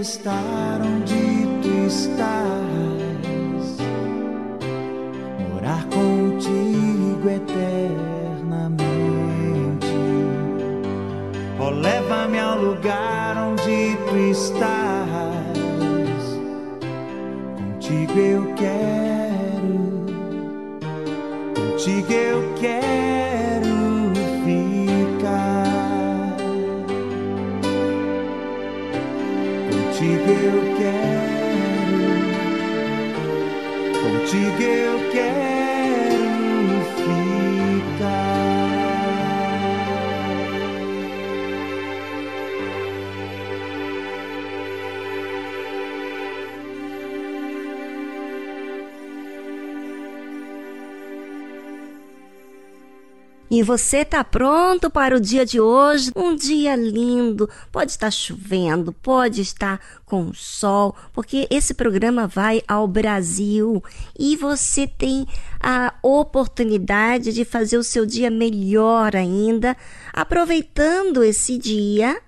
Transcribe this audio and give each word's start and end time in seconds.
Estar 0.00 0.65
E 53.56 53.62
você 53.62 54.00
está 54.00 54.22
pronto 54.22 54.90
para 54.90 55.16
o 55.16 55.20
dia 55.20 55.46
de 55.46 55.58
hoje? 55.58 56.12
Um 56.14 56.36
dia 56.36 56.76
lindo. 56.76 57.48
Pode 57.72 57.90
estar 57.90 58.10
chovendo, 58.10 58.92
pode 58.92 59.40
estar 59.40 59.80
com 60.04 60.30
sol, 60.34 60.94
porque 61.14 61.48
esse 61.48 61.72
programa 61.72 62.26
vai 62.26 62.60
ao 62.68 62.86
Brasil 62.86 63.82
e 64.18 64.36
você 64.36 64.86
tem 64.86 65.26
a 65.58 65.94
oportunidade 66.02 67.32
de 67.32 67.46
fazer 67.46 67.78
o 67.78 67.82
seu 67.82 68.04
dia 68.04 68.30
melhor 68.30 69.16
ainda, 69.16 69.74
aproveitando 70.12 71.24
esse 71.24 71.56
dia 71.56 72.20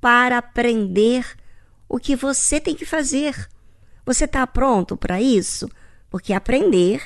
para 0.00 0.38
aprender 0.38 1.26
o 1.86 1.98
que 1.98 2.16
você 2.16 2.58
tem 2.58 2.74
que 2.74 2.86
fazer. 2.86 3.50
Você 4.06 4.24
está 4.24 4.46
pronto 4.46 4.96
para 4.96 5.20
isso? 5.20 5.68
Porque 6.08 6.32
aprender 6.32 7.04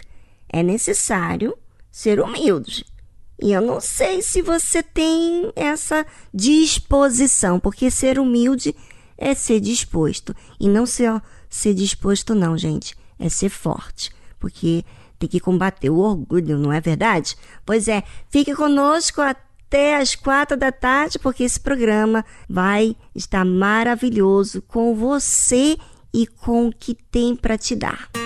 é 0.49 0.63
necessário 0.63 1.59
ser 1.91 2.21
humilde. 2.21 2.94
E 3.41 3.53
eu 3.53 3.61
não 3.61 3.81
sei 3.81 4.23
se 4.23 4.41
você 4.41 4.83
tem 4.83 5.53
essa 5.57 6.07
disposição, 6.33 7.59
porque 7.59 7.91
ser 7.91 8.19
humilde 8.19 8.75
é 9.19 9.35
ser 9.35 9.61
disposto. 9.61 10.35
E 10.59 10.69
não 10.69 10.87
ser, 10.87 11.21
ser 11.49 11.75
disposto, 11.75 12.35
não, 12.35 12.57
gente. 12.57 12.97
É 13.19 13.29
ser 13.29 13.49
forte. 13.49 14.11
Porque 14.39 14.85
tem 15.19 15.29
que 15.29 15.41
combater 15.41 15.91
o 15.91 15.99
orgulho, 15.99 16.59
não 16.59 16.73
é 16.73 16.81
verdade? 16.81 17.37
Pois 17.65 17.89
é, 17.89 18.03
fique 18.29 18.55
conosco 18.55 19.21
até 19.21 19.97
as 19.97 20.15
quatro 20.15 20.57
da 20.57 20.71
tarde, 20.71 21.19
porque 21.19 21.45
esse 21.45 21.59
programa 21.59 22.25
vai 22.49 22.97
estar 23.15 23.45
maravilhoso 23.45 24.63
com 24.63 24.95
você 24.95 25.77
e 26.13 26.27
com 26.27 26.69
o 26.69 26.73
que 26.73 26.95
tem 26.95 27.35
para 27.35 27.59
te 27.59 27.75
dar. 27.75 28.24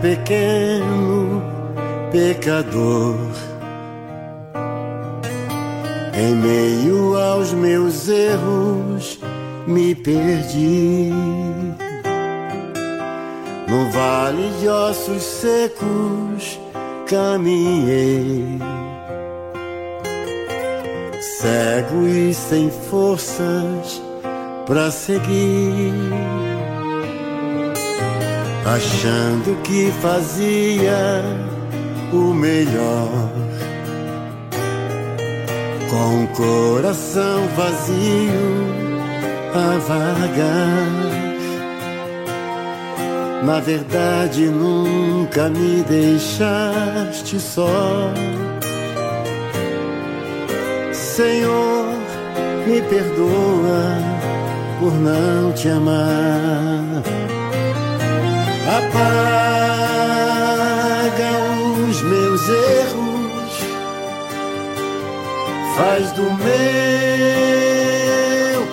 Pequeno, 0.00 1.42
pecador. 2.10 3.16
Em 6.14 6.34
meio 6.34 7.16
aos 7.16 7.52
meus 7.52 8.08
erros, 8.08 9.18
me 9.66 9.94
perdi. 9.94 11.12
no 13.70 13.88
vale 13.92 14.50
de 14.58 14.68
ossos 14.68 15.22
secos 15.22 16.58
caminhei, 17.06 18.58
cego 21.38 22.06
e 22.06 22.34
sem 22.34 22.68
forças 22.90 24.02
para 24.66 24.90
seguir, 24.90 25.94
achando 28.74 29.60
que 29.62 29.90
fazia 30.00 31.24
o 32.12 32.32
melhor 32.32 33.08
com 35.90 36.24
o 36.24 36.28
coração 36.28 37.48
vazio 37.56 38.70
a 39.54 39.78
vagar. 39.78 41.10
Na 43.44 43.58
verdade, 43.58 44.46
nunca 44.46 45.48
me 45.48 45.82
deixaste 45.82 47.40
só. 47.40 48.12
Senhor, 50.92 51.86
me 52.66 52.80
perdoa 52.82 53.98
por 54.78 54.92
não 54.92 55.52
te 55.52 55.68
amar. 55.68 57.29
Apaga 58.66 60.20
os 61.88 62.02
meus 62.02 62.48
erros 62.48 63.20
faz 65.80 66.12
do 66.12 66.22
meu 66.22 66.60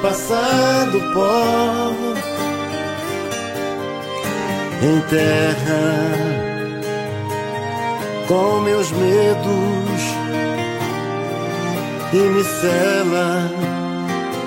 passado 0.02 1.00
pó, 1.14 1.94
enterra 4.84 5.86
com 8.28 8.60
meus 8.60 8.92
medos 8.92 10.02
e 12.12 12.18
me 12.18 12.44
cela 12.44 13.50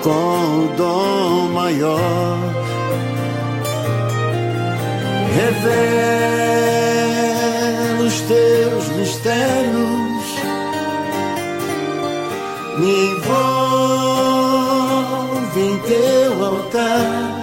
com 0.03 0.65
o 0.65 0.73
dom 0.77 1.49
maior. 1.53 2.70
Revela 5.33 6.91
os 8.05 8.21
teus 8.21 8.89
mistérios 8.97 10.11
me 12.77 13.11
envolve 13.11 13.31
em 15.59 15.77
teu 15.79 16.45
altar. 16.45 17.41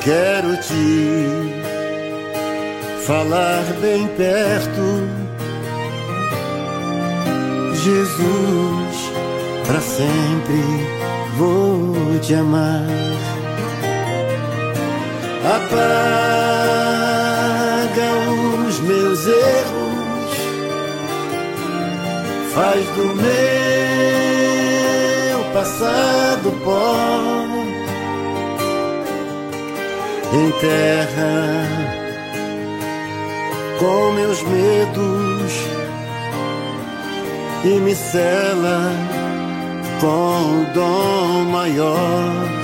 Quero 0.00 0.56
te 0.62 1.58
falar 3.04 3.64
bem 3.80 4.06
perto, 4.08 5.08
Jesus, 7.74 9.12
para 9.66 9.80
sempre 9.80 10.62
vou 11.36 12.18
te 12.20 12.34
amar. 12.34 12.86
Apaga 15.48 15.78
os 18.66 18.80
meus 18.80 19.26
erros 19.26 19.98
faz 22.52 22.84
do 22.88 23.06
meu 23.14 23.28
passado 25.54 26.52
pó, 26.62 27.46
enterra 30.34 31.66
com 33.78 34.12
meus 34.12 34.42
medos 34.42 35.52
e 37.64 37.80
me 37.80 37.94
cela 37.94 38.92
com 39.98 40.60
o 40.60 40.66
dom 40.74 41.44
maior. 41.50 42.57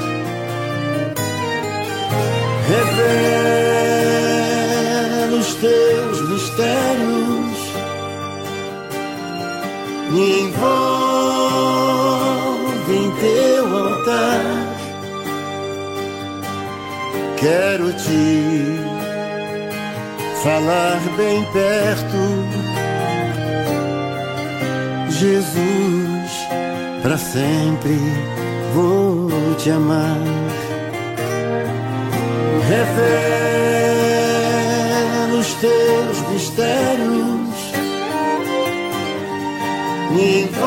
Revela 2.97 4.57
os 5.37 5.55
teus 5.55 6.29
mistérios 6.29 7.25
me 10.15 10.43
envolve 10.43 10.65
em 12.95 13.11
teu 13.17 13.77
altar. 13.77 14.43
Quero 17.37 17.93
te 17.95 18.79
falar 20.43 21.01
bem 21.17 21.45
perto, 21.53 22.17
Jesus, 25.11 26.31
para 27.03 27.19
sempre 27.19 27.99
vou 28.73 29.29
te 29.57 29.71
amar. 29.71 30.19
Revela 32.75 34.35
os 35.39 35.55
teus 35.55 36.19
mistérios 36.31 37.55
me 40.11 40.43
envolve 40.43 40.65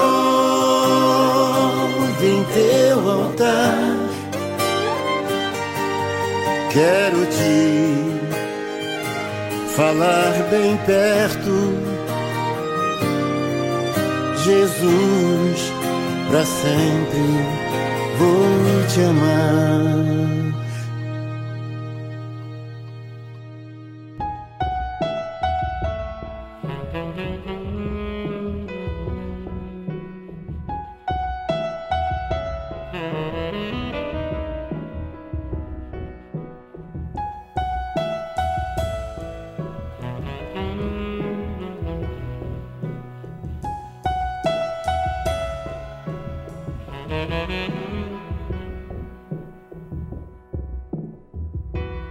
em 2.25 2.44
teu 2.54 3.12
altar. 3.12 3.98
Quero 6.71 7.25
te 7.25 7.57
falar 9.75 10.33
bem 10.50 10.77
perto, 10.86 11.56
Jesus, 14.45 15.74
para 16.30 16.45
sempre 16.45 17.27
vou 18.18 18.88
te 18.94 19.01
amar. 19.01 20.36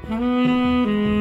Mm-hmm. 0.09 1.16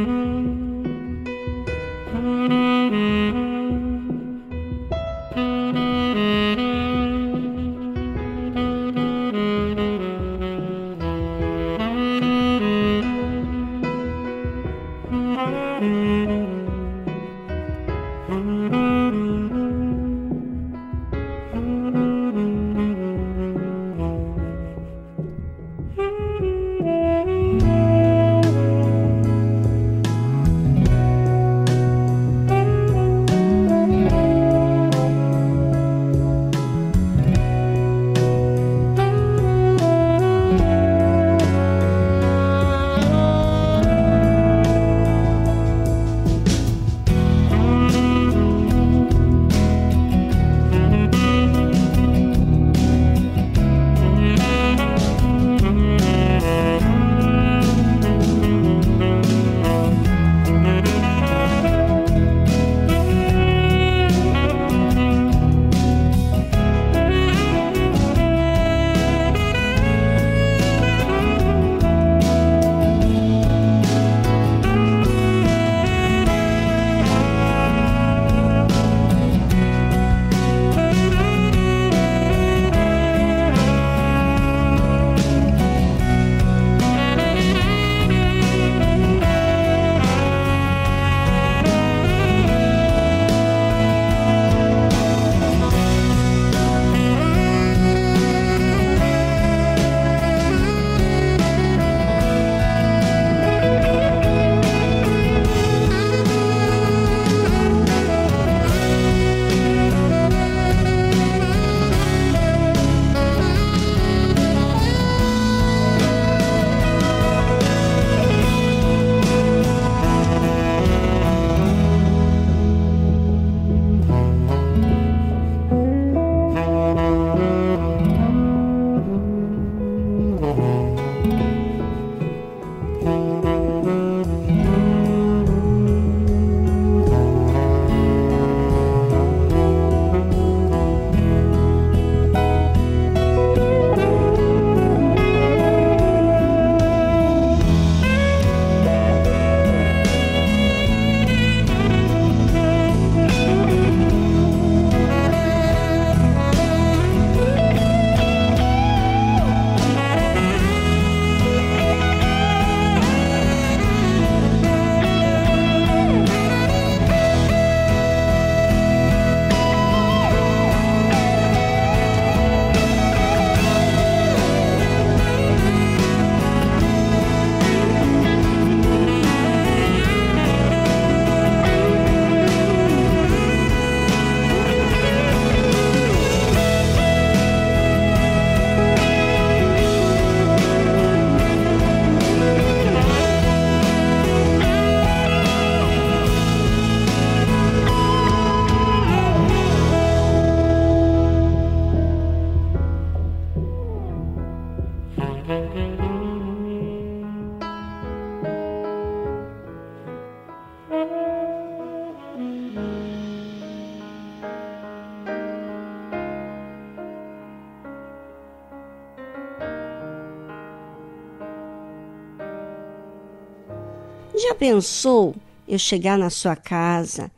Pensou 224.66 225.36
eu 225.68 225.78
chegar 225.78 226.18
na 226.18 226.32
sua 226.32 226.56
casa 226.56 227.32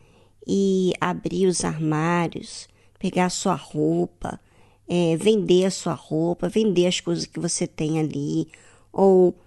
e 0.48 0.94
abrir 1.02 1.46
os 1.46 1.66
armários, 1.66 2.70
pegar 2.98 3.26
a 3.26 3.30
sua 3.30 3.54
roupa, 3.54 4.40
é, 4.88 5.18
vender 5.18 5.66
a 5.66 5.72
sua 5.72 5.94
roupa, 5.94 6.48
vender 6.48 6.88
as 6.88 7.02
coisas 7.02 7.26
que 7.26 7.38
você 7.38 7.68
tem 7.68 8.00
ali, 8.00 8.48
ou 8.94 9.38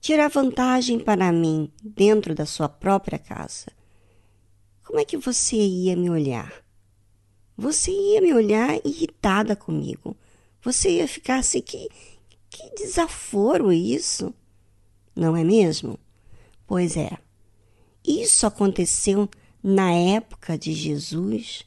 tirar 0.00 0.28
vantagem 0.28 0.98
para 0.98 1.30
mim 1.30 1.70
dentro 1.84 2.34
da 2.34 2.46
sua 2.46 2.66
própria 2.66 3.18
casa? 3.18 3.66
Como 4.82 4.98
é 4.98 5.04
que 5.04 5.18
você 5.18 5.56
ia 5.56 5.94
me 5.94 6.08
olhar? 6.08 6.64
Você 7.58 7.90
ia 7.90 8.22
me 8.22 8.32
olhar 8.32 8.80
irritada 8.86 9.54
comigo. 9.54 10.16
Você 10.62 10.96
ia 10.96 11.06
ficar 11.06 11.40
assim, 11.40 11.60
que, 11.60 11.90
que 12.48 12.74
desaforo 12.74 13.70
isso, 13.70 14.32
não 15.14 15.36
é 15.36 15.44
mesmo? 15.44 15.98
Pois 16.74 16.96
é, 16.96 17.18
isso 18.02 18.46
aconteceu 18.46 19.28
na 19.62 19.92
época 19.92 20.56
de 20.56 20.72
Jesus, 20.72 21.66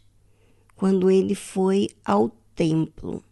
quando 0.75 1.11
ele 1.11 1.35
foi 1.35 1.89
ao 2.03 2.29
templo. 2.55 3.23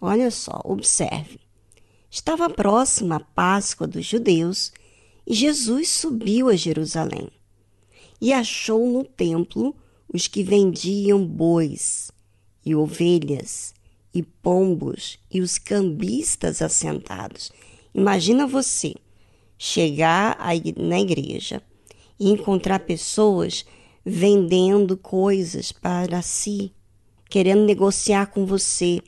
Olha 0.00 0.30
só, 0.30 0.62
observe. 0.64 1.40
Estava 2.10 2.48
próxima 2.48 3.16
a 3.16 3.20
Páscoa 3.20 3.86
dos 3.86 4.06
judeus 4.06 4.72
e 5.26 5.34
Jesus 5.34 5.90
subiu 5.90 6.48
a 6.48 6.56
Jerusalém 6.56 7.28
e 8.18 8.32
achou 8.32 8.90
no 8.90 9.04
templo 9.04 9.76
os 10.10 10.26
que 10.26 10.42
vendiam 10.42 11.22
bois 11.26 12.10
e 12.64 12.74
ovelhas 12.74 13.74
e 14.14 14.22
pombos 14.22 15.18
e 15.30 15.42
os 15.42 15.58
cambistas 15.58 16.62
assentados. 16.62 17.52
Imagina 17.94 18.46
você 18.46 18.94
chegar 19.62 20.38
na 20.78 20.98
igreja 20.98 21.62
e 22.18 22.30
encontrar 22.30 22.78
pessoas 22.78 23.66
vendendo 24.02 24.96
coisas 24.96 25.70
para 25.70 26.22
si, 26.22 26.72
querendo 27.28 27.66
negociar 27.66 28.28
com 28.28 28.46
você, 28.46 29.02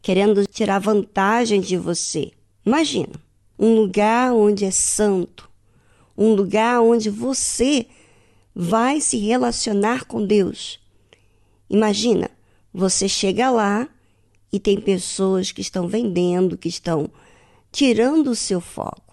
querendo 0.00 0.46
tirar 0.46 0.78
vantagem 0.78 1.60
de 1.60 1.76
você. 1.76 2.30
Imagina, 2.64 3.14
um 3.58 3.74
lugar 3.74 4.32
onde 4.32 4.64
é 4.64 4.70
santo, 4.70 5.50
um 6.16 6.34
lugar 6.34 6.80
onde 6.82 7.10
você 7.10 7.86
vai 8.54 9.00
se 9.00 9.16
relacionar 9.16 10.04
com 10.04 10.24
Deus. 10.24 10.78
Imagina, 11.68 12.30
você 12.72 13.08
chega 13.08 13.50
lá 13.50 13.88
e 14.52 14.60
tem 14.60 14.80
pessoas 14.80 15.50
que 15.50 15.62
estão 15.62 15.88
vendendo, 15.88 16.56
que 16.56 16.68
estão 16.68 17.10
tirando 17.72 18.30
o 18.30 18.36
seu 18.36 18.60
foco 18.60 19.05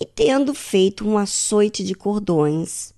e, 0.00 0.04
tendo 0.04 0.54
feito 0.54 1.06
um 1.06 1.16
açoite 1.16 1.84
de 1.84 1.94
cordões, 1.94 2.92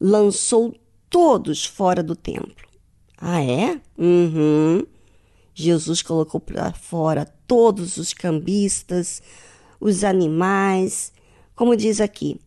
lançou 0.00 0.74
todos 1.08 1.64
fora 1.64 2.02
do 2.02 2.16
templo. 2.16 2.68
Ah, 3.20 3.42
é? 3.42 3.80
Uhum. 3.98 4.84
Jesus 5.54 6.00
colocou 6.02 6.40
para 6.40 6.72
fora 6.72 7.26
todos 7.46 7.96
os 7.96 8.14
cambistas, 8.14 9.22
os 9.80 10.04
animais, 10.04 11.12
como 11.54 11.76
diz 11.76 12.00
aqui. 12.00 12.40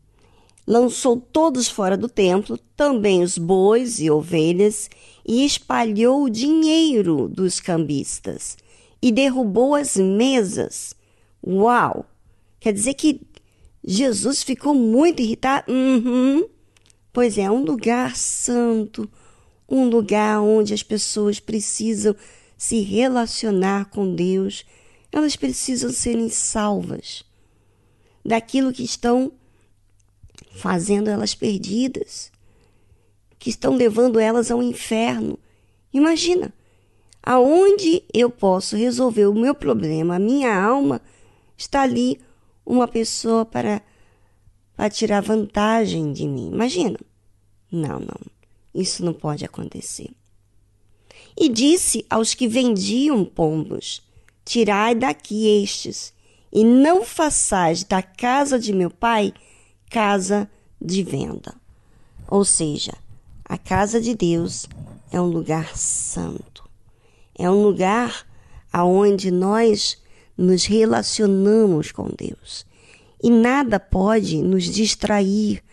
Lançou 0.65 1.17
todos 1.17 1.67
fora 1.67 1.97
do 1.97 2.07
templo, 2.07 2.57
também 2.75 3.21
os 3.21 3.37
bois 3.37 3.99
e 3.99 4.09
ovelhas, 4.09 4.89
e 5.25 5.45
espalhou 5.45 6.23
o 6.23 6.29
dinheiro 6.29 7.27
dos 7.27 7.59
cambistas 7.59 8.57
e 9.03 9.11
derrubou 9.11 9.75
as 9.75 9.97
mesas. 9.97 10.95
Uau! 11.45 12.05
Quer 12.61 12.71
dizer 12.71 12.93
que 12.93 13.19
Jesus 13.83 14.43
ficou 14.43 14.73
muito 14.73 15.21
irritado. 15.21 15.71
Uhum. 15.71 16.47
Pois 17.11 17.37
é, 17.37 17.49
um 17.51 17.63
lugar 17.63 18.15
santo, 18.15 19.09
um 19.69 19.87
lugar 19.89 20.41
onde 20.41 20.73
as 20.73 20.81
pessoas 20.81 21.39
precisam 21.39 22.15
se 22.57 22.79
relacionar 22.79 23.89
com 23.89 24.15
Deus, 24.15 24.65
elas 25.11 25.35
precisam 25.35 25.91
serem 25.91 26.29
salvas 26.29 27.23
daquilo 28.25 28.71
que 28.71 28.83
estão 28.83 29.33
fazendo 30.55 31.09
elas 31.09 31.35
perdidas, 31.35 32.31
que 33.37 33.49
estão 33.49 33.75
levando 33.75 34.19
elas 34.19 34.49
ao 34.49 34.63
inferno. 34.63 35.37
Imagina, 35.93 36.53
aonde 37.21 38.03
eu 38.13 38.29
posso 38.29 38.75
resolver 38.75 39.25
o 39.25 39.33
meu 39.33 39.53
problema, 39.53 40.15
a 40.15 40.19
minha 40.19 40.55
alma 40.55 41.01
está 41.57 41.81
ali 41.81 42.19
uma 42.65 42.87
pessoa 42.87 43.45
para, 43.45 43.81
para 44.75 44.89
tirar 44.89 45.21
vantagem 45.21 46.13
de 46.13 46.27
mim. 46.27 46.49
Imagina. 46.51 46.99
Não, 47.71 47.99
não. 47.99 48.19
Isso 48.73 49.03
não 49.03 49.13
pode 49.13 49.45
acontecer. 49.45 50.09
E 51.37 51.49
disse 51.49 52.05
aos 52.09 52.33
que 52.33 52.47
vendiam 52.47 53.25
pombos: 53.25 54.01
Tirai 54.45 54.93
daqui 54.93 55.47
estes, 55.63 56.13
e 56.51 56.63
não 56.63 57.03
façais 57.03 57.83
da 57.83 58.01
casa 58.01 58.59
de 58.59 58.71
meu 58.71 58.89
pai 58.89 59.33
casa 59.89 60.49
de 60.81 61.03
venda. 61.03 61.55
Ou 62.27 62.43
seja, 62.43 62.93
a 63.45 63.57
casa 63.57 64.01
de 64.01 64.15
Deus 64.15 64.67
é 65.11 65.19
um 65.19 65.27
lugar 65.27 65.77
santo. 65.77 66.67
É 67.37 67.49
um 67.49 67.63
lugar 67.63 68.25
aonde 68.71 69.29
nós 69.29 69.97
nos 70.37 70.65
relacionamos 70.65 71.91
com 71.91 72.09
Deus. 72.09 72.65
E 73.21 73.29
nada 73.29 73.79
pode 73.79 74.41
nos 74.41 74.65
distrair, 74.65 75.63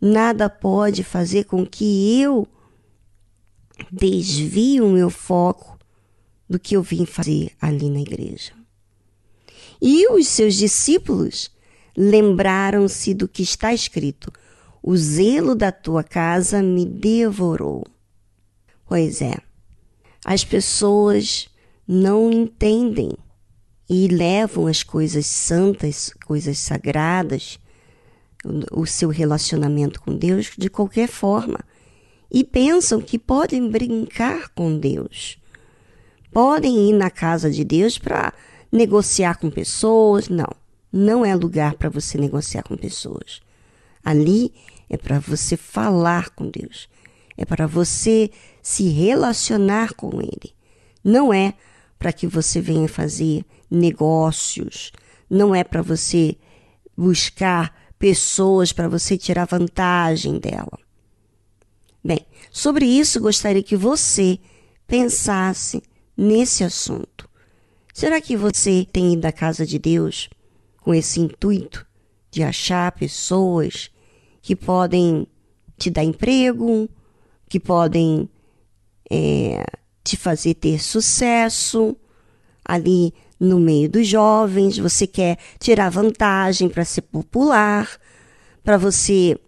nada 0.00 0.50
pode 0.50 1.02
fazer 1.02 1.44
com 1.44 1.64
que 1.64 2.20
eu 2.20 2.46
desvie 3.90 4.80
o 4.80 4.88
meu 4.88 5.10
foco 5.10 5.78
do 6.48 6.58
que 6.58 6.76
eu 6.76 6.82
vim 6.82 7.06
fazer 7.06 7.52
ali 7.60 7.88
na 7.90 8.00
igreja. 8.00 8.52
E 9.80 10.10
os 10.12 10.28
seus 10.28 10.54
discípulos 10.54 11.50
lembraram-se 11.96 13.14
do 13.14 13.28
que 13.28 13.42
está 13.42 13.72
escrito: 13.72 14.32
O 14.82 14.96
zelo 14.96 15.54
da 15.54 15.72
tua 15.72 16.02
casa 16.02 16.62
me 16.62 16.84
devorou. 16.84 17.84
Pois 18.86 19.20
é, 19.20 19.34
as 20.24 20.44
pessoas 20.44 21.48
não 21.86 22.30
entendem 22.30 23.12
e 23.88 24.08
levam 24.08 24.66
as 24.66 24.82
coisas 24.82 25.26
santas, 25.26 26.12
coisas 26.26 26.58
sagradas, 26.58 27.58
o, 28.70 28.86
seu 28.86 29.08
relacionamento 29.08 30.00
com 30.00 30.16
Deus 30.16 30.52
de 30.56 30.68
qualquer 30.68 31.08
forma 31.08 31.60
e 32.30 32.44
pensam 32.44 33.00
que 33.00 33.18
podem 33.18 33.68
brincar 33.68 34.48
com 34.50 34.78
Deus. 34.78 35.38
Podem 36.32 36.90
ir 36.90 36.92
na 36.92 37.10
casa 37.10 37.50
de 37.50 37.64
Deus 37.64 37.98
para 37.98 38.32
negociar 38.70 39.38
com 39.38 39.50
pessoas. 39.50 40.28
Não, 40.28 40.48
não 40.92 41.24
é 41.24 41.34
lugar 41.34 41.74
para 41.74 41.88
você 41.88 42.18
negociar 42.18 42.62
com 42.62 42.76
pessoas. 42.76 43.40
Ali 44.04 44.52
é 44.90 44.96
para 44.96 45.18
você 45.18 45.56
falar 45.56 46.30
com 46.30 46.50
Deus. 46.50 46.88
É 47.36 47.44
para 47.44 47.66
você 47.66 48.30
se 48.62 48.88
relacionar 48.88 49.94
com 49.94 50.20
Ele. 50.20 50.52
Não 51.02 51.32
é 51.32 51.54
para 51.98 52.12
que 52.12 52.26
você 52.26 52.60
venha 52.60 52.88
fazer 52.88 53.44
negócios, 53.70 54.92
não 55.28 55.54
é 55.54 55.64
para 55.64 55.82
você 55.82 56.36
buscar 56.96 57.74
pessoas 57.98 58.72
para 58.72 58.88
você 58.88 59.16
tirar 59.16 59.46
vantagem 59.46 60.38
dela. 60.38 60.78
Bem, 62.04 62.24
sobre 62.50 62.84
isso 62.84 63.20
gostaria 63.20 63.62
que 63.62 63.76
você 63.76 64.38
pensasse 64.86 65.82
nesse 66.16 66.62
assunto. 66.62 67.28
Será 67.92 68.20
que 68.20 68.36
você 68.36 68.86
tem 68.92 69.14
ido 69.14 69.26
à 69.26 69.32
casa 69.32 69.66
de 69.66 69.78
Deus 69.78 70.28
com 70.80 70.94
esse 70.94 71.20
intuito 71.20 71.86
de 72.30 72.42
achar 72.42 72.92
pessoas 72.92 73.90
que 74.40 74.54
podem 74.54 75.26
te 75.76 75.90
dar 75.90 76.04
emprego, 76.04 76.88
que 77.48 77.58
podem 77.58 78.28
é, 79.10 79.64
te 80.04 80.16
fazer 80.16 80.54
ter 80.54 80.80
sucesso 80.80 81.96
ali 82.64 83.12
no 83.38 83.60
meio 83.60 83.88
dos 83.88 84.06
jovens, 84.06 84.78
você 84.78 85.06
quer 85.06 85.38
tirar 85.58 85.90
vantagem 85.90 86.68
para 86.68 86.84
ser 86.84 87.02
popular, 87.02 87.98
para 88.62 88.76
você 88.76 89.38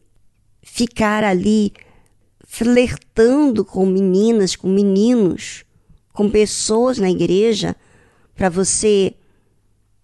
ficar 0.63 1.25
ali 1.25 1.73
flertando 2.47 3.65
com 3.65 3.87
meninas, 3.87 4.55
com 4.55 4.69
meninos, 4.69 5.65
com 6.13 6.31
pessoas 6.31 6.99
na 6.99 7.11
igreja, 7.11 7.75
para 8.35 8.49
você 8.49 9.15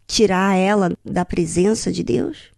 tirar 0.06 0.56
ela 0.56 0.92
da 1.04 1.24
presença 1.24 1.92
de 1.92 2.02
Deus? 2.02 2.50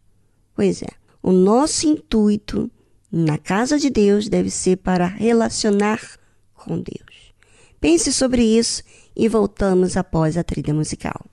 Pois 0.54 0.82
é, 0.82 0.88
o 1.22 1.32
nosso 1.32 1.86
intuito 1.86 2.70
na 3.10 3.38
casa 3.38 3.78
de 3.78 3.90
Deus 3.90 4.28
deve 4.28 4.50
ser 4.50 4.76
para 4.76 5.06
relacionar 5.06 6.00
com 6.54 6.80
Deus. 6.80 7.34
Pense 7.80 8.12
sobre 8.12 8.42
isso 8.42 8.82
e 9.16 9.28
voltamos 9.28 9.96
após 9.96 10.36
a 10.36 10.44
trilha 10.44 10.74
musical. 10.74 11.24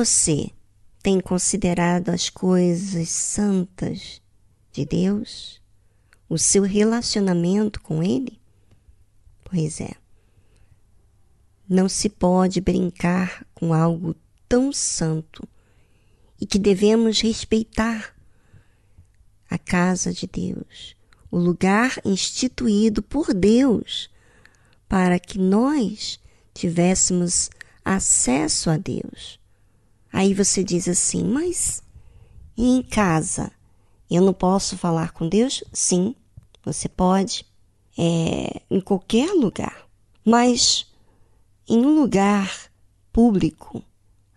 Você 0.00 0.50
tem 1.02 1.20
considerado 1.20 2.08
as 2.08 2.30
coisas 2.30 3.10
santas 3.10 4.22
de 4.72 4.86
Deus? 4.86 5.60
O 6.26 6.38
seu 6.38 6.62
relacionamento 6.62 7.82
com 7.82 8.02
Ele? 8.02 8.40
Pois 9.44 9.78
é. 9.78 9.90
Não 11.68 11.86
se 11.86 12.08
pode 12.08 12.62
brincar 12.62 13.46
com 13.54 13.74
algo 13.74 14.16
tão 14.48 14.72
santo 14.72 15.46
e 16.40 16.46
que 16.46 16.58
devemos 16.58 17.20
respeitar 17.20 18.16
a 19.50 19.58
casa 19.58 20.14
de 20.14 20.26
Deus, 20.26 20.96
o 21.30 21.36
lugar 21.36 22.00
instituído 22.06 23.02
por 23.02 23.34
Deus 23.34 24.08
para 24.88 25.20
que 25.20 25.38
nós 25.38 26.18
tivéssemos 26.54 27.50
acesso 27.84 28.70
a 28.70 28.78
Deus. 28.78 29.39
Aí 30.12 30.34
você 30.34 30.64
diz 30.64 30.88
assim, 30.88 31.24
mas 31.24 31.82
e 32.56 32.76
em 32.76 32.82
casa? 32.82 33.50
Eu 34.10 34.22
não 34.22 34.32
posso 34.32 34.76
falar 34.76 35.12
com 35.12 35.28
Deus? 35.28 35.62
Sim, 35.72 36.14
você 36.64 36.88
pode. 36.88 37.46
É, 37.96 38.62
em 38.70 38.80
qualquer 38.80 39.32
lugar. 39.32 39.86
Mas 40.24 40.86
em 41.68 41.84
um 41.84 41.94
lugar 42.00 42.70
público, 43.12 43.82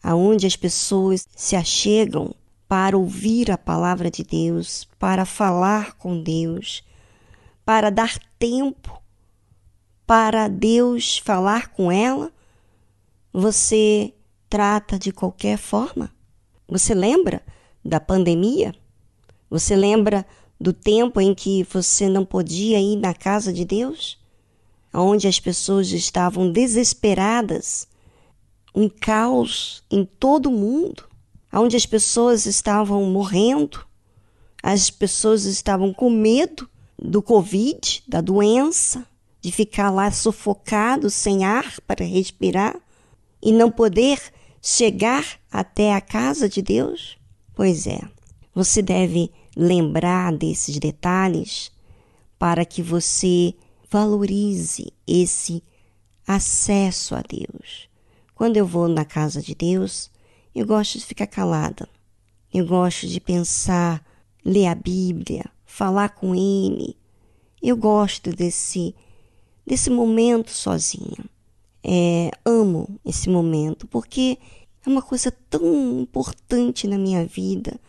aonde 0.01 0.45
as 0.45 0.55
pessoas 0.55 1.27
se 1.35 1.55
achegam 1.55 2.35
para 2.67 2.97
ouvir 2.97 3.51
a 3.51 3.57
palavra 3.57 4.11
de 4.11 4.23
Deus, 4.23 4.87
para 4.99 5.25
falar 5.25 5.93
com 5.93 6.21
Deus, 6.21 6.83
para 7.65 7.89
dar 7.89 8.17
tempo 8.37 9.03
para 10.05 10.47
Deus 10.47 11.17
falar 11.17 11.69
com 11.69 11.91
ela, 11.91 12.31
você 13.31 14.13
trata 14.53 14.99
de 14.99 15.11
qualquer 15.11 15.57
forma. 15.57 16.11
Você 16.67 16.93
lembra 16.93 17.41
da 17.83 17.99
pandemia? 17.99 18.75
Você 19.49 19.75
lembra 19.75 20.23
do 20.61 20.71
tempo 20.71 21.19
em 21.19 21.33
que 21.33 21.63
você 21.63 22.07
não 22.07 22.23
podia 22.23 22.79
ir 22.79 22.97
na 22.97 23.15
casa 23.15 23.51
de 23.51 23.65
Deus? 23.65 24.19
Onde 24.93 25.27
as 25.27 25.39
pessoas 25.39 25.91
estavam 25.91 26.51
desesperadas, 26.51 27.87
um 28.75 28.87
caos 28.87 29.83
em 29.89 30.05
todo 30.05 30.49
o 30.49 30.51
mundo, 30.51 31.03
onde 31.51 31.75
as 31.75 31.87
pessoas 31.87 32.45
estavam 32.45 33.03
morrendo, 33.05 33.83
as 34.61 34.91
pessoas 34.91 35.45
estavam 35.45 35.91
com 35.91 36.11
medo 36.11 36.69
do 36.95 37.23
Covid, 37.23 38.03
da 38.07 38.21
doença, 38.21 39.03
de 39.41 39.51
ficar 39.51 39.89
lá 39.89 40.11
sufocado, 40.11 41.09
sem 41.09 41.43
ar 41.43 41.81
para 41.87 42.05
respirar 42.05 42.79
e 43.41 43.51
não 43.51 43.71
poder 43.71 44.19
chegar 44.65 45.41
até 45.51 45.93
a 45.93 45.99
casa 45.99 46.47
de 46.47 46.61
Deus? 46.61 47.17
Pois 47.53 47.85
é, 47.85 47.99
você 48.55 48.81
deve 48.81 49.29
lembrar 49.57 50.31
desses 50.31 50.79
detalhes 50.79 51.69
para 52.39 52.63
que 52.63 52.81
você 52.81 53.53
valorize 53.91 54.91
esse 55.05 55.61
acesso 56.25 57.13
a 57.13 57.21
Deus. 57.21 57.89
Quando 58.33 58.55
eu 58.55 58.65
vou 58.65 58.87
na 58.87 59.03
casa 59.03 59.41
de 59.41 59.53
Deus, 59.53 60.09
eu 60.55 60.65
gosto 60.65 60.97
de 60.97 61.05
ficar 61.05 61.27
calada. 61.27 61.87
Eu 62.51 62.65
gosto 62.65 63.05
de 63.05 63.19
pensar, 63.19 64.03
ler 64.45 64.67
a 64.67 64.75
Bíblia, 64.75 65.43
falar 65.65 66.09
com 66.09 66.33
Ele. 66.33 66.97
Eu 67.61 67.75
gosto 67.75 68.31
desse 68.31 68.95
desse 69.65 69.89
momento 69.89 70.51
sozinha 70.51 71.32
é, 71.83 72.31
amo 72.45 72.99
esse 73.05 73.29
momento, 73.29 73.85
porque 73.87 74.37
é 74.85 74.89
uma 74.89 75.01
coisa 75.01 75.31
tão 75.49 75.99
importante 76.01 76.87
na 76.87 76.97
minha 76.97 77.25
vida, 77.25 77.79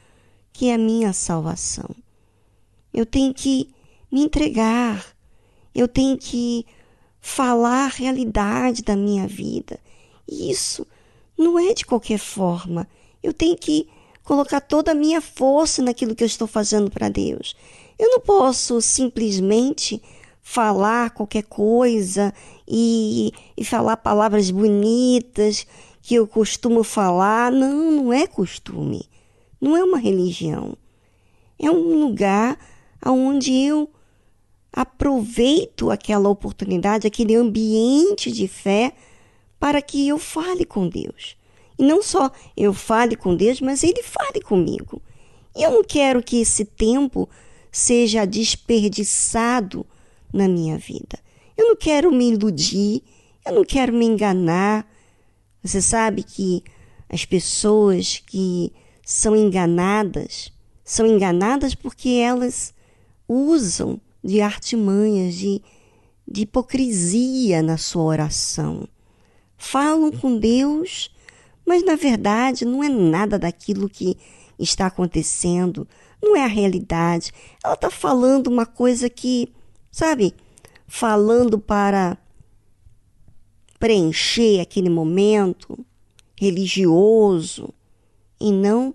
que 0.53 0.69
é 0.69 0.75
a 0.75 0.79
minha 0.79 1.13
salvação. 1.13 1.91
Eu 2.93 3.07
tenho 3.07 3.33
que 3.33 3.71
me 4.11 4.23
entregar, 4.23 5.05
eu 5.75 5.89
tenho 5.89 6.17
que 6.17 6.65
falar 7.21 7.87
a 7.87 7.89
realidade 7.89 8.83
da 8.83 8.95
minha 8.95 9.27
vida. 9.27 9.79
E 10.29 10.51
isso 10.51 10.87
não 11.37 11.59
é 11.59 11.75
de 11.75 11.85
qualquer 11.85 12.19
forma. 12.19 12.89
Eu 13.23 13.33
tenho 13.33 13.57
que 13.57 13.89
colocar 14.23 14.61
toda 14.61 14.93
a 14.93 14.95
minha 14.95 15.21
força 15.21 15.83
naquilo 15.83 16.15
que 16.15 16.23
eu 16.23 16.27
estou 16.27 16.47
fazendo 16.47 16.91
para 16.91 17.09
Deus. 17.09 17.57
Eu 17.99 18.11
não 18.11 18.21
posso 18.21 18.81
simplesmente 18.81 20.03
falar 20.43 21.11
qualquer 21.11 21.45
coisa 21.45 22.33
e, 22.67 23.33
e 23.57 23.65
falar 23.65 23.97
palavras 23.99 24.51
bonitas 24.51 25.67
que 26.03 26.15
eu 26.15 26.27
costumo 26.27 26.83
falar. 26.83 27.51
Não, 27.51 27.91
não 27.91 28.13
é 28.13 28.27
costume. 28.27 29.09
Não 29.61 29.77
é 29.77 29.83
uma 29.83 29.99
religião. 29.99 30.77
É 31.59 31.71
um 31.71 32.01
lugar 32.01 32.59
onde 33.05 33.53
eu 33.53 33.91
aproveito 34.73 35.91
aquela 35.91 36.29
oportunidade, 36.29 37.07
aquele 37.07 37.35
ambiente 37.37 38.33
de 38.33 38.49
fé 38.49 38.93
para 39.59 39.81
que 39.81 40.09
eu 40.09 40.19
fale 40.19 40.65
com 40.65 40.89
Deus. 40.89 41.37
E 41.79 41.85
não 41.85 42.03
só 42.03 42.31
eu 42.57 42.73
fale 42.73 43.17
com 43.17 43.35
Deus, 43.35 43.61
mas 43.61 43.83
Ele 43.83 44.03
fale 44.03 44.41
comigo. 44.41 45.01
E 45.57 45.63
eu 45.63 45.71
não 45.71 45.85
quero 45.85 46.23
que 46.23 46.41
esse 46.41 46.65
tempo 46.65 47.29
seja 47.71 48.25
desperdiçado 48.25 49.87
na 50.33 50.49
minha 50.49 50.77
vida. 50.77 51.19
Eu 51.57 51.69
não 51.69 51.77
quero 51.77 52.11
me 52.11 52.33
iludir, 52.33 53.03
eu 53.47 53.55
não 53.55 53.65
quero 53.65 53.93
me 53.93 54.05
enganar. 54.05 54.87
Você 55.63 55.81
sabe 55.81 56.23
que 56.23 56.63
as 57.09 57.25
pessoas 57.25 58.23
que 58.27 58.73
são 59.05 59.37
enganadas 59.37 60.53
são 60.85 61.07
enganadas 61.07 61.75
porque 61.75 62.11
elas 62.11 62.75
usam 63.27 63.99
de 64.23 64.41
artimanhas, 64.43 65.35
de, 65.35 65.63
de 66.29 66.43
hipocrisia 66.43 67.63
na 67.63 67.79
sua 67.79 68.03
oração. 68.03 68.87
Falam 69.57 70.13
com 70.13 70.39
Deus, 70.39 71.11
mas 71.65 71.83
na 71.83 71.97
verdade 71.97 72.67
não 72.67 72.85
é 72.85 72.89
nada 72.89 73.39
daquilo 73.39 73.89
que 73.89 74.19
está 74.59 74.87
acontecendo, 74.87 75.89
não 76.23 76.37
é 76.37 76.45
a 76.45 76.49
realidade. 76.49 77.33
Ela 77.65 77.75
está 77.75 77.91
falando 77.91 78.49
uma 78.49 78.67
coisa 78.67 79.09
que 79.09 79.51
sabe? 79.91 80.35
Falando 80.97 81.59
para 81.59 82.17
preencher 83.81 84.61
aquele 84.61 84.89
momento 84.89 85.85
religioso 86.39 87.75
e 88.41 88.53
não 88.53 88.95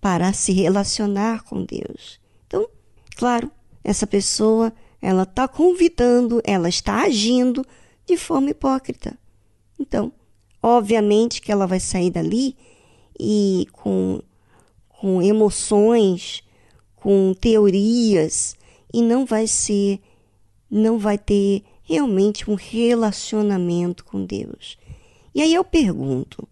para 0.00 0.32
se 0.32 0.50
relacionar 0.50 1.44
com 1.44 1.64
Deus. 1.64 2.18
Então, 2.48 2.68
claro, 3.16 3.48
essa 3.84 4.08
pessoa 4.08 4.72
ela 5.00 5.22
está 5.22 5.46
convidando, 5.46 6.42
ela 6.42 6.68
está 6.68 7.02
agindo 7.02 7.64
de 8.04 8.16
forma 8.16 8.50
hipócrita. 8.50 9.16
Então, 9.78 10.12
obviamente 10.60 11.40
que 11.40 11.52
ela 11.52 11.68
vai 11.68 11.78
sair 11.78 12.10
dali 12.10 12.56
e 13.20 13.68
com, 13.70 14.20
com 14.88 15.22
emoções, 15.22 16.42
com 16.96 17.32
teorias, 17.34 18.56
e 18.92 19.00
não 19.00 19.24
vai 19.24 19.46
ser, 19.46 20.00
não 20.70 20.98
vai 20.98 21.16
ter 21.16 21.64
realmente 21.82 22.50
um 22.50 22.54
relacionamento 22.54 24.04
com 24.04 24.24
Deus. 24.24 24.78
E 25.34 25.40
aí 25.40 25.54
eu 25.54 25.64
pergunto: 25.64 26.46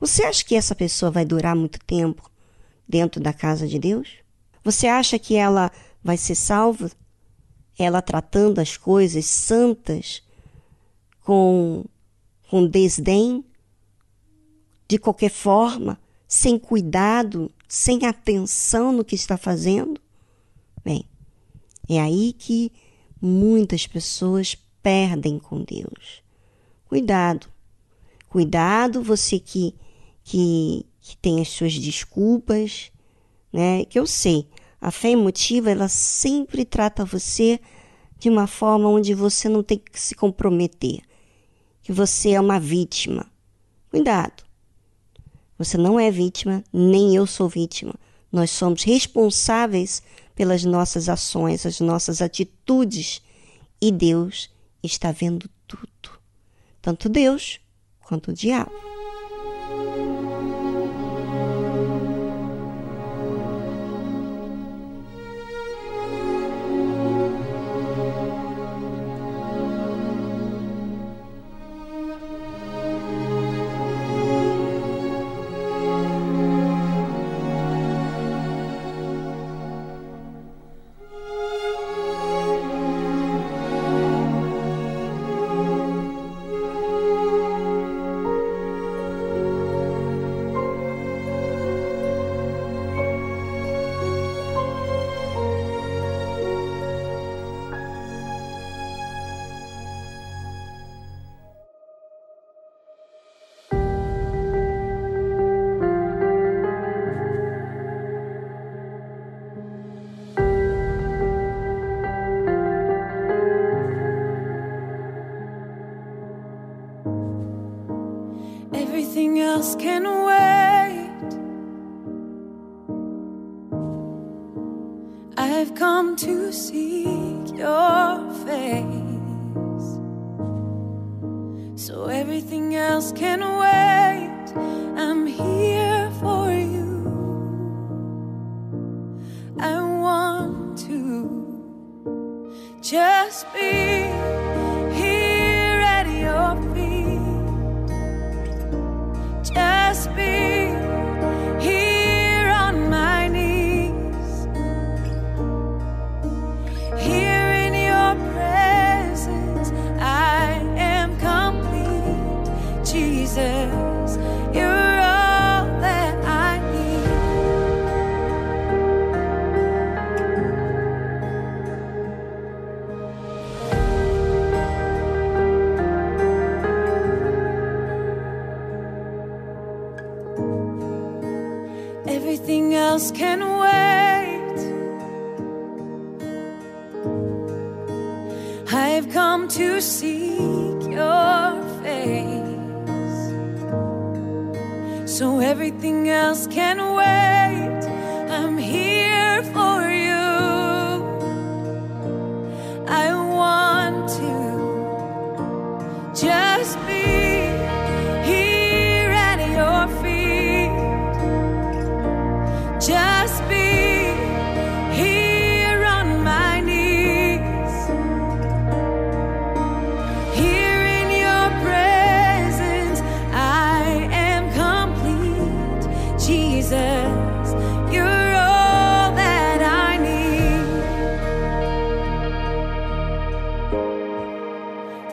você 0.00 0.24
acha 0.24 0.44
que 0.44 0.54
essa 0.54 0.74
pessoa 0.74 1.10
vai 1.10 1.24
durar 1.24 1.54
muito 1.54 1.78
tempo 1.84 2.28
dentro 2.88 3.20
da 3.20 3.32
casa 3.32 3.68
de 3.68 3.78
Deus? 3.78 4.08
Você 4.64 4.86
acha 4.86 5.18
que 5.18 5.36
ela 5.36 5.70
vai 6.02 6.16
ser 6.16 6.34
salva? 6.34 6.90
Ela 7.78 8.02
tratando 8.02 8.60
as 8.60 8.76
coisas 8.76 9.24
santas 9.26 10.22
com, 11.20 11.84
com 12.48 12.66
desdém, 12.66 13.44
de 14.88 14.98
qualquer 14.98 15.30
forma, 15.30 15.98
sem 16.28 16.58
cuidado, 16.58 17.50
sem 17.68 18.04
atenção 18.04 18.92
no 18.92 19.04
que 19.04 19.14
está 19.14 19.36
fazendo? 19.36 20.00
Bem, 20.84 21.04
é 21.88 22.00
aí 22.00 22.32
que 22.32 22.72
muitas 23.22 23.86
pessoas 23.86 24.56
perdem 24.82 25.38
com 25.38 25.62
Deus. 25.62 26.22
Cuidado. 26.86 27.46
Cuidado, 28.28 29.02
você 29.02 29.38
que, 29.38 29.74
que, 30.24 30.84
que 31.00 31.16
tem 31.18 31.40
as 31.40 31.48
suas 31.48 31.74
desculpas, 31.74 32.90
né? 33.52 33.84
Que 33.84 33.98
eu 33.98 34.06
sei, 34.06 34.48
a 34.80 34.90
fé 34.90 35.10
emotiva, 35.10 35.70
ela 35.70 35.86
sempre 35.86 36.64
trata 36.64 37.04
você 37.04 37.60
de 38.18 38.28
uma 38.28 38.46
forma 38.46 38.88
onde 38.88 39.14
você 39.14 39.48
não 39.48 39.62
tem 39.62 39.78
que 39.78 40.00
se 40.00 40.14
comprometer, 40.14 41.02
que 41.82 41.92
você 41.92 42.30
é 42.30 42.40
uma 42.40 42.58
vítima. 42.58 43.26
Cuidado. 43.90 44.42
Você 45.58 45.76
não 45.76 46.00
é 46.00 46.10
vítima, 46.10 46.64
nem 46.72 47.14
eu 47.14 47.26
sou 47.26 47.48
vítima. 47.48 47.94
Nós 48.32 48.50
somos 48.50 48.82
responsáveis 48.82 50.02
pelas 50.34 50.64
nossas 50.64 51.08
ações, 51.08 51.66
as 51.66 51.80
nossas 51.80 52.22
atitudes, 52.22 53.22
e 53.80 53.90
Deus 53.90 54.50
está 54.82 55.12
vendo 55.12 55.48
tudo, 55.66 56.18
tanto 56.80 57.08
Deus 57.08 57.60
quanto 58.00 58.30
o 58.30 58.34
diabo. 58.34 58.91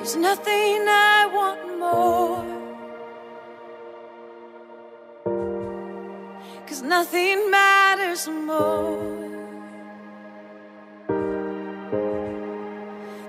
There's 0.10 0.22
nothing 0.22 0.88
I 0.88 1.30
want 1.38 1.62
more. 1.78 2.43
Cause 6.65 6.82
nothing 6.82 7.52
matters 7.52 8.28
more. 8.28 8.98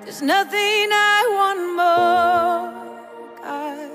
There's 0.05 0.23
nothing 0.23 0.89
I 0.91 1.21
want 1.39 1.61
more, 1.81 2.73
God. 3.45 3.91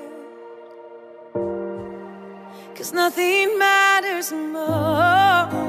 Cause 2.75 2.93
nothing 2.93 3.57
matters 3.57 4.31
more. 4.31 5.64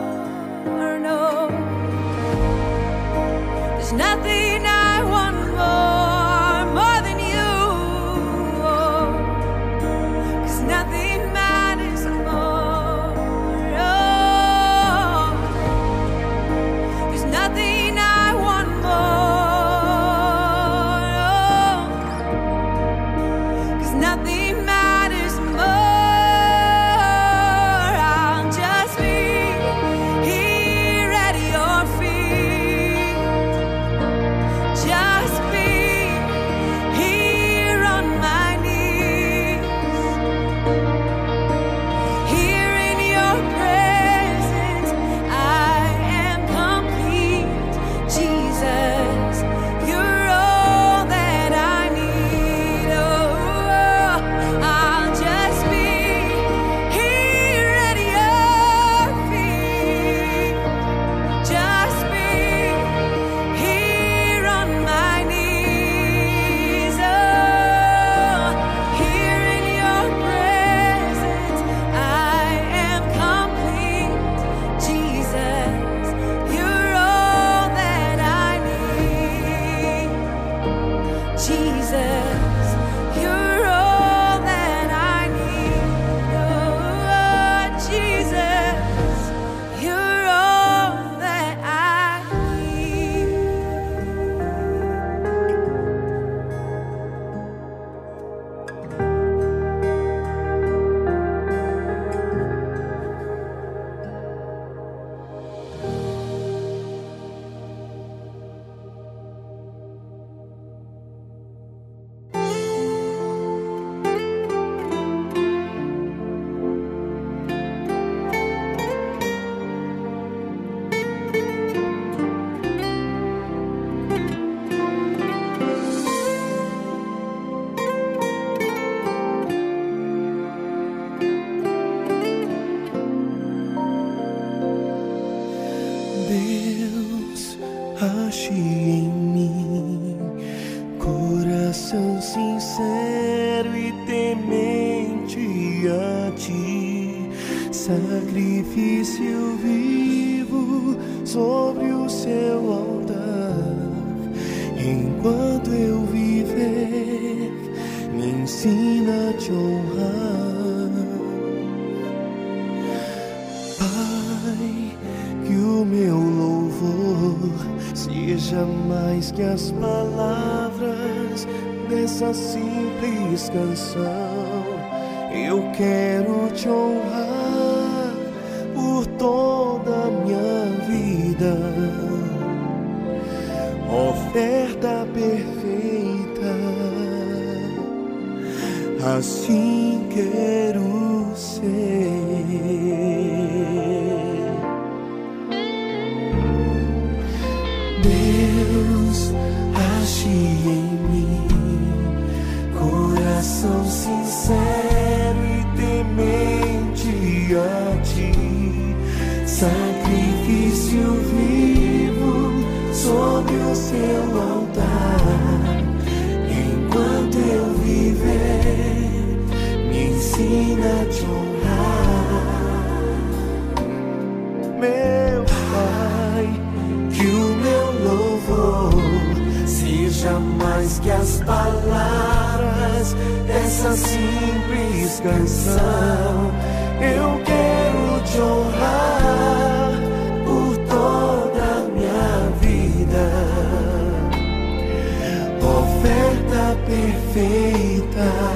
perfeita. 247.37 248.56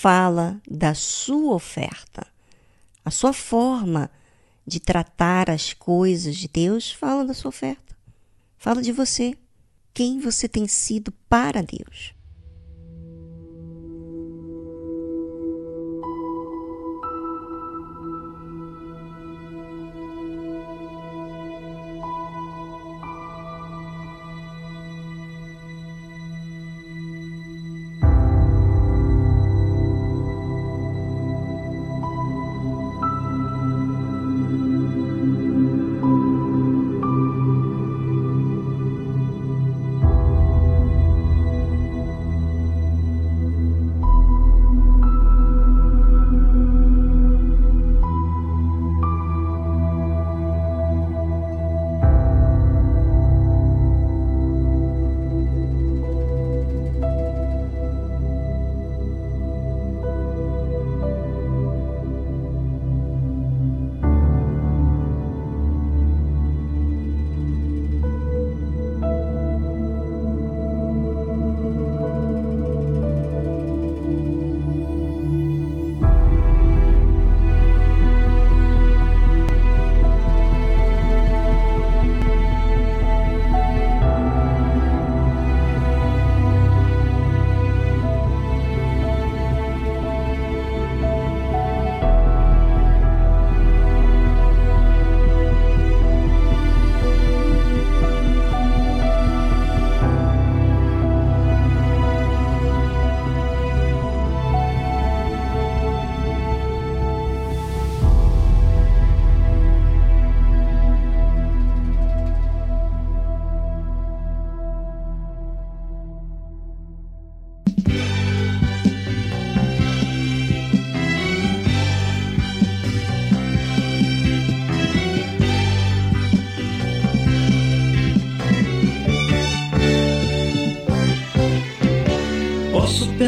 fala 0.00 0.58
da 0.66 0.94
sua 0.94 1.54
oferta. 1.54 2.26
A 3.04 3.10
sua 3.10 3.34
forma 3.34 4.10
de 4.66 4.80
tratar 4.80 5.50
as 5.50 5.74
coisas 5.74 6.36
de 6.36 6.48
Deus 6.48 6.90
fala 6.90 7.22
da 7.22 7.34
sua 7.34 7.50
oferta. 7.50 7.94
Fala 8.56 8.80
de 8.80 8.92
você. 8.92 9.36
Quem 9.92 10.18
você 10.18 10.48
tem 10.48 10.66
sido 10.66 11.12
para 11.28 11.62
Deus. 11.62 12.14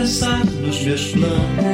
Pensar 0.02 0.44
nos 0.44 0.82
meus 0.82 1.12
planos, 1.12 1.71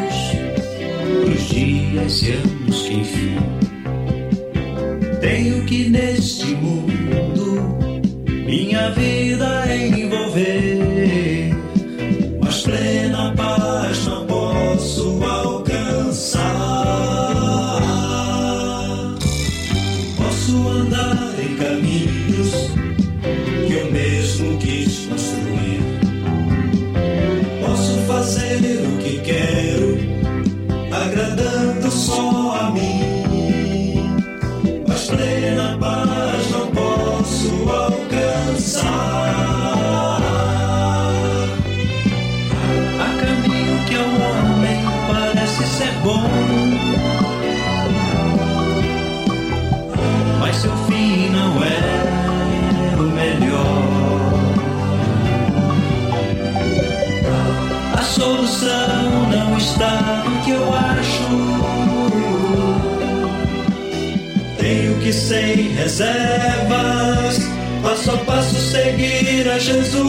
sem 65.28 65.68
reservas, 65.74 67.38
passo 67.82 68.10
a 68.12 68.16
passo 68.24 68.54
seguir 68.54 69.46
a 69.46 69.58
Jesus. 69.58 70.08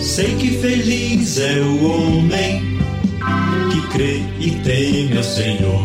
Sei 0.00 0.34
que 0.36 0.58
feliz 0.58 1.38
é 1.38 1.60
o 1.60 1.84
homem 1.90 2.78
que 3.72 3.80
crê 3.88 4.20
e 4.38 4.50
teme 4.62 5.16
ao 5.16 5.24
Senhor, 5.24 5.82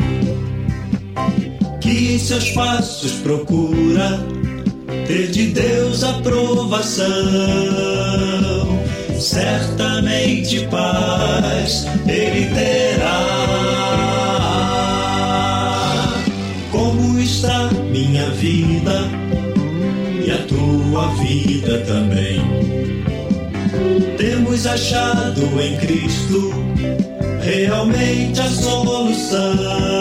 que 1.80 2.16
em 2.16 2.20
seus 2.20 2.50
passos 2.50 3.14
procura 3.14 4.20
ter 5.08 5.28
de 5.32 5.48
Deus 5.48 6.04
aprovação. 6.04 7.14
Certamente 9.24 10.68
paz 10.68 11.88
ele 12.06 12.54
terá. 12.54 13.24
Como 16.70 17.18
está 17.18 17.70
minha 17.90 18.30
vida 18.32 19.10
e 20.26 20.30
a 20.30 20.40
tua 20.46 21.08
vida 21.24 21.80
também? 21.88 22.42
Temos 24.18 24.68
achado 24.68 25.42
em 25.62 25.78
Cristo 25.78 26.54
realmente 27.42 28.42
a 28.42 28.50
solução 28.50 29.93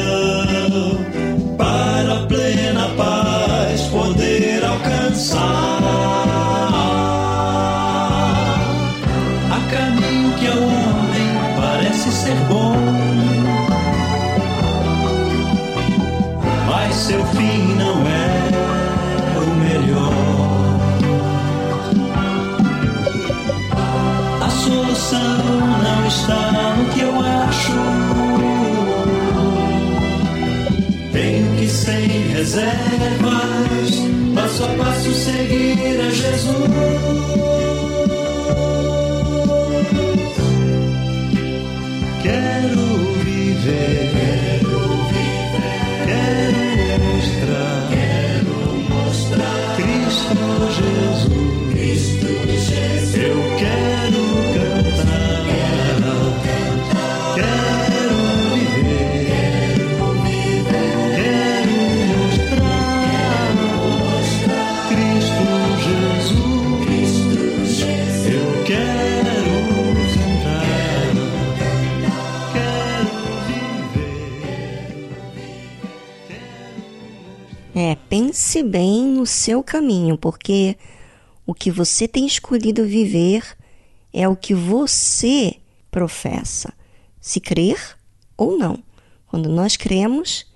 reservas, 32.43 34.03
passo 34.35 34.65
a 34.65 34.69
passo 34.77 35.13
seguir 35.15 36.01
a 36.01 36.11
Jesus. 36.11 37.42
Pense 78.53 78.63
bem 78.63 79.07
no 79.07 79.25
seu 79.25 79.63
caminho, 79.63 80.19
porque 80.19 80.77
o 81.47 81.55
que 81.55 81.71
você 81.71 82.07
tem 82.07 82.27
escolhido 82.27 82.85
viver 82.85 83.43
é 84.13 84.29
o 84.29 84.37
que 84.37 84.55
você 84.55 85.57
professa, 85.91 86.75
se 87.19 87.41
crer 87.41 87.79
ou 88.37 88.59
não. 88.59 88.79
Quando 89.27 89.49
nós 89.49 89.77
cremos, 89.79 90.47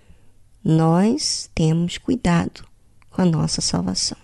nós 0.63 1.49
temos 1.55 1.97
cuidado 1.97 2.67
com 3.11 3.23
a 3.23 3.25
nossa 3.25 3.63
salvação. 3.63 4.19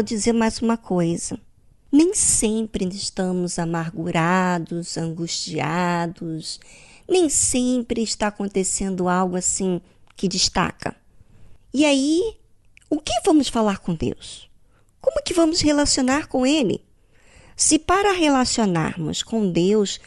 Vou 0.00 0.04
dizer 0.04 0.32
mais 0.32 0.62
uma 0.62 0.78
coisa. 0.78 1.38
Nem 1.92 2.14
sempre 2.14 2.86
estamos 2.86 3.58
amargurados, 3.58 4.96
angustiados, 4.96 6.58
nem 7.06 7.28
sempre 7.28 8.02
está 8.02 8.28
acontecendo 8.28 9.10
algo 9.10 9.36
assim 9.36 9.78
que 10.16 10.26
destaca. 10.26 10.96
E 11.74 11.84
aí, 11.84 12.38
o 12.88 12.98
que 12.98 13.12
vamos 13.26 13.48
falar 13.48 13.76
com 13.76 13.94
Deus? 13.94 14.50
Como 15.02 15.22
que 15.22 15.34
vamos 15.34 15.60
relacionar 15.60 16.28
com 16.28 16.46
Ele? 16.46 16.82
Se 17.54 17.78
para 17.78 18.12
relacionarmos 18.12 19.22
com 19.22 19.52
Deus 19.52 20.00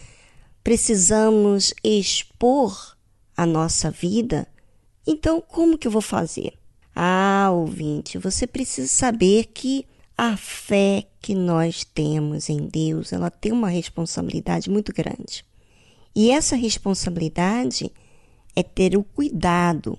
precisamos 0.64 1.72
expor 1.84 2.98
a 3.38 3.46
nossa 3.46 3.92
vida, 3.92 4.48
então 5.06 5.40
como 5.40 5.78
que 5.78 5.86
eu 5.86 5.92
vou 5.92 6.02
fazer? 6.02 6.58
Ah, 6.96 7.50
ouvinte, 7.52 8.18
você 8.18 8.46
precisa 8.46 8.88
saber 8.88 9.46
que 9.54 9.86
a 10.18 10.38
fé 10.38 11.08
que 11.22 11.34
nós 11.34 11.84
temos 11.84 12.50
em 12.50 12.68
Deus, 12.68 13.12
ela 13.12 13.32
tem 13.32 13.52
uma 13.52 13.70
responsabilidade 13.70 14.70
muito 14.70 14.94
grande. 14.94 15.44
E 16.16 16.30
essa 16.30 16.56
responsabilidade 16.56 17.92
é 18.56 18.62
ter 18.62 18.96
o 18.96 19.04
cuidado 19.04 19.98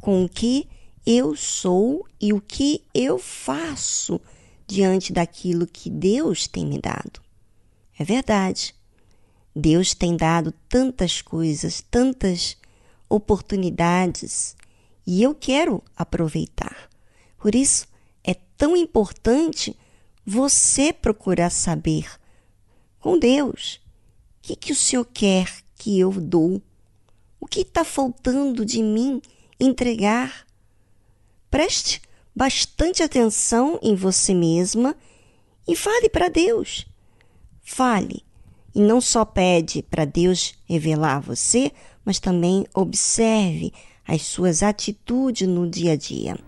com 0.00 0.24
o 0.24 0.28
que 0.28 0.68
eu 1.04 1.34
sou 1.34 2.06
e 2.20 2.32
o 2.32 2.40
que 2.40 2.84
eu 2.94 3.18
faço 3.18 4.20
diante 4.66 5.12
daquilo 5.12 5.66
que 5.66 5.90
Deus 5.90 6.46
tem 6.46 6.66
me 6.66 6.78
dado. 6.78 7.20
É 7.98 8.04
verdade. 8.04 8.74
Deus 9.56 9.94
tem 9.94 10.16
dado 10.16 10.52
tantas 10.68 11.20
coisas, 11.20 11.82
tantas 11.90 12.56
oportunidades 13.08 14.54
e 15.10 15.22
eu 15.22 15.34
quero 15.34 15.82
aproveitar. 15.96 16.90
Por 17.38 17.54
isso 17.54 17.86
é 18.22 18.34
tão 18.58 18.76
importante 18.76 19.74
você 20.22 20.92
procurar 20.92 21.48
saber 21.48 22.06
com 23.00 23.18
Deus 23.18 23.80
o 24.36 24.42
que, 24.42 24.54
que 24.54 24.72
o 24.72 24.76
Senhor 24.76 25.06
quer 25.06 25.50
que 25.76 25.98
eu 25.98 26.10
dou, 26.12 26.60
o 27.40 27.46
que 27.46 27.60
está 27.60 27.84
faltando 27.84 28.66
de 28.66 28.82
mim 28.82 29.22
entregar. 29.58 30.46
Preste 31.50 32.02
bastante 32.36 33.02
atenção 33.02 33.80
em 33.82 33.94
você 33.94 34.34
mesma 34.34 34.94
e 35.66 35.74
fale 35.74 36.10
para 36.10 36.28
Deus. 36.28 36.86
Fale 37.62 38.22
e 38.74 38.80
não 38.82 39.00
só 39.00 39.24
pede 39.24 39.82
para 39.82 40.04
Deus 40.04 40.52
revelar 40.66 41.20
você, 41.20 41.72
mas 42.04 42.18
também 42.18 42.66
observe 42.74 43.72
as 44.08 44.22
suas 44.22 44.62
atitudes 44.62 45.46
no 45.46 45.68
dia 45.68 45.92
a 45.92 45.96
dia. 45.96 46.47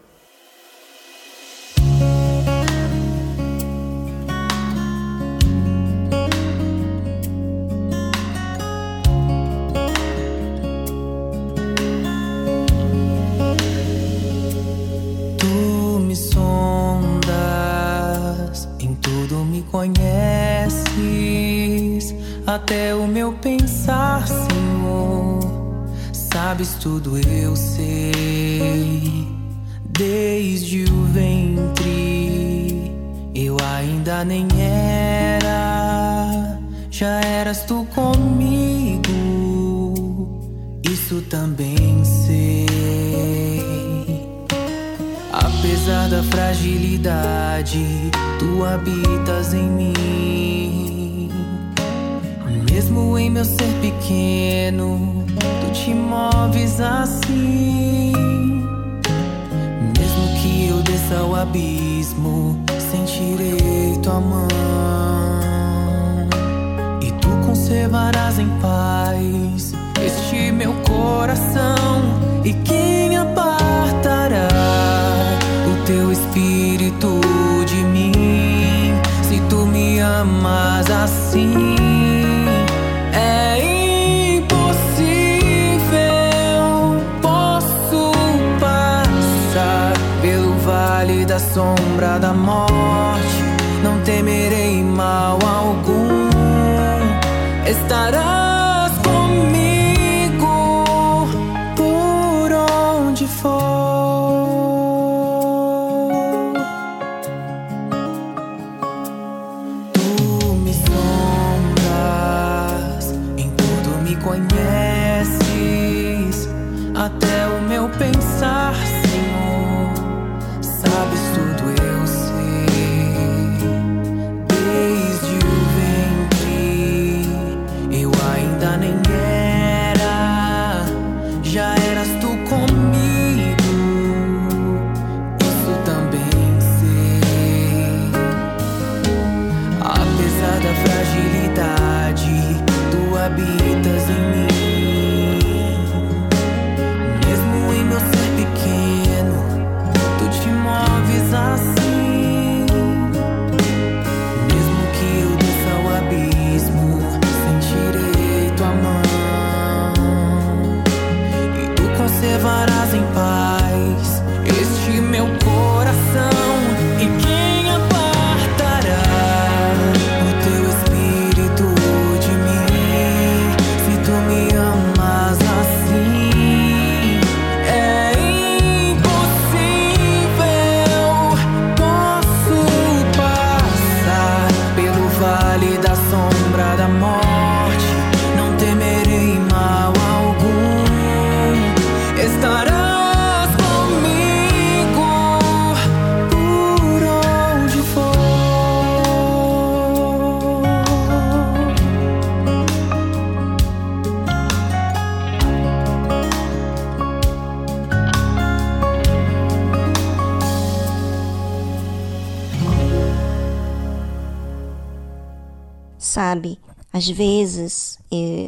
Às 217.01 217.09
vezes 217.09 217.97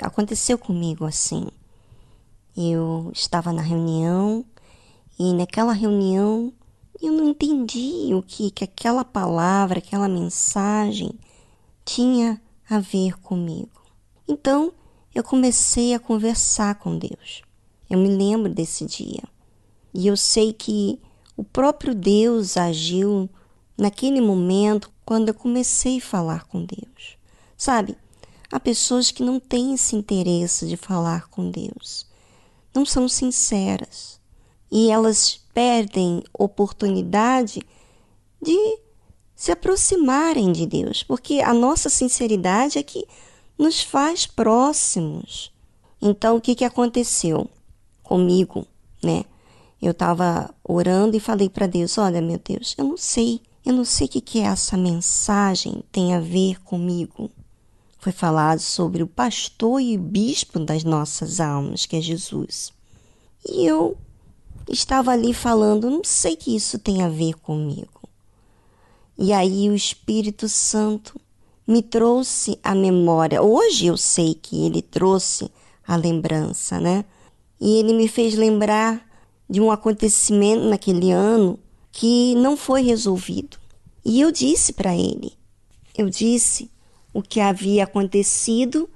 aconteceu 0.04 0.60
comigo 0.60 1.06
assim. 1.06 1.48
Eu 2.56 3.10
estava 3.12 3.52
na 3.52 3.64
reunião 3.64 4.46
e 5.18 5.34
naquela 5.34 5.74
reunião 5.74 6.54
eu 7.02 7.12
não 7.12 7.30
entendi 7.30 8.14
o 8.14 8.22
que, 8.22 8.52
que 8.52 8.64
aquela 8.64 9.04
palavra, 9.04 9.80
aquela 9.80 10.08
mensagem 10.08 11.12
tinha 11.84 12.40
a 12.70 12.78
ver 12.78 13.20
comigo. 13.22 13.82
Então 14.28 14.72
eu 15.16 15.24
comecei 15.24 15.96
a 15.96 16.00
conversar 16.00 16.76
com 16.76 16.96
Deus. 16.96 17.42
Eu 17.90 17.98
me 17.98 18.08
lembro 18.08 18.54
desse 18.54 18.86
dia. 18.86 19.24
E 19.92 20.06
eu 20.06 20.16
sei 20.16 20.54
que 20.54 21.00
o 21.36 21.44
próprio 21.44 21.96
Deus 21.96 22.56
agiu 22.56 23.28
naquele 23.76 24.22
momento 24.22 24.92
quando 25.04 25.30
eu 25.30 25.34
comecei 25.34 25.98
a 25.98 26.02
falar 26.02 26.46
com 26.46 26.64
Deus. 26.64 27.18
Sabe, 27.58 27.98
há 28.54 28.60
pessoas 28.60 29.10
que 29.10 29.24
não 29.24 29.40
têm 29.40 29.74
esse 29.74 29.96
interesse 29.96 30.68
de 30.68 30.78
falar 30.78 31.28
com 31.28 31.50
Deus, 31.50 32.06
não 32.72 32.86
são 32.86 33.10
sinceras 33.10 34.20
e 34.72 34.92
elas 34.92 35.40
perdem 35.56 36.24
oportunidade 36.32 37.64
de 38.40 38.80
se 39.36 39.52
aproximarem 39.52 40.52
de 40.52 40.68
Deus, 40.68 41.02
porque 41.02 41.42
a 41.42 41.52
nossa 41.52 41.90
sinceridade 41.90 42.78
é 42.78 42.84
que 42.84 43.08
nos 43.58 43.82
faz 43.82 44.28
próximos. 44.28 45.52
Então, 46.00 46.36
o 46.36 46.42
que, 46.42 46.54
que 46.54 46.64
aconteceu 46.64 47.50
comigo, 48.04 48.68
né? 49.04 49.26
Eu 49.82 49.92
estava 49.92 50.54
orando 50.64 51.18
e 51.18 51.20
falei 51.20 51.50
para 51.50 51.66
Deus: 51.66 51.98
Olha, 51.98 52.22
meu 52.22 52.38
Deus, 52.38 52.76
eu 52.78 52.86
não 52.86 52.98
sei, 52.98 53.42
eu 53.66 53.74
não 53.74 53.84
sei 53.84 54.06
o 54.06 54.10
que, 54.10 54.22
que 54.22 54.40
essa 54.40 54.78
mensagem 54.78 55.84
tem 55.92 56.14
a 56.14 56.20
ver 56.20 56.62
comigo. 56.64 57.32
Foi 58.04 58.12
falado 58.12 58.60
sobre 58.60 59.02
o 59.02 59.08
pastor 59.08 59.80
e 59.80 59.98
bispo 59.98 60.60
das 60.60 60.84
nossas 60.84 61.40
almas, 61.40 61.86
que 61.86 61.96
é 61.96 62.02
Jesus. 62.02 62.74
E 63.48 63.66
eu 63.66 63.96
estava 64.68 65.12
ali 65.12 65.34
falando: 65.34 65.90
Não 65.90 66.04
sei 66.04 66.36
que 66.36 66.54
isso 66.54 66.78
tem 66.78 67.02
a 67.02 67.08
ver 67.08 67.36
comigo. 67.36 68.02
E 69.18 69.32
aí 69.32 69.70
o 69.70 69.74
Espírito 69.74 70.50
Santo 70.50 71.18
me 71.66 71.82
trouxe 71.82 72.60
a 72.62 72.76
memória. 72.76 73.42
Hoje 73.42 73.86
eu 73.86 73.96
sei 73.96 74.34
que 74.36 74.66
ele 74.66 74.82
trouxe 74.82 75.50
a 75.88 75.96
lembrança, 75.96 76.82
né? 76.82 77.06
E 77.58 77.78
ele 77.78 77.94
me 77.94 78.10
fez 78.10 78.36
lembrar 78.36 79.02
de 79.50 79.62
um 79.62 79.72
acontecimento 79.72 80.66
naquele 80.66 81.10
ano 81.10 81.58
que 81.90 82.36
não 82.36 82.58
foi 82.58 82.82
resolvido. 82.82 83.58
E 84.04 84.20
eu 84.20 84.30
disse 84.30 84.74
para 84.74 84.94
ele, 84.94 85.32
eu 85.98 86.10
disse 86.10 86.73
o 87.14 87.22
que 87.22 87.40
havia 87.40 87.84
acontecido 87.84 88.90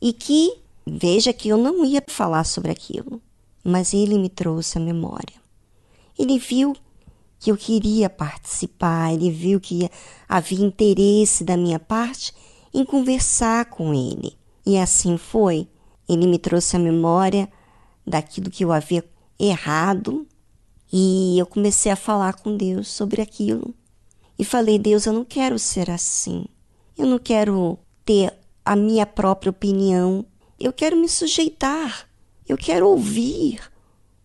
e 0.00 0.12
que, 0.12 0.58
veja 0.86 1.32
que 1.32 1.48
eu 1.48 1.56
não 1.56 1.84
ia 1.84 2.02
falar 2.08 2.44
sobre 2.44 2.70
aquilo, 2.70 3.20
mas 3.62 3.94
ele 3.94 4.18
me 4.18 4.28
trouxe 4.28 4.78
a 4.78 4.80
memória. 4.80 5.40
Ele 6.18 6.38
viu 6.38 6.74
que 7.38 7.50
eu 7.50 7.56
queria 7.56 8.10
participar, 8.10 9.12
ele 9.14 9.30
viu 9.30 9.60
que 9.60 9.88
havia 10.28 10.64
interesse 10.64 11.44
da 11.44 11.56
minha 11.56 11.78
parte 11.78 12.34
em 12.72 12.84
conversar 12.84 13.66
com 13.66 13.94
ele. 13.94 14.36
E 14.66 14.76
assim 14.76 15.16
foi. 15.16 15.66
Ele 16.08 16.26
me 16.26 16.38
trouxe 16.38 16.76
a 16.76 16.78
memória 16.78 17.48
daquilo 18.06 18.50
que 18.50 18.64
eu 18.64 18.72
havia 18.72 19.04
errado 19.38 20.26
e 20.92 21.38
eu 21.38 21.46
comecei 21.46 21.90
a 21.90 21.96
falar 21.96 22.34
com 22.34 22.56
Deus 22.56 22.88
sobre 22.88 23.22
aquilo. 23.22 23.74
E 24.38 24.44
falei: 24.44 24.78
Deus, 24.78 25.06
eu 25.06 25.12
não 25.12 25.24
quero 25.24 25.58
ser 25.58 25.90
assim. 25.90 26.44
Eu 27.00 27.06
não 27.06 27.18
quero 27.18 27.78
ter 28.04 28.30
a 28.62 28.76
minha 28.76 29.06
própria 29.06 29.48
opinião. 29.48 30.22
Eu 30.58 30.70
quero 30.70 30.98
me 30.98 31.08
sujeitar. 31.08 32.06
Eu 32.46 32.58
quero 32.58 32.86
ouvir. 32.86 33.58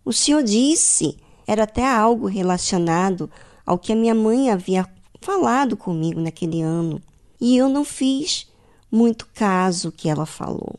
O 0.04 0.12
Senhor 0.12 0.44
disse, 0.44 1.18
era 1.48 1.64
até 1.64 1.90
algo 1.90 2.28
relacionado 2.28 3.32
ao 3.66 3.80
que 3.80 3.94
a 3.94 3.96
minha 3.96 4.14
mãe 4.14 4.50
havia 4.52 4.86
falado 5.22 5.78
comigo 5.78 6.20
naquele 6.20 6.62
ano. 6.62 7.02
E 7.40 7.56
eu 7.56 7.70
não 7.70 7.86
fiz 7.86 8.46
muito 8.92 9.26
caso 9.34 9.90
que 9.90 10.10
ela 10.10 10.26
falou. 10.26 10.78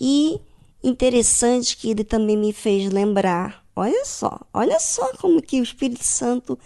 E 0.00 0.40
interessante 0.82 1.76
que 1.76 1.88
ele 1.88 2.02
também 2.02 2.36
me 2.36 2.52
fez 2.52 2.92
lembrar, 2.92 3.64
olha 3.76 4.04
só, 4.04 4.40
olha 4.52 4.80
só 4.80 5.12
como 5.18 5.40
que 5.40 5.60
o 5.60 5.62
Espírito 5.62 6.02
Santo 6.02 6.58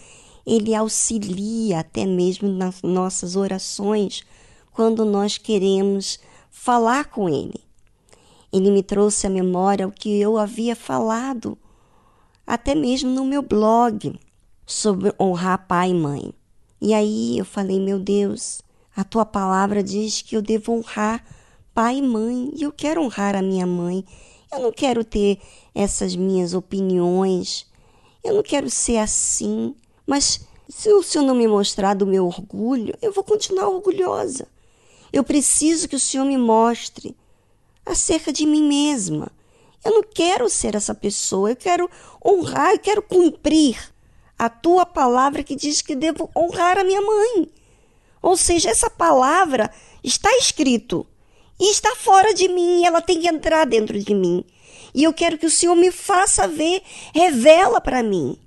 ele 0.46 0.74
auxilia 0.74 1.80
até 1.80 2.06
mesmo 2.06 2.48
nas 2.48 2.80
nossas 2.80 3.36
orações 3.36 4.24
quando 4.72 5.04
nós 5.04 5.38
queremos 5.38 6.18
falar 6.50 7.06
com 7.06 7.28
ele. 7.28 7.60
Ele 8.52 8.70
me 8.70 8.82
trouxe 8.82 9.26
à 9.26 9.30
memória 9.30 9.86
o 9.86 9.92
que 9.92 10.20
eu 10.20 10.36
havia 10.36 10.76
falado 10.76 11.56
até 12.46 12.74
mesmo 12.74 13.10
no 13.10 13.24
meu 13.24 13.42
blog 13.42 14.18
sobre 14.66 15.14
honrar 15.18 15.66
pai 15.66 15.90
e 15.90 15.94
mãe. 15.94 16.34
E 16.80 16.92
aí 16.92 17.38
eu 17.38 17.44
falei, 17.44 17.80
meu 17.80 17.98
Deus, 17.98 18.60
a 18.94 19.04
tua 19.04 19.24
palavra 19.24 19.82
diz 19.82 20.20
que 20.20 20.36
eu 20.36 20.42
devo 20.42 20.72
honrar 20.72 21.24
pai 21.74 21.98
e 21.98 22.02
mãe, 22.02 22.50
e 22.54 22.62
eu 22.62 22.72
quero 22.72 23.02
honrar 23.02 23.34
a 23.34 23.42
minha 23.42 23.66
mãe. 23.66 24.04
Eu 24.52 24.60
não 24.60 24.72
quero 24.72 25.04
ter 25.04 25.38
essas 25.74 26.14
minhas 26.14 26.52
opiniões. 26.52 27.66
Eu 28.22 28.34
não 28.34 28.42
quero 28.42 28.68
ser 28.68 28.98
assim. 28.98 29.74
Mas 30.06 30.46
se 30.68 30.92
o 30.92 31.02
Senhor 31.02 31.24
não 31.24 31.34
me 31.34 31.48
mostrar 31.48 31.94
do 31.94 32.06
meu 32.06 32.26
orgulho, 32.26 32.94
eu 33.00 33.12
vou 33.12 33.24
continuar 33.24 33.68
orgulhosa. 33.68 34.46
Eu 35.12 35.22
preciso 35.22 35.88
que 35.88 35.96
o 35.96 36.00
Senhor 36.00 36.24
me 36.24 36.38
mostre 36.38 37.16
acerca 37.84 38.32
de 38.32 38.46
mim 38.46 38.62
mesma. 38.62 39.30
Eu 39.84 39.92
não 39.92 40.02
quero 40.02 40.48
ser 40.48 40.74
essa 40.74 40.94
pessoa, 40.94 41.50
eu 41.50 41.56
quero 41.56 41.90
honrar, 42.24 42.72
eu 42.72 42.78
quero 42.78 43.02
cumprir 43.02 43.92
a 44.38 44.48
tua 44.48 44.86
palavra 44.86 45.42
que 45.42 45.54
diz 45.56 45.82
que 45.82 45.94
devo 45.94 46.30
honrar 46.36 46.78
a 46.78 46.84
minha 46.84 47.00
mãe. 47.00 47.50
Ou 48.22 48.36
seja, 48.36 48.70
essa 48.70 48.88
palavra 48.88 49.70
está 50.02 50.30
escrito 50.36 51.06
e 51.60 51.70
está 51.70 51.94
fora 51.96 52.32
de 52.32 52.48
mim, 52.48 52.84
ela 52.84 53.02
tem 53.02 53.20
que 53.20 53.28
entrar 53.28 53.66
dentro 53.66 53.98
de 53.98 54.14
mim. 54.14 54.44
E 54.94 55.04
eu 55.04 55.12
quero 55.12 55.38
que 55.38 55.46
o 55.46 55.50
Senhor 55.50 55.74
me 55.74 55.90
faça 55.90 56.46
ver, 56.46 56.82
revela 57.14 57.80
para 57.80 58.02
mim. 58.02 58.38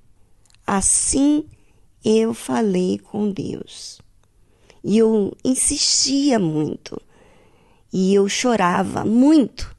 Assim 0.65 1.45
eu 2.03 2.33
falei 2.33 2.99
com 2.99 3.31
Deus. 3.31 3.99
E 4.87 4.99
eu 4.99 5.35
insistia 5.43 6.37
muito. 6.37 7.01
E 7.91 8.13
eu 8.13 8.29
chorava 8.29 9.03
muito, 9.03 9.75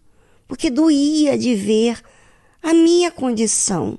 porque 0.48 0.68
doía 0.68 1.38
de 1.38 1.54
ver 1.54 2.02
a 2.60 2.74
minha 2.74 3.12
condição 3.12 3.96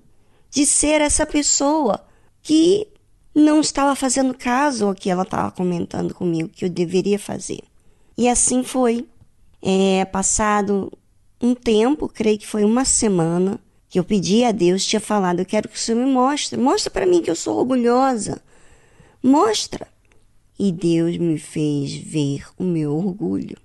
de 0.52 0.66
ser 0.66 1.00
essa 1.00 1.26
pessoa 1.26 2.06
que 2.42 2.88
não 3.34 3.62
estava 3.62 3.96
fazendo 3.96 4.34
caso 4.34 4.88
ao 4.88 4.96
que 4.96 5.10
ela 5.10 5.24
estava 5.24 5.50
comentando 5.50 6.14
comigo 6.14 6.50
que 6.50 6.66
eu 6.66 6.70
deveria 6.70 7.18
fazer. 7.18 7.62
E 8.18 8.28
assim 8.28 8.62
foi. 8.62 9.08
É, 9.62 10.04
passado 10.06 10.92
um 11.42 11.56
tempo, 11.56 12.10
creio 12.10 12.38
que 12.38 12.46
foi 12.46 12.64
uma 12.66 12.84
semana, 12.84 13.60
que 13.90 13.98
eu 13.98 14.04
pedi 14.04 14.44
a 14.44 14.52
Deus, 14.52 14.86
tinha 14.86 15.00
falado: 15.00 15.40
Eu 15.40 15.46
quero 15.46 15.70
que 15.70 15.78
o 15.78 15.80
Senhor 15.80 16.06
me 16.06 16.12
mostre, 16.12 16.60
mostra 16.60 16.92
para 16.92 17.06
mim 17.06 17.22
que 17.22 17.32
eu 17.32 17.36
sou 17.36 17.58
orgulhosa, 17.58 18.42
mostra. 19.24 19.88
E 20.58 20.72
Deus 20.72 21.18
me 21.18 21.38
fez 21.38 21.94
ver 21.94 22.46
o 22.58 22.64
meu 22.64 22.96
orgulho. 22.96 23.58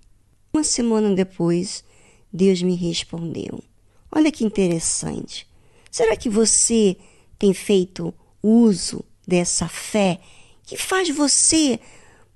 Uma 0.52 0.64
semana 0.64 1.14
depois, 1.14 1.82
Deus 2.32 2.62
me 2.62 2.74
respondeu: 2.74 3.62
Olha 4.10 4.30
que 4.30 4.44
interessante. 4.44 5.46
Será 5.90 6.16
que 6.16 6.28
você 6.28 6.96
tem 7.38 7.52
feito 7.52 8.14
uso 8.42 9.04
dessa 9.26 9.68
fé 9.68 10.20
que 10.64 10.76
faz 10.76 11.08
você 11.10 11.78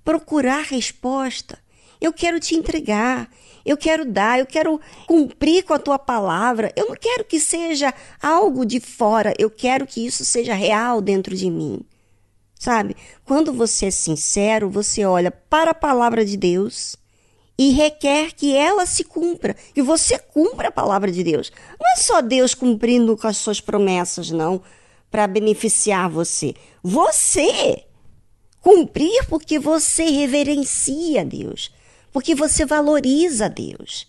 procurar 0.05 0.63
resposta. 0.63 1.59
Eu 2.01 2.13
quero 2.13 2.39
te 2.39 2.55
entregar, 2.55 3.31
eu 3.65 3.77
quero 3.77 4.05
dar, 4.05 4.39
eu 4.39 4.47
quero 4.47 4.81
cumprir 5.07 5.65
com 5.65 5.75
a 5.75 5.79
tua 5.79 5.99
palavra. 5.99 6.73
Eu 6.77 6.89
não 6.89 6.95
quero 6.95 7.25
que 7.25 7.41
seja 7.41 7.93
algo 8.23 8.65
de 8.65 8.79
fora, 8.79 9.35
eu 9.39 9.51
quero 9.51 9.87
que 9.87 10.07
isso 10.07 10.25
seja 10.25 10.55
real 10.55 11.01
dentro 11.01 11.35
de 11.35 11.51
mim. 11.51 11.81
Sabe? 12.59 12.97
Quando 13.25 13.53
você 13.53 13.87
é 13.87 13.91
sincero, 13.91 14.71
você 14.71 15.05
olha 15.05 15.31
para 15.31 15.73
a 15.73 15.75
palavra 15.75 16.25
de 16.25 16.37
Deus 16.37 16.97
e 17.59 17.71
requer 17.71 18.33
que 18.33 18.55
ela 18.55 18.87
se 18.87 19.05
cumpra, 19.05 19.55
que 19.75 19.83
você 19.83 20.19
cumpra 20.19 20.69
a 20.69 20.73
palavra 20.73 21.11
de 21.11 21.23
Deus. 21.23 21.53
Não 21.79 21.93
é 21.93 21.97
só 21.97 22.21
Deus 22.21 22.55
cumprindo 22.55 23.17
com 23.17 23.27
as 23.27 23.37
suas 23.37 23.61
promessas, 23.61 24.31
não 24.31 24.63
para 25.11 25.27
beneficiar 25.27 26.11
você. 26.11 26.55
Você 26.83 27.85
cumprir 28.61 29.25
porque 29.29 29.59
você 29.59 30.05
reverencia 30.11 31.25
Deus, 31.25 31.73
porque 32.13 32.35
você 32.35 32.67
valoriza 32.67 33.49
Deus. 33.49 34.07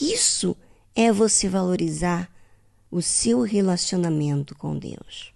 Isso 0.00 0.56
é 0.94 1.12
você 1.12 1.48
valorizar 1.48 2.30
o 2.90 3.02
seu 3.02 3.42
relacionamento 3.42 4.56
com 4.56 4.78
Deus. 4.78 5.32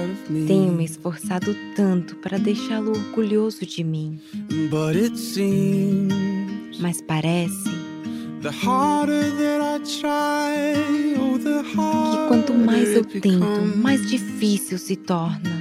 Of 0.00 0.32
me. 0.32 0.46
tenho 0.46 0.72
me 0.72 0.86
esforçado 0.86 1.54
tanto 1.76 2.16
para 2.16 2.38
deixá-lo 2.38 2.92
orgulhoso 2.92 3.66
de 3.66 3.84
mim, 3.84 4.18
mas 6.80 7.02
parece 7.02 7.68
oh, 11.76 12.12
que 12.12 12.28
quanto 12.28 12.54
mais 12.54 12.88
eu 12.96 13.04
tento, 13.04 13.76
mais 13.76 14.08
difícil 14.08 14.78
se 14.78 14.96
torna. 14.96 15.60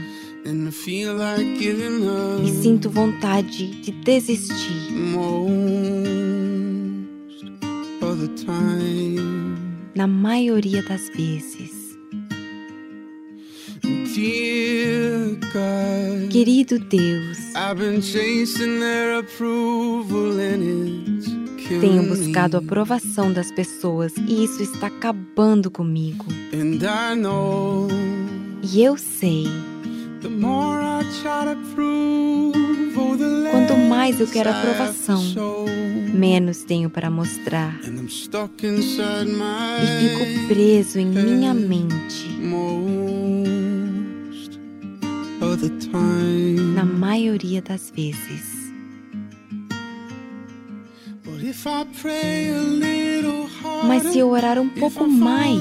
E 2.46 2.62
sinto 2.62 2.90
vontade 2.90 3.68
de 3.82 3.92
desistir. 3.92 4.90
Na 9.96 10.08
maioria 10.08 10.84
das 10.84 11.10
vezes. 11.10 11.80
Querido 16.30 16.80
Deus, 16.80 17.38
tenho 21.80 22.04
buscado 22.04 22.58
a 22.58 22.60
aprovação 22.60 23.32
das 23.32 23.52
pessoas 23.52 24.14
e 24.28 24.44
isso 24.44 24.62
está 24.62 24.88
acabando 24.88 25.72
comigo. 25.72 26.26
E 28.62 28.84
eu 28.84 28.98
sei, 28.98 29.46
the 30.22 30.30
more 30.30 30.82
I 30.84 31.04
try 31.22 31.46
to 31.46 31.58
prove, 31.74 32.59
Quanto 33.52 33.78
mais 33.78 34.20
eu 34.20 34.28
quero 34.28 34.50
aprovação, 34.50 35.24
menos 36.14 36.64
tenho 36.64 36.90
para 36.90 37.10
mostrar. 37.10 37.80
E 37.84 37.90
fico 40.00 40.48
preso 40.48 41.00
em 41.00 41.06
minha 41.06 41.54
mente. 41.54 42.28
Na 46.76 46.84
maioria 46.86 47.62
das 47.62 47.92
vezes. 47.96 48.60
Mas 53.88 54.04
se 54.04 54.20
eu 54.20 54.30
orar 54.30 54.60
um 54.60 54.70
pouco 54.70 55.08
mais, 55.08 55.60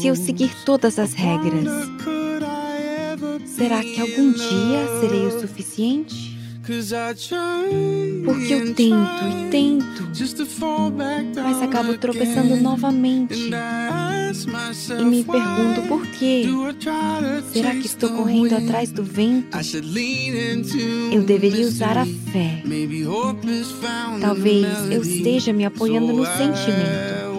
se 0.00 0.08
eu 0.08 0.16
seguir 0.16 0.50
todas 0.64 0.98
as 0.98 1.14
regras, 1.14 1.64
será 3.56 3.82
que 3.82 4.00
algum 4.00 4.32
dia 4.32 5.00
serei 5.00 5.26
o 5.26 5.40
suficiente? 5.40 6.34
Porque 8.24 8.54
eu 8.54 8.74
tento 8.74 9.24
e 9.28 9.50
tento, 9.50 10.08
mas 11.42 11.62
acabo 11.62 11.98
tropeçando 11.98 12.56
novamente. 12.56 13.50
E 14.98 15.04
me 15.04 15.22
pergunto 15.24 15.82
por 15.86 16.06
quê? 16.06 16.46
Será 17.52 17.72
que 17.72 17.86
estou 17.86 18.08
correndo 18.10 18.54
atrás 18.56 18.90
do 18.90 19.04
vento? 19.04 19.54
Eu 21.12 21.22
deveria 21.22 21.66
usar 21.66 21.98
a 21.98 22.06
fé. 22.06 22.62
Talvez 24.20 24.66
eu 24.90 25.02
esteja 25.02 25.52
me 25.52 25.66
apoiando 25.66 26.14
no 26.14 26.24
sentimento. 26.24 27.34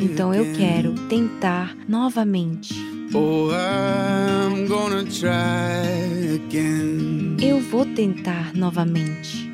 Então 0.00 0.32
eu 0.32 0.54
quero 0.54 0.94
tentar 1.08 1.76
novamente. 1.88 2.93
Oh, 3.16 3.50
I'm 3.52 4.66
gonna 4.66 5.04
try 5.04 6.34
again. 6.34 7.36
Eu 7.40 7.60
vou 7.60 7.84
tentar 7.86 8.52
novamente. 8.54 9.50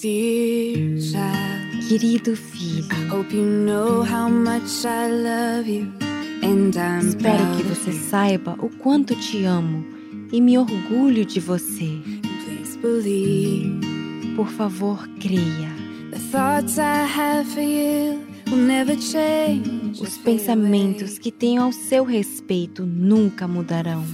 Dear 0.00 1.00
child, 1.00 1.88
Querido 1.88 2.36
filho, 2.36 2.86
I 2.92 3.08
hope 3.08 3.34
you 3.34 3.42
know 3.44 4.02
how 4.04 4.28
much 4.30 4.84
I 4.84 5.08
love 5.10 5.68
you. 5.68 5.86
And 6.42 6.76
I'm 6.76 7.08
espero 7.08 7.56
que 7.56 7.62
você 7.64 7.92
saiba 7.92 8.54
o 8.60 8.68
quanto 8.68 9.14
te 9.16 9.44
amo 9.44 9.84
e 10.30 10.40
me 10.40 10.58
orgulho 10.58 11.24
de 11.24 11.40
você. 11.40 11.98
Please 12.44 12.76
believe 12.78 13.80
Por 14.36 14.48
favor, 14.48 15.08
creia. 15.18 15.70
the 16.12 16.18
thoughts 16.30 16.78
I 16.78 17.04
have 17.06 17.46
for 17.52 17.62
you 17.62 18.20
will 18.50 18.58
never 18.58 18.94
change. 19.00 19.85
Os 20.00 20.18
pensamentos 20.18 21.18
que 21.18 21.32
tenho 21.32 21.62
ao 21.62 21.72
seu 21.72 22.04
respeito 22.04 22.84
nunca 22.84 23.48
mudarão. 23.48 24.04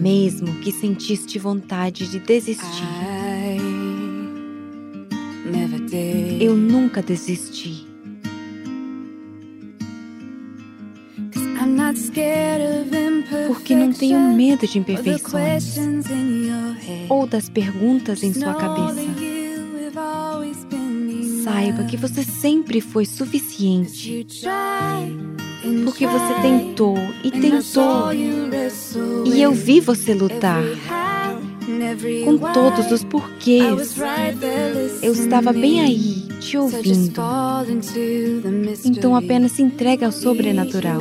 Mesmo 0.00 0.60
que 0.60 0.70
sentiste 0.70 1.38
vontade 1.38 2.08
de 2.08 2.20
desistir, 2.20 2.86
eu 6.40 6.54
nunca 6.54 7.02
desisti. 7.02 7.86
Porque 13.48 13.74
não 13.74 13.92
tenho 13.92 14.20
medo 14.32 14.66
de 14.66 14.78
imperfeições 14.78 15.76
ou 17.08 17.26
das 17.26 17.48
perguntas 17.48 18.22
em 18.22 18.32
sua 18.32 18.54
cabeça. 18.54 19.33
Saiba 21.44 21.84
que 21.84 21.96
você 21.98 22.24
sempre 22.24 22.80
foi 22.80 23.04
suficiente. 23.04 24.26
Porque 25.84 26.06
você 26.06 26.34
tentou 26.40 26.96
e 27.22 27.30
tentou. 27.30 28.12
E 29.26 29.42
eu 29.42 29.52
vi 29.52 29.78
você 29.78 30.14
lutar 30.14 30.62
com 32.24 32.38
todos 32.52 32.90
os 32.90 33.04
porquês. 33.04 33.94
Eu 35.02 35.12
estava 35.12 35.52
bem 35.52 35.82
aí, 35.82 36.28
te 36.40 36.56
ouvindo. 36.56 37.20
Então 38.82 39.14
apenas 39.14 39.52
se 39.52 39.62
entregue 39.62 40.02
ao 40.02 40.12
sobrenatural. 40.12 41.00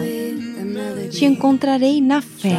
Te 1.09 1.23
encontrarei 1.23 2.01
na 2.01 2.21
fé. 2.21 2.57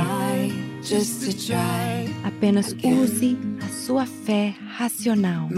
Apenas 2.25 2.75
use 2.83 3.37
a 3.63 3.69
sua 3.69 4.07
fé 4.07 4.55
racional. 4.77 5.49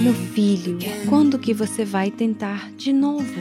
Meu 0.00 0.12
filho, 0.12 0.78
quando 1.08 1.38
que 1.38 1.54
você 1.54 1.84
vai 1.84 2.10
tentar 2.10 2.70
de 2.72 2.92
novo? 2.92 3.32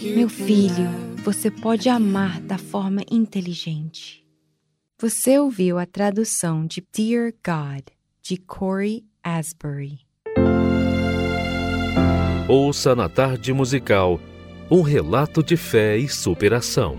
Meu 0.00 0.28
filho, 0.28 0.88
você 1.22 1.50
pode 1.50 1.88
amar 1.88 2.40
da 2.40 2.56
forma 2.56 3.02
inteligente. 3.10 4.24
Você 5.00 5.38
ouviu 5.38 5.78
a 5.78 5.86
tradução 5.86 6.66
de 6.66 6.82
Dear 6.92 7.32
God, 7.44 7.84
de 8.22 8.36
Corey 8.38 9.04
Asbury. 9.22 10.00
Ouça 12.48 12.96
na 12.96 13.08
tarde 13.08 13.52
musical 13.52 14.18
um 14.70 14.80
relato 14.82 15.42
de 15.42 15.56
fé 15.56 15.96
e 15.96 16.08
superação. 16.08 16.96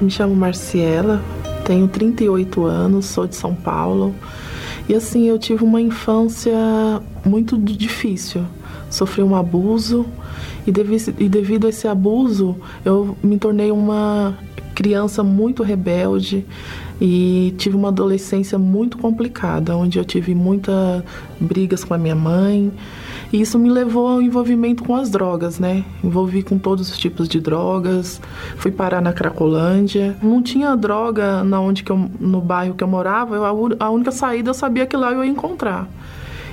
Me 0.00 0.10
chamo 0.10 0.34
Marciela, 0.34 1.22
tenho 1.64 1.88
38 1.88 2.64
anos, 2.64 3.06
sou 3.06 3.26
de 3.26 3.36
São 3.36 3.54
Paulo. 3.54 4.14
E 4.88 4.94
assim, 4.94 5.26
eu 5.26 5.38
tive 5.38 5.64
uma 5.64 5.80
infância 5.80 6.52
muito 7.24 7.56
difícil. 7.56 8.42
Sofri 8.90 9.22
um 9.22 9.34
abuso 9.34 10.06
e, 10.66 10.70
devi- 10.70 11.14
e 11.18 11.28
devido 11.28 11.66
a 11.66 11.70
esse 11.70 11.88
abuso, 11.88 12.56
eu 12.84 13.16
me 13.22 13.38
tornei 13.38 13.70
uma 13.70 14.36
criança 14.74 15.22
muito 15.22 15.62
rebelde 15.62 16.44
e 17.00 17.54
tive 17.56 17.76
uma 17.76 17.88
adolescência 17.88 18.58
muito 18.58 18.98
complicada, 18.98 19.76
onde 19.76 19.98
eu 19.98 20.04
tive 20.04 20.34
muitas 20.34 21.02
brigas 21.40 21.82
com 21.82 21.94
a 21.94 21.98
minha 21.98 22.14
mãe. 22.14 22.70
E 23.34 23.40
isso 23.40 23.58
me 23.58 23.68
levou 23.68 24.06
ao 24.06 24.22
envolvimento 24.22 24.84
com 24.84 24.94
as 24.94 25.10
drogas, 25.10 25.58
né? 25.58 25.84
Envolvi 26.04 26.40
com 26.40 26.56
todos 26.56 26.88
os 26.88 26.96
tipos 26.96 27.28
de 27.28 27.40
drogas, 27.40 28.20
fui 28.58 28.70
parar 28.70 29.00
na 29.00 29.12
Cracolândia. 29.12 30.16
Não 30.22 30.40
tinha 30.40 30.76
droga 30.76 31.42
na 31.42 31.60
onde 31.60 31.82
que 31.82 31.90
eu, 31.90 32.08
no 32.20 32.40
bairro 32.40 32.76
que 32.76 32.84
eu 32.84 32.86
morava, 32.86 33.34
eu- 33.34 33.76
a, 33.80 33.90
única 33.90 34.12
saída 34.12 34.50
eu 34.50 34.54
sabia 34.54 34.86
que 34.86 34.96
lá 34.96 35.10
eu 35.12 35.24
ia 35.24 35.28
encontrar. 35.32 35.88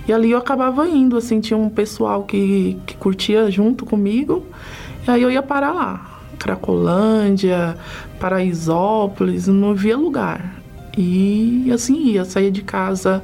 E 0.07 0.11
ali 0.11 0.31
eu 0.31 0.39
acabava 0.39 0.87
indo, 0.89 1.15
assim, 1.15 1.39
tinha 1.39 1.55
um 1.55 1.69
pessoal 1.69 2.23
que, 2.23 2.79
que 2.87 2.97
curtia 2.97 3.51
junto 3.51 3.85
comigo, 3.85 4.43
e 5.07 5.11
aí 5.11 5.21
eu 5.21 5.29
ia 5.29 5.43
parar 5.43 5.73
lá. 5.73 6.19
Cracolândia, 6.39 7.77
Paraisópolis, 8.19 9.45
não 9.45 9.75
via 9.75 9.95
lugar. 9.95 10.55
E 10.97 11.69
assim 11.71 12.07
ia, 12.07 12.25
saía 12.25 12.49
de 12.49 12.63
casa 12.63 13.21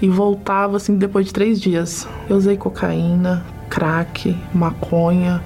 e 0.00 0.08
voltava 0.08 0.76
assim 0.76 0.96
depois 0.96 1.26
de 1.26 1.32
três 1.32 1.60
dias. 1.60 2.06
Eu 2.28 2.36
usei 2.36 2.56
cocaína, 2.56 3.44
crack, 3.68 4.36
maconha, 4.54 5.42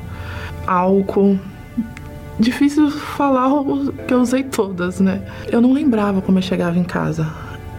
álcool. 0.66 1.38
Difícil 2.38 2.90
falar 2.90 3.50
que 4.06 4.14
eu 4.14 4.20
usei 4.20 4.42
todas, 4.42 4.98
né? 4.98 5.22
Eu 5.50 5.60
não 5.60 5.72
lembrava 5.72 6.22
como 6.22 6.38
eu 6.38 6.42
chegava 6.42 6.78
em 6.78 6.84
casa. 6.84 7.26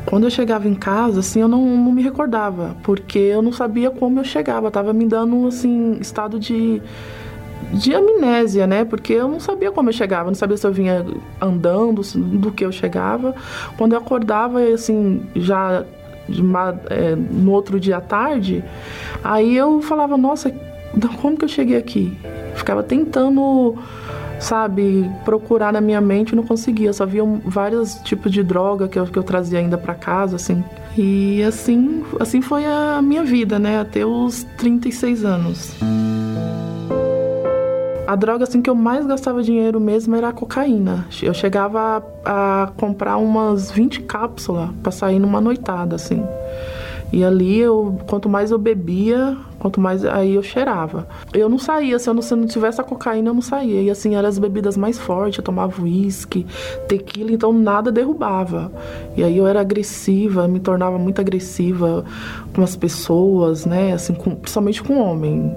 Quando 0.05 0.25
eu 0.25 0.29
chegava 0.29 0.67
em 0.67 0.75
casa, 0.75 1.19
assim, 1.19 1.41
eu 1.41 1.47
não, 1.47 1.63
não 1.77 1.91
me 1.91 2.01
recordava, 2.01 2.75
porque 2.83 3.19
eu 3.19 3.41
não 3.41 3.51
sabia 3.51 3.89
como 3.89 4.19
eu 4.19 4.23
chegava. 4.23 4.71
Tava 4.71 4.93
me 4.93 5.05
dando, 5.05 5.47
assim, 5.47 5.97
estado 5.99 6.39
de 6.39 6.81
de 7.73 7.95
amnésia, 7.95 8.67
né? 8.67 8.83
Porque 8.83 9.13
eu 9.13 9.27
não 9.27 9.39
sabia 9.39 9.71
como 9.71 9.89
eu 9.89 9.93
chegava, 9.93 10.27
não 10.27 10.35
sabia 10.35 10.57
se 10.57 10.67
eu 10.67 10.73
vinha 10.73 11.05
andando, 11.39 12.01
do 12.15 12.51
que 12.51 12.65
eu 12.65 12.71
chegava. 12.71 13.33
Quando 13.77 13.93
eu 13.93 13.99
acordava, 13.99 14.61
assim, 14.61 15.21
já 15.35 15.85
no 16.27 17.51
outro 17.51 17.79
dia 17.79 17.97
à 17.97 18.01
tarde, 18.01 18.63
aí 19.23 19.55
eu 19.55 19.81
falava, 19.81 20.17
nossa, 20.17 20.53
como 21.21 21.37
que 21.37 21.45
eu 21.45 21.49
cheguei 21.49 21.77
aqui? 21.77 22.17
Ficava 22.55 22.83
tentando, 22.83 23.75
sabe, 24.39 25.09
procurar 25.23 25.71
na 25.71 25.81
minha 25.81 26.01
mente 26.01 26.35
não 26.35 26.43
conseguia. 26.43 26.91
Só 26.93 27.05
via 27.05 27.23
vários 27.45 27.95
tipos 28.03 28.31
de 28.31 28.43
droga 28.43 28.87
que 28.87 28.99
eu, 28.99 29.05
que 29.05 29.17
eu 29.17 29.23
trazia 29.23 29.59
ainda 29.59 29.77
para 29.77 29.93
casa, 29.93 30.35
assim. 30.35 30.63
E 30.97 31.41
assim, 31.43 32.03
assim 32.19 32.41
foi 32.41 32.65
a 32.65 33.01
minha 33.01 33.23
vida, 33.23 33.57
né? 33.57 33.79
Até 33.79 34.05
os 34.05 34.43
36 34.57 35.23
anos. 35.23 35.75
A 38.11 38.15
droga 38.17 38.43
assim 38.43 38.61
que 38.61 38.69
eu 38.69 38.75
mais 38.75 39.05
gastava 39.05 39.41
dinheiro 39.41 39.79
mesmo 39.79 40.13
era 40.17 40.27
a 40.27 40.33
cocaína. 40.33 41.07
Eu 41.23 41.33
chegava 41.33 42.03
a, 42.25 42.63
a 42.63 42.67
comprar 42.75 43.15
umas 43.15 43.71
20 43.71 44.01
cápsulas 44.01 44.69
para 44.83 44.91
sair 44.91 45.17
numa 45.17 45.39
noitada 45.39 45.95
assim. 45.95 46.21
E 47.13 47.23
ali 47.23 47.57
eu, 47.57 48.01
quanto 48.09 48.27
mais 48.27 48.51
eu 48.51 48.57
bebia, 48.57 49.37
quanto 49.59 49.79
mais 49.79 50.03
aí 50.03 50.35
eu 50.35 50.43
cheirava. 50.43 51.07
Eu 51.33 51.47
não 51.47 51.57
saía, 51.57 51.97
se 51.99 52.09
eu 52.09 52.13
não, 52.13 52.21
se 52.21 52.35
não 52.35 52.47
tivesse 52.47 52.81
a 52.81 52.83
cocaína, 52.83 53.29
eu 53.29 53.33
não 53.33 53.41
saía. 53.41 53.81
E 53.81 53.89
assim, 53.89 54.13
eram 54.13 54.27
as 54.27 54.37
bebidas 54.37 54.75
mais 54.75 54.99
fortes, 54.99 55.37
eu 55.37 55.43
tomava 55.45 55.81
uísque, 55.81 56.45
tequila, 56.89 57.31
então 57.31 57.53
nada 57.53 57.93
derrubava. 57.93 58.69
E 59.15 59.23
aí 59.23 59.37
eu 59.37 59.47
era 59.47 59.61
agressiva, 59.61 60.49
me 60.49 60.59
tornava 60.59 60.97
muito 60.97 61.21
agressiva 61.21 62.03
com 62.53 62.61
as 62.61 62.75
pessoas, 62.75 63.65
né? 63.65 63.93
Assim, 63.93 64.13
com, 64.13 64.35
principalmente 64.35 64.83
com 64.83 64.99
homem. 64.99 65.55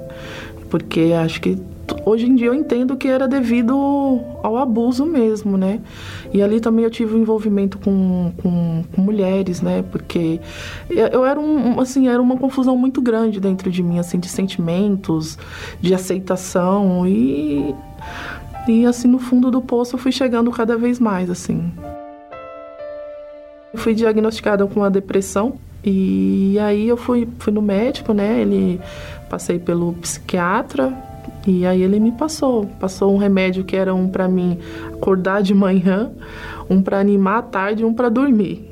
Porque 0.71 1.13
acho 1.17 1.41
que 1.41 1.74
hoje 2.05 2.27
em 2.27 2.35
dia 2.35 2.49
eu 2.49 2.55
entendo 2.55 2.97
que 2.97 3.09
era 3.09 3.27
devido 3.27 3.75
ao 4.43 4.57
abuso 4.57 5.05
mesmo, 5.05 5.57
né? 5.57 5.81
E 6.33 6.43
ali 6.43 6.61
também 6.61 6.85
eu 6.85 6.91
tive 6.91 7.15
um 7.15 7.21
envolvimento 7.21 7.79
com, 7.79 8.33
com, 8.43 8.85
com 8.95 9.01
mulheres, 9.01 9.61
né? 9.61 9.85
Porque 9.91 10.41
eu, 10.91 11.25
era 11.25 11.39
um, 11.39 11.81
assim, 11.81 12.09
era 12.09 12.21
uma 12.21 12.37
confusão 12.37 12.77
muito 12.77 13.01
grande 13.01 13.41
dentro 13.41 13.71
de 13.71 13.83
mim, 13.83 13.99
assim, 13.99 14.19
de 14.19 14.29
sentimentos, 14.29 15.39
de 15.81 15.95
aceitação 15.95 17.07
e 17.07 17.75
e 18.67 18.87
assim 18.87 19.09
no 19.09 19.19
fundo 19.19 19.51
do 19.51 19.61
poço 19.61 19.95
eu 19.95 19.99
fui 19.99 20.11
chegando 20.11 20.51
cada 20.51 20.77
vez 20.77 20.99
mais, 20.99 21.29
assim. 21.29 21.71
Eu 23.73 23.79
fui 23.79 23.95
diagnosticada 23.95 24.67
com 24.67 24.81
uma 24.81 24.91
depressão 24.91 25.59
e 25.85 26.59
aí 26.59 26.89
eu 26.89 26.97
fui, 26.97 27.29
fui 27.39 27.53
no 27.53 27.61
médico, 27.61 28.15
né? 28.15 28.41
Ele 28.41 28.81
passei 29.29 29.59
pelo 29.59 29.93
psiquiatra 29.95 30.97
e 31.47 31.67
aí 31.67 31.83
ele 31.83 32.01
me 32.01 32.13
passou, 32.13 32.67
passou 32.81 33.13
um 33.13 33.19
remédio 33.19 33.65
que 33.65 33.77
era 33.77 33.95
um 33.95 34.09
para 34.09 34.27
mim 34.27 34.59
acordar 34.93 35.43
de 35.43 35.55
manhã, 35.55 36.11
um 36.71 36.81
para 36.81 36.99
animar 36.99 37.39
à 37.39 37.43
tarde 37.43 37.83
e 37.83 37.85
um 37.85 37.93
para 37.93 38.09
dormir. 38.09 38.71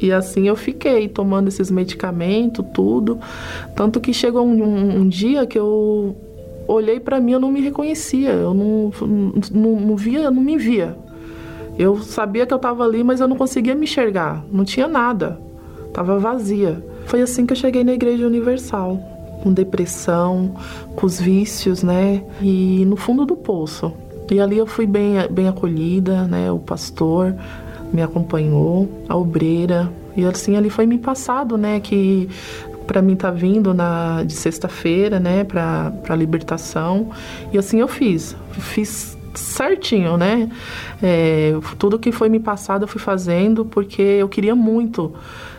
E 0.00 0.12
assim 0.12 0.48
eu 0.48 0.56
fiquei 0.56 1.08
tomando 1.08 1.48
esses 1.48 1.70
medicamentos, 1.70 2.64
tudo. 2.72 3.18
Tanto 3.74 4.00
que 4.00 4.12
chegou 4.12 4.44
um, 4.44 4.62
um, 4.62 4.96
um 5.00 5.08
dia 5.08 5.46
que 5.46 5.58
eu 5.58 6.16
olhei 6.66 7.00
para 7.00 7.20
mim, 7.20 7.32
eu 7.32 7.40
não 7.40 7.50
me 7.50 7.60
reconhecia, 7.60 8.30
eu 8.30 8.54
não, 8.54 8.92
não, 9.50 9.80
não 9.80 9.96
via, 9.96 10.30
não 10.30 10.42
me 10.42 10.56
via. 10.56 10.96
Eu 11.78 11.98
sabia 11.98 12.46
que 12.46 12.52
eu 12.52 12.56
estava 12.56 12.84
ali, 12.84 13.02
mas 13.02 13.20
eu 13.20 13.26
não 13.26 13.36
conseguia 13.36 13.74
me 13.74 13.84
enxergar, 13.84 14.44
não 14.52 14.64
tinha 14.64 14.86
nada, 14.86 15.40
estava 15.86 16.18
vazia. 16.18 16.84
Foi 17.06 17.22
assim 17.22 17.46
que 17.46 17.52
eu 17.52 17.56
cheguei 17.56 17.82
na 17.82 17.92
Igreja 17.92 18.26
Universal 18.26 19.11
com 19.42 19.52
depressão, 19.52 20.54
com 20.94 21.06
os 21.06 21.20
vícios, 21.20 21.82
né? 21.82 22.22
E 22.40 22.84
no 22.86 22.96
fundo 22.96 23.26
do 23.26 23.36
poço. 23.36 23.92
E 24.30 24.40
ali 24.40 24.56
eu 24.56 24.66
fui 24.66 24.86
bem, 24.86 25.14
bem 25.30 25.48
acolhida, 25.48 26.26
né? 26.26 26.50
O 26.50 26.58
pastor 26.58 27.34
me 27.92 28.02
acompanhou, 28.02 28.88
a 29.08 29.16
obreira. 29.16 29.92
E 30.16 30.24
assim 30.24 30.56
ali 30.56 30.70
foi 30.70 30.86
me 30.86 30.96
passado, 30.96 31.58
né? 31.58 31.80
Que 31.80 32.28
para 32.86 33.02
mim 33.02 33.16
tá 33.16 33.30
vindo 33.30 33.74
na 33.74 34.22
de 34.22 34.32
sexta-feira, 34.32 35.18
né? 35.18 35.44
Para 35.44 35.92
para 36.02 36.16
libertação. 36.16 37.10
E 37.52 37.58
assim 37.58 37.80
eu 37.80 37.88
fiz. 37.88 38.36
Fiz 38.52 39.18
certinho, 39.34 40.16
né? 40.16 40.50
É, 41.02 41.52
tudo 41.78 41.98
que 41.98 42.12
foi 42.12 42.28
me 42.28 42.38
passado 42.38 42.84
eu 42.84 42.88
fui 42.88 43.00
fazendo 43.00 43.64
porque 43.64 44.02
eu 44.02 44.28
queria 44.28 44.54
muito 44.54 45.12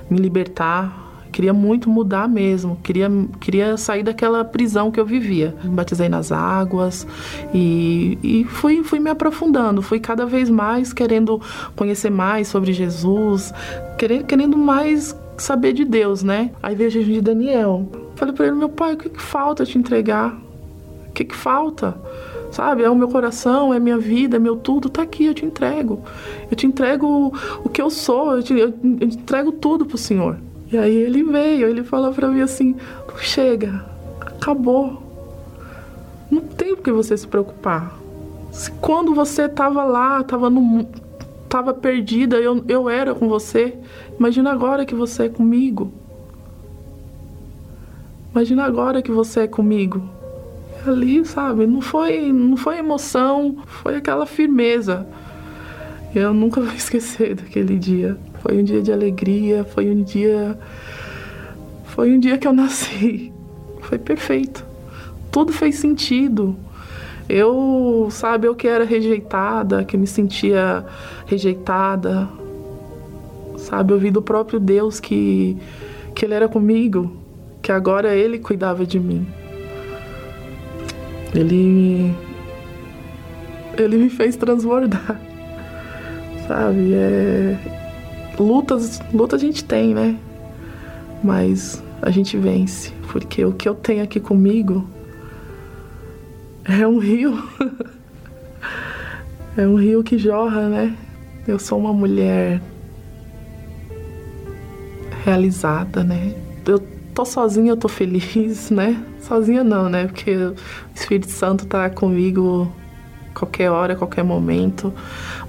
me 0.09 0.17
libertar, 0.17 1.02
queria 1.33 1.53
muito 1.53 1.89
mudar 1.89 2.29
mesmo, 2.29 2.77
queria, 2.83 3.09
queria 3.41 3.75
sair 3.75 4.03
daquela 4.03 4.45
prisão 4.45 4.91
que 4.91 4.99
eu 4.99 5.05
vivia. 5.05 5.53
Me 5.63 5.71
batizei 5.71 6.07
nas 6.07 6.31
águas 6.31 7.05
e, 7.53 8.17
e 8.23 8.43
fui, 8.45 8.83
fui 8.83 8.99
me 8.99 9.09
aprofundando, 9.09 9.81
fui 9.81 9.99
cada 9.99 10.25
vez 10.25 10.49
mais 10.49 10.93
querendo 10.93 11.41
conhecer 11.75 12.11
mais 12.11 12.47
sobre 12.47 12.71
Jesus, 12.71 13.51
querendo, 13.97 14.25
querendo 14.25 14.57
mais 14.57 15.17
saber 15.37 15.73
de 15.73 15.83
Deus, 15.83 16.23
né? 16.23 16.51
Aí 16.61 16.75
veio 16.75 16.89
a 16.89 17.03
de 17.03 17.21
Daniel. 17.21 17.89
Falei 18.15 18.33
para 18.33 18.45
ele, 18.45 18.55
meu 18.55 18.69
pai, 18.69 18.93
o 18.93 18.97
que, 18.97 19.09
que 19.09 19.21
falta 19.21 19.65
te 19.65 19.77
entregar? 19.77 20.37
O 21.09 21.11
que, 21.13 21.25
que 21.25 21.35
falta? 21.35 21.97
sabe? 22.51 22.83
É 22.83 22.89
o 22.89 22.95
meu 22.95 23.07
coração, 23.07 23.73
é 23.73 23.79
minha 23.79 23.97
vida, 23.97 24.35
é 24.37 24.39
meu 24.39 24.55
tudo, 24.55 24.87
tá 24.87 25.01
aqui, 25.01 25.25
eu 25.25 25.33
te 25.33 25.43
entrego. 25.43 26.03
Eu 26.51 26.55
te 26.55 26.67
entrego 26.67 27.33
o 27.63 27.69
que 27.69 27.81
eu 27.81 27.89
sou, 27.89 28.35
eu 28.35 28.43
te, 28.43 28.53
eu, 28.53 28.67
eu 29.01 29.09
te 29.09 29.17
entrego 29.17 29.51
tudo 29.51 29.87
pro 29.87 29.97
Senhor. 29.97 30.37
E 30.73 30.77
aí 30.77 30.95
ele 30.95 31.21
veio, 31.21 31.67
ele 31.67 31.83
falou 31.83 32.11
para 32.11 32.27
mim 32.29 32.41
assim: 32.41 32.75
chega, 33.19 33.85
acabou. 34.19 35.03
Não 36.31 36.41
tem 36.41 36.75
por 36.75 36.81
que 36.81 36.91
você 36.91 37.15
se 37.15 37.27
preocupar. 37.27 37.95
Se 38.51 38.71
quando 38.71 39.13
você 39.13 39.47
tava 39.47 39.83
lá, 39.83 40.23
tava 40.23 40.49
no 40.49 40.83
tava 41.47 41.75
perdida, 41.75 42.37
eu, 42.37 42.65
eu 42.67 42.89
era 42.89 43.13
com 43.13 43.29
você. 43.29 43.77
Imagina 44.17 44.51
agora 44.51 44.83
que 44.83 44.95
você 44.95 45.25
é 45.25 45.29
comigo. 45.29 45.93
Imagina 48.31 48.63
agora 48.63 49.03
que 49.03 49.11
você 49.11 49.41
é 49.41 49.47
comigo. 49.47 50.01
Ali, 50.87 51.23
sabe, 51.23 51.67
não 51.67 51.81
foi, 51.81 52.33
não 52.33 52.57
foi 52.57 52.79
emoção, 52.79 53.57
foi 53.67 53.97
aquela 53.97 54.25
firmeza. 54.25 55.07
Eu 56.15 56.33
nunca 56.33 56.59
vou 56.59 56.73
esquecer 56.73 57.35
daquele 57.35 57.77
dia. 57.77 58.17
Foi 58.43 58.59
um 58.59 58.63
dia 58.63 58.81
de 58.81 58.91
alegria, 58.91 59.63
foi 59.63 59.89
um 59.89 60.03
dia. 60.03 60.59
Foi 61.85 62.11
um 62.11 62.19
dia 62.19 62.37
que 62.37 62.45
eu 62.45 62.51
nasci. 62.51 63.31
Foi 63.79 63.97
perfeito. 63.97 64.65
Tudo 65.31 65.53
fez 65.53 65.75
sentido. 65.75 66.53
Eu, 67.29 68.09
sabe, 68.11 68.45
eu 68.45 68.53
que 68.53 68.67
era 68.67 68.83
rejeitada, 68.83 69.85
que 69.85 69.95
me 69.95 70.05
sentia 70.05 70.85
rejeitada, 71.25 72.27
sabe, 73.57 73.93
eu 73.93 73.97
vi 73.97 74.11
do 74.11 74.21
próprio 74.21 74.59
Deus 74.59 74.99
que, 74.99 75.57
que 76.13 76.25
Ele 76.25 76.33
era 76.33 76.49
comigo, 76.49 77.15
que 77.61 77.71
agora 77.71 78.13
Ele 78.13 78.39
cuidava 78.39 78.85
de 78.85 78.99
mim. 78.99 79.25
Ele, 81.33 82.13
Ele 83.77 83.97
me 83.97 84.09
fez 84.09 84.35
transbordar, 84.35 85.19
sabe, 86.45 86.93
é, 86.93 87.57
lutas, 88.37 89.01
luta 89.13 89.35
a 89.35 89.39
gente 89.39 89.63
tem, 89.63 89.93
né? 89.93 90.17
Mas 91.23 91.81
a 92.01 92.09
gente 92.09 92.37
vence, 92.37 92.91
porque 93.11 93.43
o 93.45 93.53
que 93.53 93.67
eu 93.67 93.75
tenho 93.75 94.03
aqui 94.03 94.19
comigo 94.19 94.87
é 96.65 96.85
um 96.87 96.97
rio. 96.97 97.41
é 99.57 99.67
um 99.67 99.75
rio 99.75 100.03
que 100.03 100.17
jorra, 100.17 100.67
né? 100.67 100.95
Eu 101.47 101.59
sou 101.59 101.79
uma 101.79 101.93
mulher 101.93 102.61
realizada, 105.23 106.03
né? 106.03 106.33
Eu 106.65 106.79
tô 107.13 107.25
sozinha, 107.25 107.71
eu 107.71 107.77
tô 107.77 107.87
feliz, 107.87 108.69
né? 108.69 109.01
Sozinha 109.21 109.63
não, 109.63 109.89
né? 109.89 110.07
Porque 110.07 110.35
o 110.35 110.55
Espírito 110.95 111.31
Santo 111.31 111.65
tá 111.65 111.89
comigo 111.89 112.71
qualquer 113.33 113.69
hora, 113.69 113.95
qualquer 113.95 114.23
momento. 114.23 114.93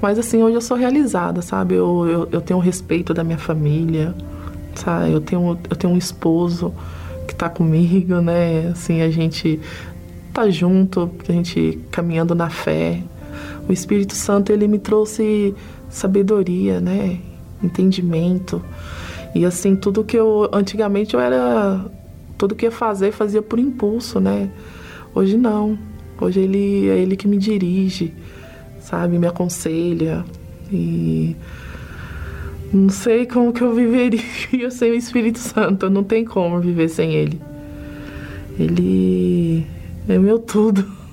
Mas 0.01 0.19
assim, 0.19 0.43
hoje 0.43 0.57
eu 0.57 0.61
sou 0.61 0.77
realizada, 0.77 1.43
sabe? 1.43 1.75
Eu, 1.75 2.07
eu, 2.09 2.29
eu 2.33 2.41
tenho 2.41 2.59
respeito 2.59 3.13
da 3.15 3.25
minha 3.25 3.39
família, 3.39 4.15
sabe? 4.75 5.13
Eu 5.13 5.21
tenho, 5.21 5.59
eu 5.69 5.77
tenho 5.77 5.93
um 5.93 5.97
esposo 5.97 6.75
que 7.27 7.35
tá 7.35 7.49
comigo, 7.49 8.21
né? 8.21 8.69
Assim, 8.69 9.03
a 9.03 9.11
gente 9.11 9.61
tá 10.33 10.49
junto, 10.49 11.11
a 11.29 11.33
gente 11.33 11.79
caminhando 11.91 12.35
na 12.35 12.51
fé. 12.51 13.03
O 13.69 13.73
Espírito 13.73 14.15
Santo, 14.15 14.53
ele 14.53 14.69
me 14.69 14.79
trouxe 14.79 15.55
sabedoria, 15.89 16.81
né? 16.81 17.19
Entendimento. 17.63 18.63
E 19.35 19.45
assim, 19.45 19.75
tudo 19.75 20.05
que 20.05 20.17
eu 20.17 20.49
antigamente 20.53 21.15
eu 21.15 21.21
era 21.21 21.85
tudo 22.37 22.55
que 22.55 22.67
ia 22.67 22.71
fazer, 22.71 23.13
fazia 23.13 23.43
por 23.43 23.59
impulso, 23.59 24.21
né? 24.21 24.51
Hoje 25.15 25.37
não. 25.37 25.79
Hoje 26.25 26.41
ele 26.41 26.89
é 26.89 26.99
ele 26.99 27.17
que 27.17 27.29
me 27.29 27.37
dirige, 27.37 28.15
sabe, 28.81 29.19
me 29.19 29.27
aconselha 29.27 30.25
e 30.73 31.37
não 32.73 32.89
sei 32.89 33.27
como 33.27 33.53
que 33.53 33.61
eu 33.61 33.75
viveria 33.75 34.71
sem 34.73 34.93
o 34.93 34.95
Espírito 34.95 35.39
Santo, 35.39 35.91
não 35.91 36.03
tem 36.03 36.25
como 36.25 36.61
viver 36.61 36.89
sem 36.89 37.13
ele. 37.13 37.39
Ele 38.59 39.67
é 40.09 40.19
meu 40.19 40.39
tudo. 40.39 41.04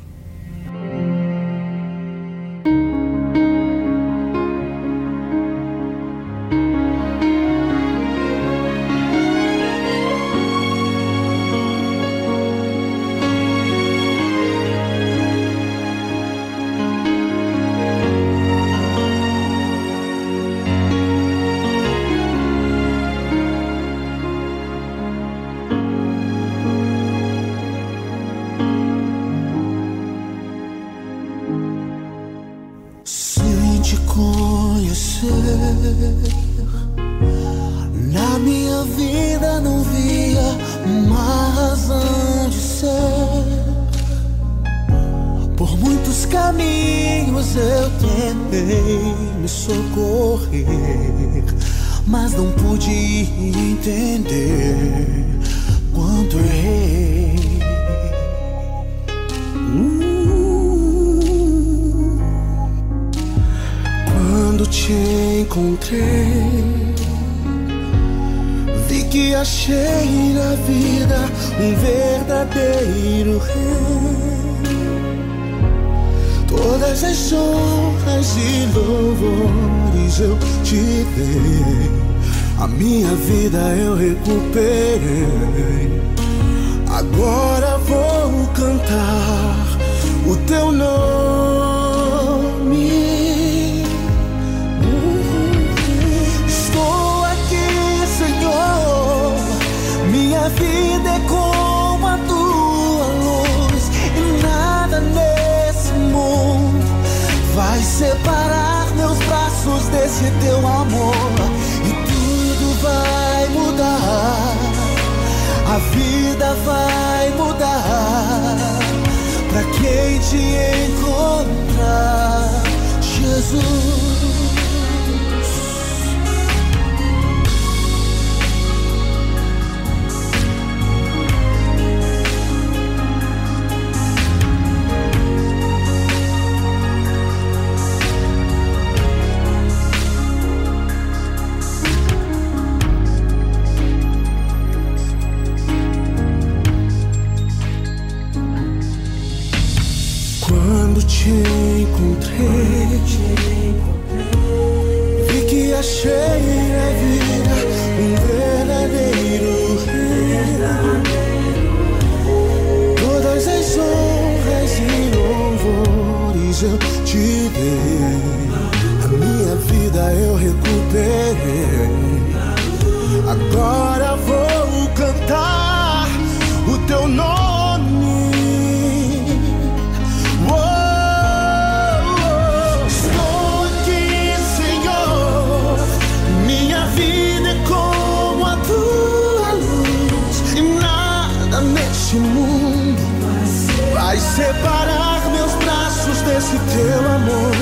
vai 194.11 194.19
separar 194.19 195.21
meus 195.31 195.53
braços 195.53 196.21
desse 196.23 196.59
teu 196.59 196.99
amor 197.15 197.55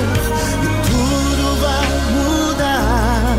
e 0.63 0.67
tudo 0.89 1.45
vai 1.61 1.89
mudar. 2.15 3.37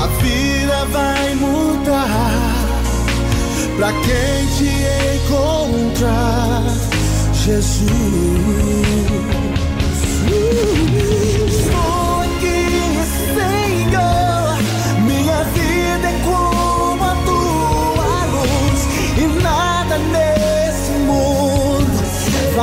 A 0.00 0.06
vida 0.22 0.78
vai 0.92 1.34
mudar 1.34 2.54
pra 3.76 3.92
quem 3.92 4.46
te 4.56 4.70
encontrar, 5.26 6.62
Jesus. 7.32 7.90
Uh. 10.30 11.24
uh. 11.24 11.27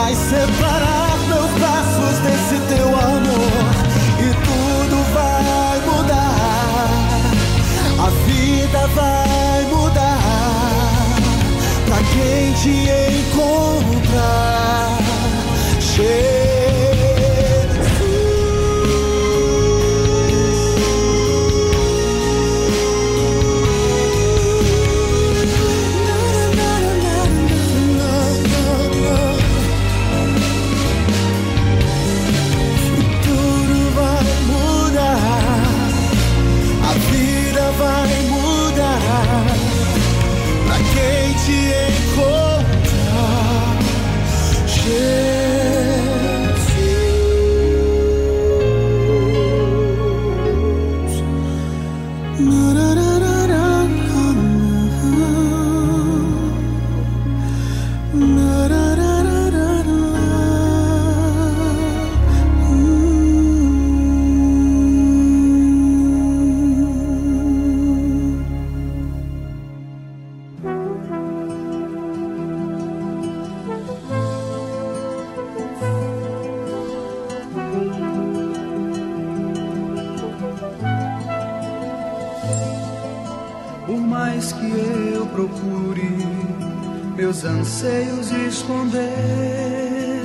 vai 0.06 0.14
separar 0.14 1.18
meus 1.28 1.52
braços 1.60 2.20
desse 2.20 2.60
teu 2.68 2.88
amor 2.90 3.66
e 4.20 4.30
tudo 4.46 4.98
vai 5.16 5.80
mudar. 5.82 7.32
A 7.98 8.10
vida 8.28 8.88
vai 8.90 9.66
mudar 9.66 10.20
pra 11.88 11.98
quem 12.14 12.54
te 12.54 12.76
encontrar. 13.32 15.00
Chega 15.80 16.35
anseios 87.66 88.32
esconder 88.48 90.22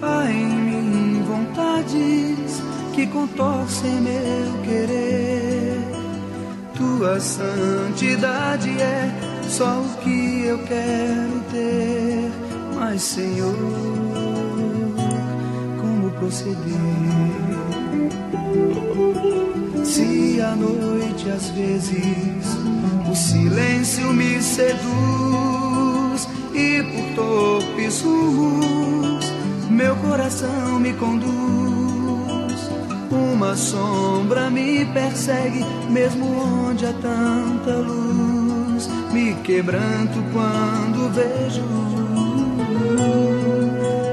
há 0.00 0.30
em 0.30 0.46
mim 0.46 1.22
vontades 1.22 2.62
que 2.94 3.06
contorcem 3.08 4.00
meu 4.00 4.62
querer. 4.62 5.76
Tua 6.74 7.20
santidade 7.20 8.70
é 8.80 9.10
só 9.46 9.82
o 9.82 9.98
que 10.02 10.46
eu 10.46 10.58
quero 10.64 11.42
ter, 11.50 12.30
mas 12.74 13.02
Senhor, 13.02 13.54
como 15.78 16.10
proceder? 16.12 16.56
Se 19.84 20.40
à 20.40 20.56
noite 20.56 21.28
às 21.28 21.50
vezes 21.50 22.46
o 23.10 23.14
silêncio 23.14 24.10
me 24.14 24.40
seduz 24.40 25.57
e 26.58 26.82
por 26.82 27.14
torpes 27.14 28.02
rumos 28.02 29.38
meu 29.78 29.94
coração 29.96 30.80
me 30.80 30.92
conduz. 30.94 31.28
Uma 33.12 33.54
sombra 33.54 34.50
me 34.50 34.84
persegue, 34.86 35.64
mesmo 35.88 36.26
onde 36.68 36.84
há 36.84 36.92
tanta 36.94 37.76
luz. 37.76 38.88
Me 39.12 39.34
quebranto 39.44 40.20
quando 40.32 41.12
vejo 41.14 41.62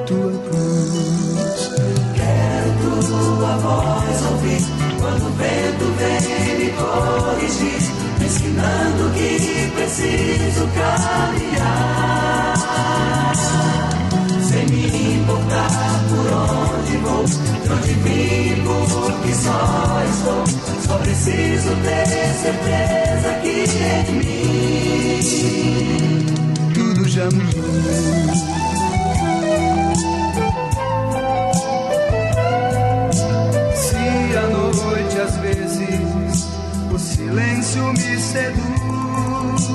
tua 0.05 0.31
cruz. 0.47 1.71
Quero 2.13 3.07
tua 3.07 3.57
voz 3.57 4.25
ouvir 4.31 4.61
quando 4.99 5.25
o 5.25 5.31
vento 5.31 5.85
vem 5.97 6.59
me 6.59 6.69
corrigir, 6.73 7.91
me 8.19 8.25
ensinando 8.25 9.11
que 9.15 9.71
preciso 9.75 10.67
caminhar. 10.75 12.34
Sem 14.41 14.65
me 14.67 15.15
importar 15.15 15.69
por 16.09 16.27
onde 16.33 16.97
vou, 16.97 17.23
de 17.25 17.69
onde 17.71 17.93
vim, 17.93 18.63
porque 18.63 19.33
só 19.33 20.01
estou. 20.09 20.43
Só 20.85 20.97
preciso 20.99 21.69
ter 21.83 22.05
certeza 22.41 23.29
que 23.41 23.55
em 23.95 24.11
mim 24.19 25.19
tudo 26.73 27.07
já 27.07 27.25
mudou. 27.25 28.55
Silêncio 37.15 37.83
me 37.93 38.17
seduz 38.19 39.65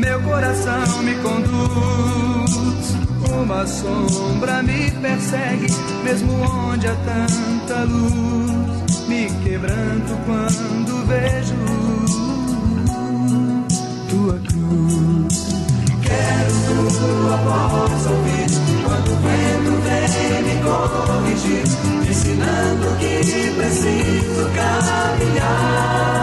meu 0.00 0.20
coração 0.22 1.02
me 1.02 1.14
conduz. 1.16 2.96
Uma 3.30 3.66
sombra 3.66 4.62
me 4.62 4.90
persegue, 4.90 5.66
mesmo 6.02 6.32
onde 6.42 6.88
há 6.88 6.94
tanta 6.94 7.84
luz. 7.84 9.06
Me 9.06 9.30
quebranto 9.42 10.16
quando 10.26 11.06
vejo 11.06 11.54
tua 14.08 14.38
cruz. 14.48 15.48
Quero 16.02 16.54
tua 16.98 17.36
voz 17.36 18.06
ouvir 18.06 18.50
quando 18.84 19.08
o 19.12 19.16
vento 19.16 19.72
vem 19.82 20.42
me 20.42 20.56
corrigir, 20.62 21.64
ensinando 22.08 22.96
que 22.98 23.50
preciso 23.56 24.50
caminhar. 24.54 26.19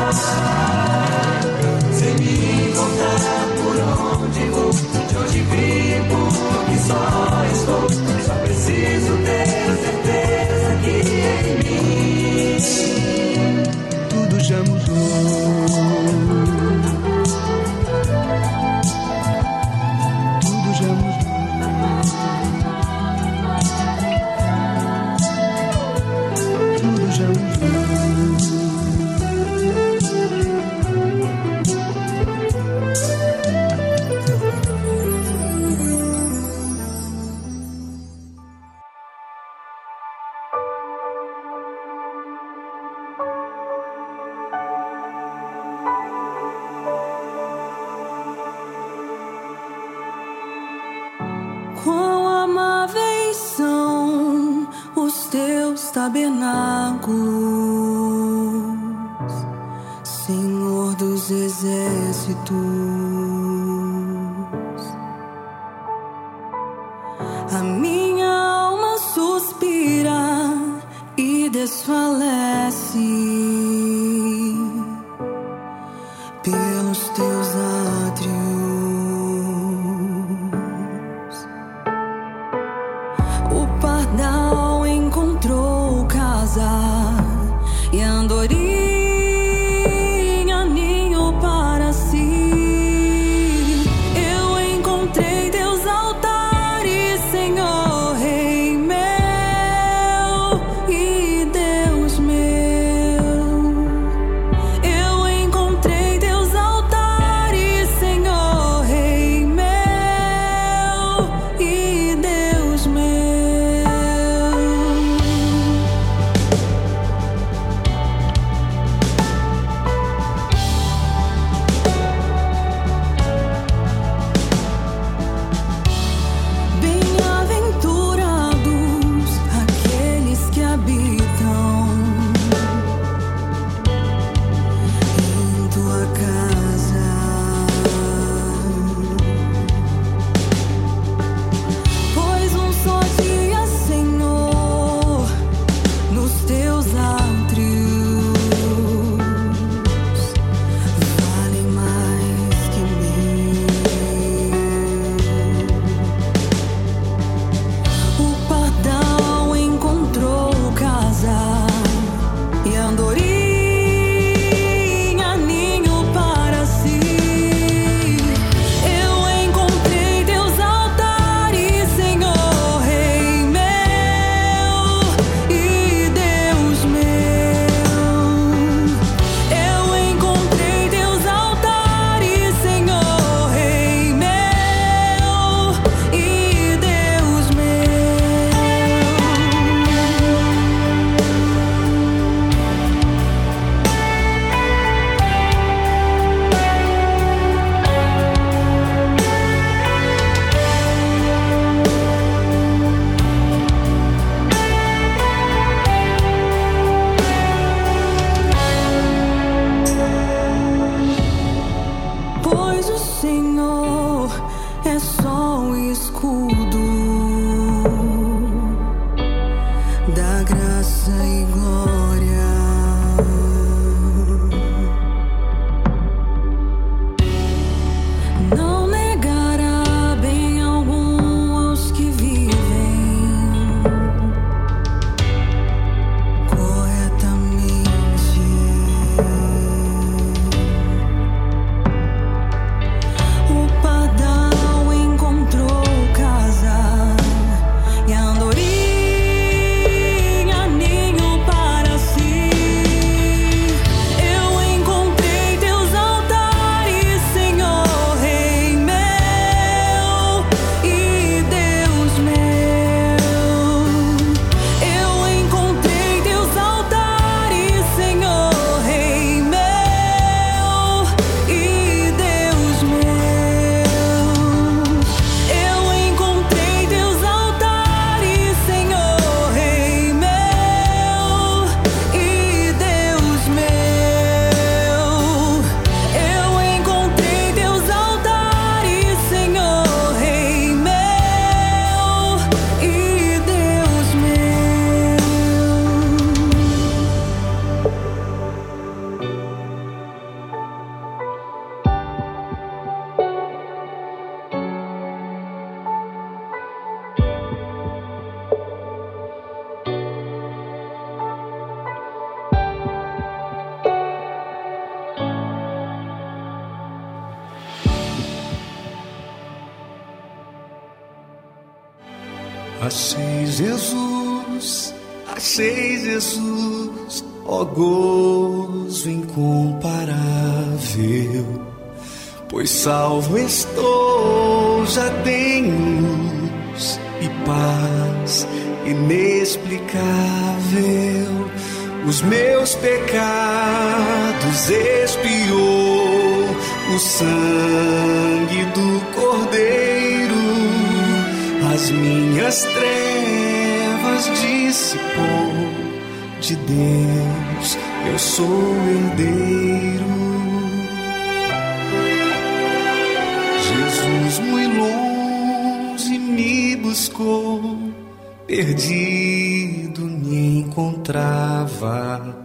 encontrava 371.07 372.35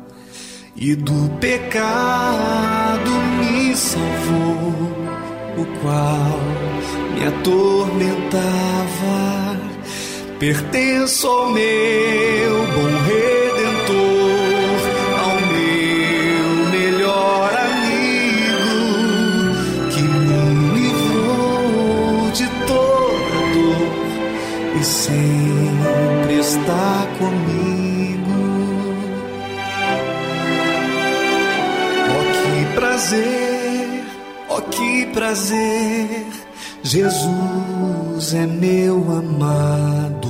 e 0.76 0.94
do 0.94 1.28
pecado 1.40 3.10
me 3.39 3.74
salvou, 3.74 4.72
o 5.59 5.66
qual 5.80 6.39
me 7.14 7.26
atormentava. 7.26 8.43
Pertenço 10.39 11.26
ao 11.26 11.51
meu 11.51 12.66
bom 12.74 13.05
rei. 13.06 13.31
prazer. 35.32 36.26
Jesus 36.82 38.34
é 38.34 38.46
meu 38.46 38.96
amado, 39.10 40.28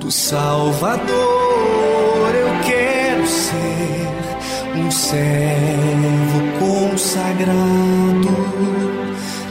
do 0.00 0.10
Salvador 0.10 1.06
eu 2.34 2.48
quero 2.64 3.24
ser 3.28 4.08
um 4.76 4.90
servo 4.90 6.40
consagrado, 6.58 8.36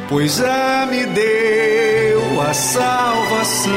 pois 0.10 0.36
já 0.36 0.86
me 0.92 1.06
deu 1.06 2.42
a 2.42 2.54
salvação 2.54 3.72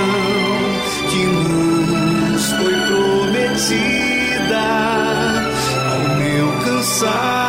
que 1.09 1.25
nos 1.25 2.47
foi 2.53 2.75
prometida 2.89 4.59
ao 5.93 6.01
meu 6.17 6.49
cansado 6.65 7.42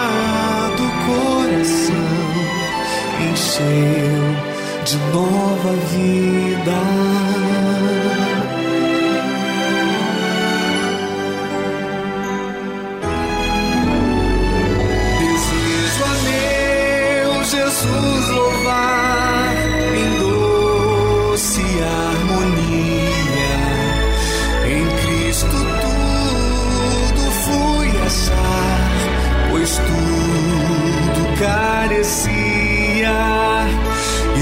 de 4.83 4.97
nova 5.13 5.73
vida. 5.91 7.62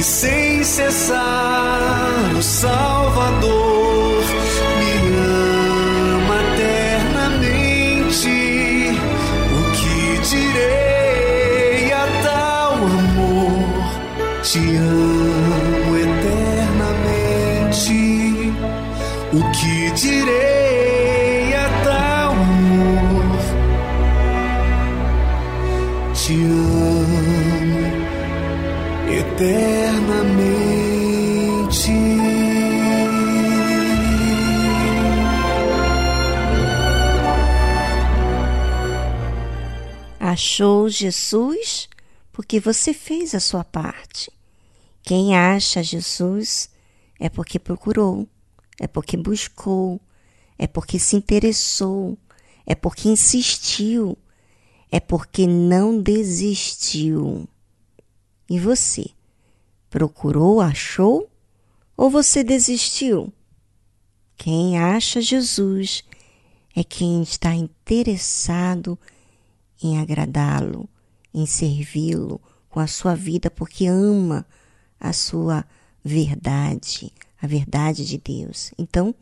e 0.01 0.03
sem 0.03 0.63
cessar 0.63 2.33
o 2.35 2.41
Salvador. 2.41 3.70
achou 40.51 40.89
Jesus 40.89 41.87
porque 42.33 42.59
você 42.59 42.93
fez 42.93 43.33
a 43.33 43.39
sua 43.39 43.63
parte. 43.63 44.29
Quem 45.01 45.33
acha 45.33 45.81
Jesus 45.81 46.69
é 47.17 47.29
porque 47.29 47.57
procurou, 47.57 48.27
é 48.77 48.85
porque 48.85 49.15
buscou, 49.15 50.01
é 50.57 50.67
porque 50.67 50.99
se 50.99 51.15
interessou, 51.15 52.17
é 52.65 52.75
porque 52.75 53.07
insistiu, 53.07 54.17
é 54.91 54.99
porque 54.99 55.47
não 55.47 56.01
desistiu. 56.01 57.47
E 58.49 58.59
você? 58.59 59.09
Procurou, 59.89 60.59
achou? 60.59 61.29
Ou 61.95 62.09
você 62.09 62.43
desistiu? 62.43 63.31
Quem 64.35 64.77
acha 64.77 65.21
Jesus 65.21 66.03
é 66.75 66.83
quem 66.83 67.23
está 67.23 67.53
interessado 67.55 68.99
em 69.81 69.99
agradá-lo, 69.99 70.87
em 71.33 71.45
servi-lo 71.45 72.39
com 72.69 72.79
a 72.79 72.87
sua 72.87 73.15
vida, 73.15 73.49
porque 73.49 73.85
ama 73.87 74.45
a 74.99 75.11
sua 75.13 75.65
verdade, 76.03 77.11
a 77.41 77.47
verdade 77.47 78.05
de 78.05 78.17
Deus. 78.17 78.71
Então, 78.77 79.13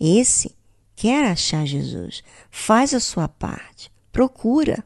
esse 0.00 0.54
quer 0.96 1.30
achar 1.30 1.66
Jesus, 1.66 2.22
faz 2.50 2.94
a 2.94 3.00
sua 3.00 3.28
parte, 3.28 3.90
procura. 4.12 4.84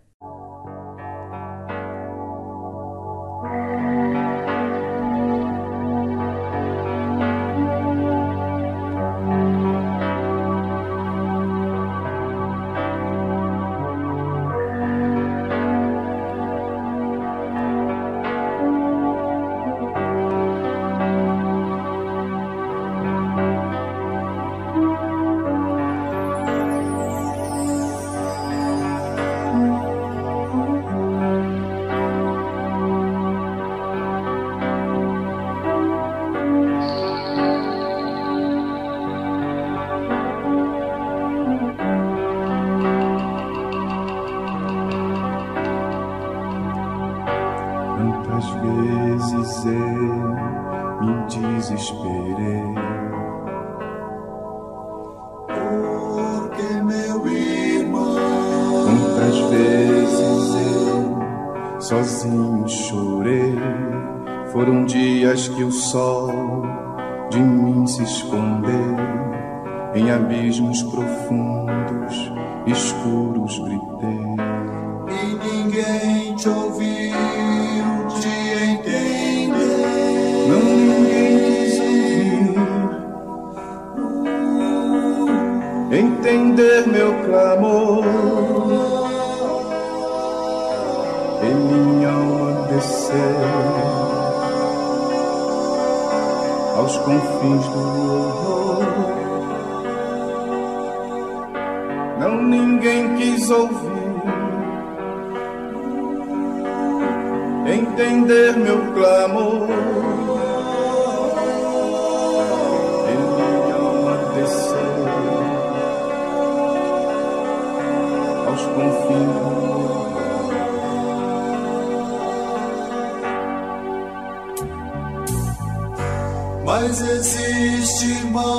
Existe, 127.98 128.26
irmão, 128.26 128.57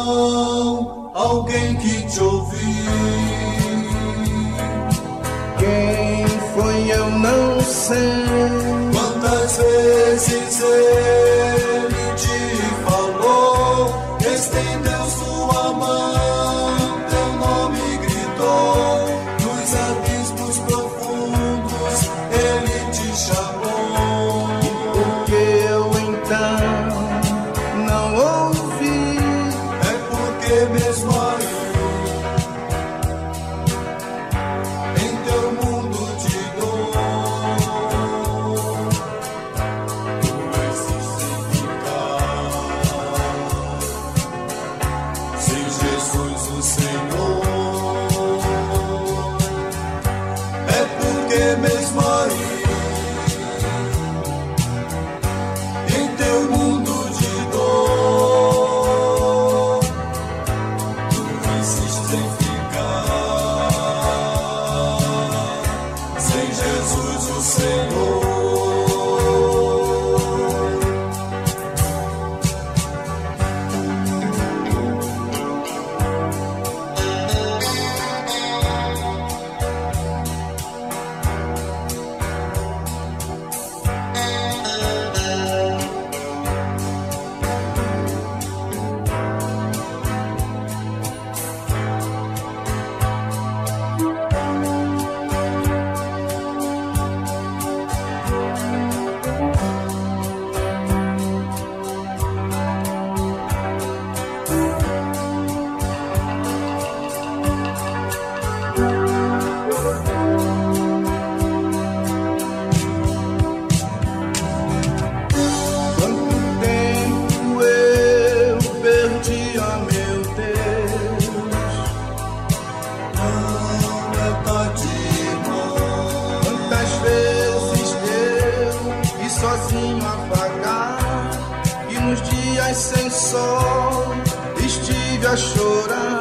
a 135.31 135.37
chorar. 135.37 136.19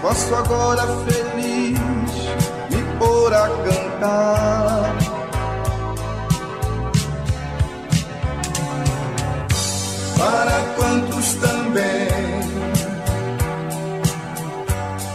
Posso 0.00 0.34
agora 0.34 0.86
feliz 1.04 1.78
me 2.70 2.98
pôr 2.98 3.34
a 3.34 3.48
cantar. 3.48 4.96
Para 10.16 10.60
quantos 10.76 11.34
também 11.34 12.08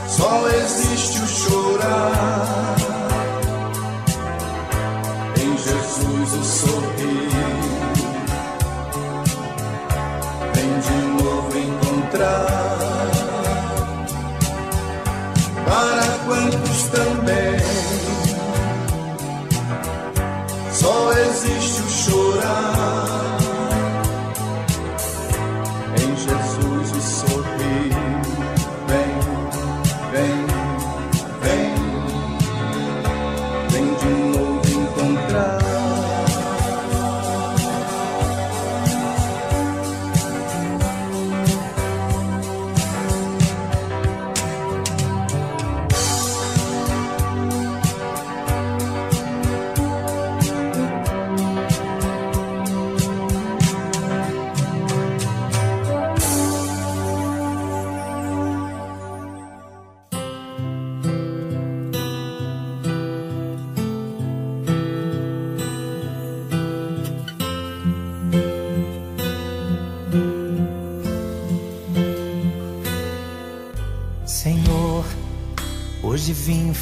só 0.08 0.48
existe 0.50 1.22
o 1.22 1.28
chorar. 1.28 2.76
Em 5.40 5.58
Jesus 5.58 6.34
o 6.34 6.44
sorrir. 6.44 7.30
Vem 10.54 10.80
de 10.80 11.24
novo 11.24 11.58
encontrar. 11.58 12.77
Para 15.78 16.02
quantos 16.26 16.84
também 16.86 17.60
só 20.72 21.14
existe 21.14 21.82
o 21.84 21.90
chorar. 21.92 22.97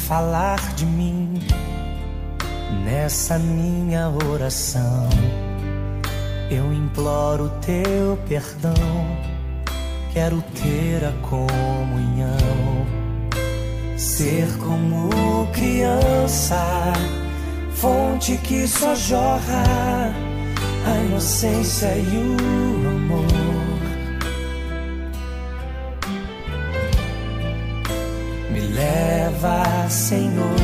Falar 0.06 0.60
de 0.76 0.86
mim 0.86 1.40
nessa 2.84 3.38
minha 3.38 4.08
oração. 4.08 5.08
Eu 6.48 6.72
imploro 6.72 7.50
teu 7.60 8.16
perdão, 8.28 8.72
quero 10.12 10.40
ter 10.62 11.04
a 11.04 11.12
comunhão, 11.28 12.86
ser 13.96 14.46
como 14.58 15.10
criança, 15.52 16.92
fonte 17.72 18.36
que 18.36 18.68
só 18.68 18.94
jorra 18.94 20.14
a 20.86 21.04
inocência 21.04 21.92
e 21.96 22.16
o 22.16 22.88
amor. 22.88 23.35
Leva, 29.36 29.88
Senhor, 29.88 30.56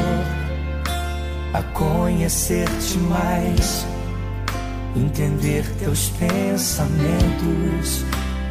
a 1.53 1.62
conhecer-te 1.74 2.99
mais, 2.99 3.86
entender 4.97 5.65
teus 5.78 6.11
pensamentos 6.11 8.05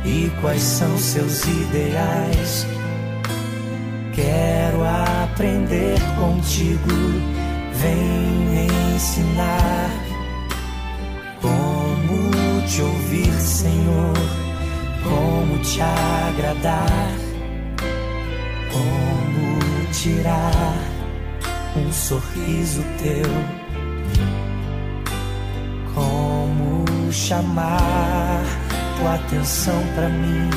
e 0.06 0.32
quais 0.42 0.62
são 0.62 0.98
seus 0.98 1.44
ideais. 1.46 2.68
Quero 4.14 4.84
aprender 5.24 6.00
contigo, 6.20 6.92
vem 7.74 8.96
ensinar 8.96 9.90
como 11.42 12.62
te 12.68 12.82
ouvir, 12.82 13.34
Senhor, 13.34 14.14
como 15.04 15.58
te 15.60 15.82
agradar 15.82 17.32
como 18.72 19.21
tirar 19.92 20.76
um 21.76 21.92
sorriso 21.92 22.84
teu, 22.98 23.32
como 25.94 27.12
chamar 27.12 28.44
tua 28.98 29.16
atenção 29.16 29.82
para 29.96 30.10
mim, 30.10 30.50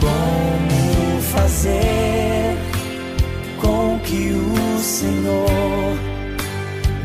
como 0.00 1.22
fazer 1.22 2.56
com 3.60 3.98
que 4.00 4.32
o 4.32 4.78
Senhor 4.78 5.96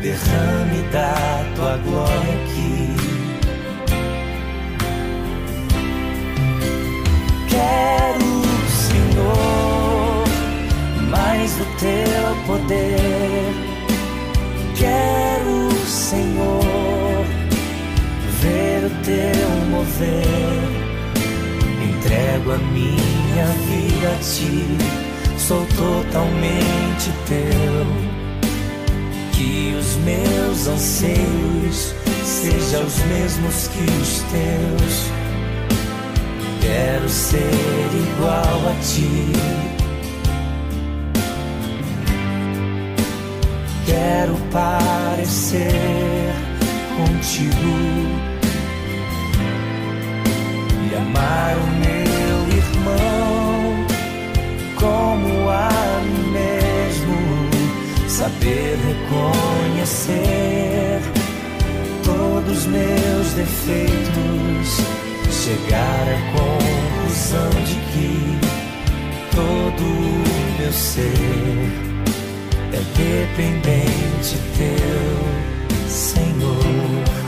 derrame 0.00 0.82
da 0.92 1.44
tua 1.56 1.76
glória 1.78 2.34
aqui. 2.44 2.94
Quero, 7.48 8.23
teu 11.84 12.34
poder. 12.46 13.52
Quero, 14.74 15.70
Senhor, 15.86 17.26
ver 18.40 18.86
o 18.86 18.90
teu 19.04 19.66
mover. 19.70 20.64
Entrego 21.82 22.52
a 22.52 22.58
minha 22.72 23.46
vida 23.68 24.08
a 24.08 24.18
ti, 24.22 24.66
sou 25.38 25.66
totalmente 25.76 27.12
teu. 27.26 27.86
Que 29.32 29.76
os 29.78 29.96
meus 29.96 30.66
anseios 30.68 31.94
sejam 32.24 32.86
os 32.86 32.98
mesmos 33.04 33.68
que 33.68 33.84
os 34.00 34.22
teus. 34.30 35.10
Quero 36.62 37.08
ser 37.10 37.90
igual 37.92 38.70
a 38.70 38.74
ti. 38.80 39.73
Quero 43.86 44.34
parecer 44.50 46.32
contigo 46.96 47.54
e 50.90 50.94
amar 50.96 51.56
o 51.56 51.66
meu 51.82 52.38
irmão 52.56 53.86
como 54.76 55.50
a 55.50 55.68
mim 56.04 56.30
mesmo. 56.32 57.16
Saber 58.08 58.78
reconhecer 58.86 60.14
todos 62.04 62.58
os 62.58 62.66
meus 62.66 63.32
defeitos 63.34 65.04
chegar 65.44 66.06
à 66.08 66.18
conclusão 66.32 67.50
de 67.64 67.74
que 67.92 68.38
todo 69.34 69.82
o 69.82 70.58
meu 70.58 70.72
ser 70.72 71.93
é 72.74 72.80
dependente 72.96 74.36
teu, 74.56 75.88
Senhor. 75.88 77.23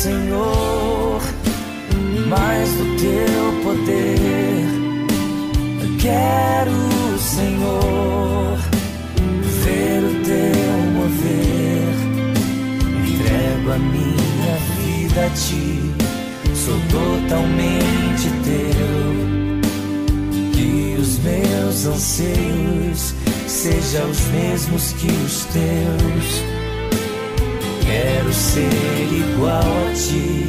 Senhor, 0.00 1.20
mais 2.26 2.70
do 2.70 2.84
teu 2.96 3.62
poder. 3.62 4.64
Quero, 6.00 7.18
Senhor, 7.18 8.58
ver 9.62 10.02
o 10.02 10.24
teu 10.24 10.72
mover. 10.94 11.92
Entrego 13.06 13.72
a 13.72 13.78
minha 13.78 14.56
vida 14.78 15.26
a 15.26 15.30
ti, 15.34 15.92
sou 16.54 16.80
totalmente 16.88 18.30
teu. 18.42 19.04
Que 20.54 20.96
os 20.98 21.18
meus 21.18 21.84
anseios 21.84 23.14
sejam 23.46 24.10
os 24.10 24.20
mesmos 24.28 24.92
que 24.94 25.08
os 25.08 25.44
teus. 25.44 26.59
Quero 27.90 28.32
ser 28.32 29.08
igual 29.12 29.58
a 29.58 29.92
ti. 29.92 30.46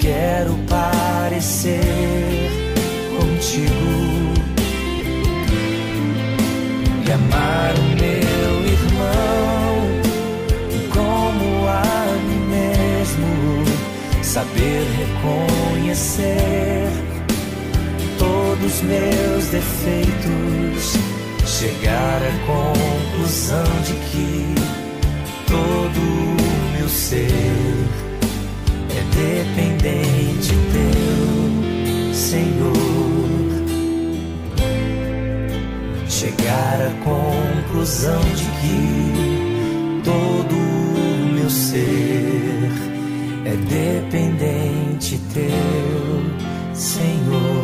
Quero 0.00 0.54
parecer 0.68 1.80
contigo 3.16 4.34
e 7.06 7.10
amar 7.10 7.72
o 7.78 7.84
meu 8.02 8.52
irmão 8.70 9.74
como 10.92 11.66
a 11.66 12.06
mim 12.26 12.42
mesmo, 12.50 13.30
saber 14.22 14.84
reconhecer 14.98 16.90
todos 18.18 18.82
meus 18.82 19.46
defeitos, 19.46 20.98
chegar 21.64 22.20
à 22.22 22.32
conclusão 22.46 23.64
de 23.86 23.94
que 24.10 24.54
todo 25.46 25.98
o 25.98 26.76
meu 26.76 26.88
ser 26.88 27.30
é 28.90 29.02
dependente 29.16 30.52
teu, 30.74 32.12
Senhor. 32.12 32.74
Chegar 36.06 36.82
à 36.82 36.92
conclusão 37.02 38.20
de 38.20 38.44
que 38.60 40.02
todo 40.04 40.54
o 40.54 41.32
meu 41.32 41.48
ser 41.48 42.72
é 43.46 43.56
dependente 43.56 45.18
teu, 45.32 46.74
Senhor. 46.74 47.63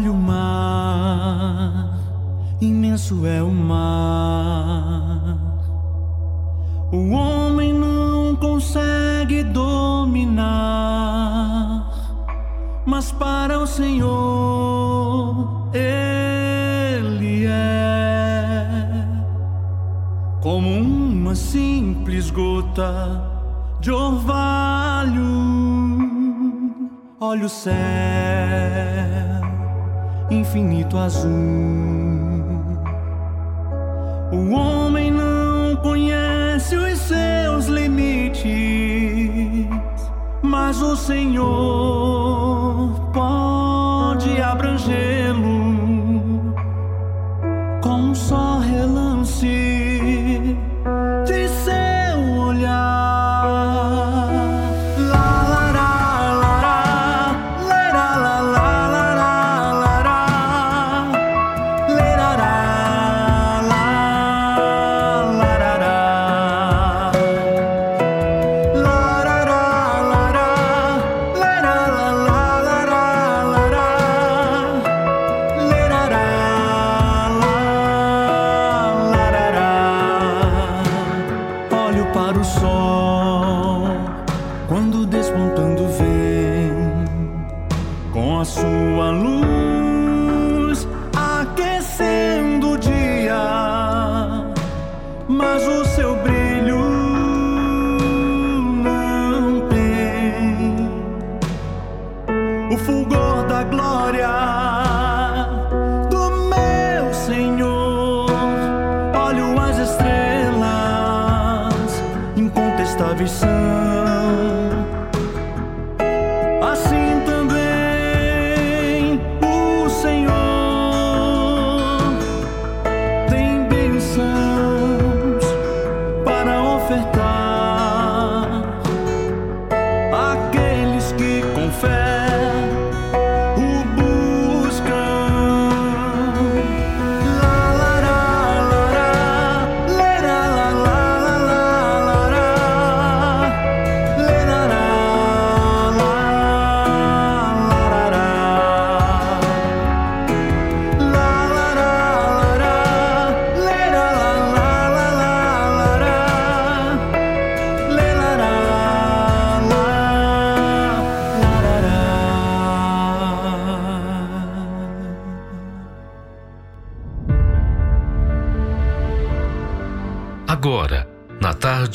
Olha 0.00 0.12
o 0.12 0.16
mar, 0.16 1.98
imenso 2.58 3.26
é 3.26 3.42
o 3.42 3.50
mar. 3.50 5.36
O 6.90 7.10
homem 7.10 7.74
não 7.74 8.34
consegue 8.34 9.44
dominar, 9.44 10.40
mas 12.86 13.12
para 13.12 13.58
o 13.58 13.66
Senhor 13.66 15.68
ele 15.74 17.44
é 17.44 19.06
como 20.40 20.80
uma 20.80 21.34
simples 21.34 22.30
gota 22.30 23.22
de 23.80 23.92
orvalho. 23.92 25.20
Olha 27.20 27.44
o 27.44 27.50
céu 27.50 29.29
infinito 30.30 30.96
azul. 30.96 31.30
O 34.32 34.50
homem 34.52 35.10
não 35.10 35.76
conhece 35.76 36.76
os 36.76 36.98
seus 37.00 37.66
limites, 37.66 38.48
mas 40.42 40.80
o 40.80 40.96
Senhor 40.96 41.50
pode 43.12 43.59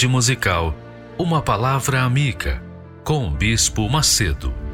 musical, 0.07 0.75
uma 1.17 1.41
palavra 1.41 2.03
amiga 2.03 2.61
com 3.03 3.27
o 3.27 3.31
Bispo 3.31 3.89
Macedo. 3.89 4.65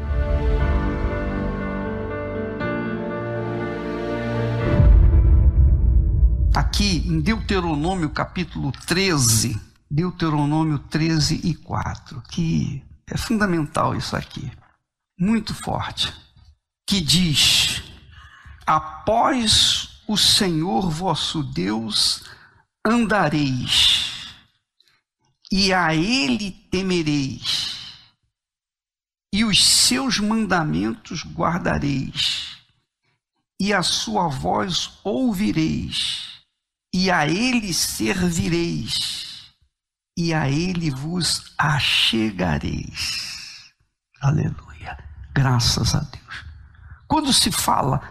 aqui 6.81 7.03
em 7.07 7.19
Deuteronômio 7.19 8.09
capítulo 8.09 8.71
13, 8.71 9.59
Deuteronômio 9.89 10.79
13 10.79 11.41
e 11.43 11.53
4, 11.53 12.23
que 12.29 12.83
é 13.05 13.15
fundamental 13.15 13.95
isso 13.95 14.15
aqui, 14.15 14.51
muito 15.19 15.53
forte, 15.53 16.11
que 16.87 16.99
diz: 16.99 17.83
Após 18.65 20.01
o 20.07 20.17
Senhor 20.17 20.89
vosso 20.89 21.43
Deus 21.43 22.23
andareis, 22.83 24.00
e 25.51 25.73
a 25.73 25.93
Ele 25.93 26.51
temereis, 26.71 27.77
e 29.33 29.43
os 29.43 29.65
seus 29.65 30.19
mandamentos 30.19 31.23
guardareis, 31.25 32.57
e 33.59 33.73
a 33.73 33.83
sua 33.83 34.27
voz 34.27 34.99
ouvireis, 35.03 36.41
e 36.93 37.11
a 37.11 37.27
ele 37.27 37.73
servireis, 37.73 39.53
e 40.17 40.33
a 40.33 40.49
ele 40.49 40.89
vos 40.89 41.53
achegareis. 41.57 43.31
Aleluia. 44.19 44.97
Graças 45.33 45.95
a 45.95 45.99
Deus. 45.99 46.45
Quando 47.07 47.31
se 47.31 47.51
fala 47.51 48.01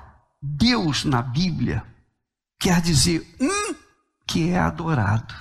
Deus 0.41 1.05
na 1.05 1.21
Bíblia, 1.21 1.85
quer 2.59 2.81
dizer 2.81 3.37
um 3.41 3.75
que 4.27 4.51
é 4.51 4.59
adorado. 4.59 5.35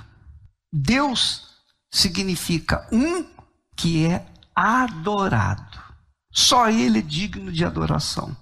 Deus 0.72 1.49
significa 1.90 2.88
um 2.92 3.24
que 3.76 4.06
é 4.06 4.26
adorado. 4.54 5.80
Só 6.32 6.68
Ele 6.68 7.00
é 7.00 7.02
digno 7.02 7.50
de 7.50 7.64
adoração. 7.64 8.36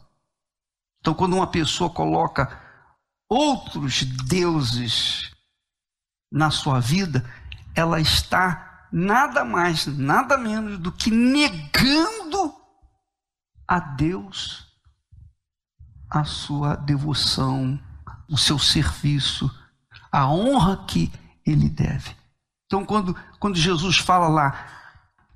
Então, 1.01 1.15
quando 1.15 1.35
uma 1.35 1.47
pessoa 1.47 1.89
coloca 1.89 2.61
outros 3.29 4.03
deuses 4.03 5.31
na 6.31 6.51
sua 6.51 6.81
vida, 6.81 7.25
ela 7.75 8.01
está 8.01 8.89
nada 8.93 9.45
mais, 9.45 9.87
nada 9.87 10.37
menos 10.37 10.79
do 10.79 10.91
que 10.91 11.11
negando 11.11 12.55
a 13.67 13.79
Deus 13.79 14.67
a 16.11 16.25
sua 16.25 16.75
devoção, 16.75 17.79
o 18.29 18.37
seu 18.37 18.59
serviço, 18.59 19.51
a 20.11 20.27
honra 20.27 20.87
que 20.87 21.13
ele 21.45 21.69
deve. 21.69 22.17
Então, 22.67 22.85
quando, 22.85 23.17
quando 23.39 23.57
Jesus 23.57 23.99
fala 23.99 24.29
lá, 24.29 24.67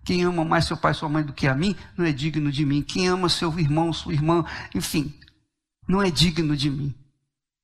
quem 0.05 0.25
ama 0.25 0.45
mais 0.45 0.65
seu 0.65 0.77
pai 0.77 0.95
sua 0.95 1.09
mãe 1.09 1.23
do 1.23 1.33
que 1.33 1.47
a 1.47 1.55
mim, 1.55 1.77
não 1.97 2.05
é 2.05 2.13
digno 2.13 2.51
de 2.51 2.65
mim. 2.65 2.83
Quem 2.83 3.09
ama 3.09 3.29
seu 3.29 3.57
irmão, 3.59 3.93
sua 3.93 4.13
irmã, 4.13 4.45
enfim, 4.75 5.15
não 5.87 6.03
é 6.03 6.11
digno 6.11 6.57
de 6.57 6.71
mim. 6.71 6.95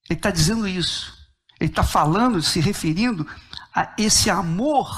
Ele 0.08 0.18
está 0.18 0.30
dizendo 0.30 0.66
isso. 0.66 1.16
Ele 1.60 1.70
está 1.70 1.82
falando, 1.82 2.40
se 2.40 2.60
referindo 2.60 3.26
a 3.74 3.92
esse 3.98 4.30
amor 4.30 4.88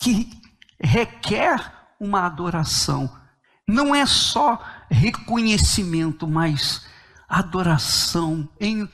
que 0.00 0.30
requer 0.80 1.60
uma 1.98 2.24
adoração. 2.24 3.12
Não 3.66 3.94
é 3.94 4.06
só 4.06 4.64
reconhecimento, 4.88 6.26
mas 6.26 6.86
adoração 7.28 8.48
em 8.60 8.88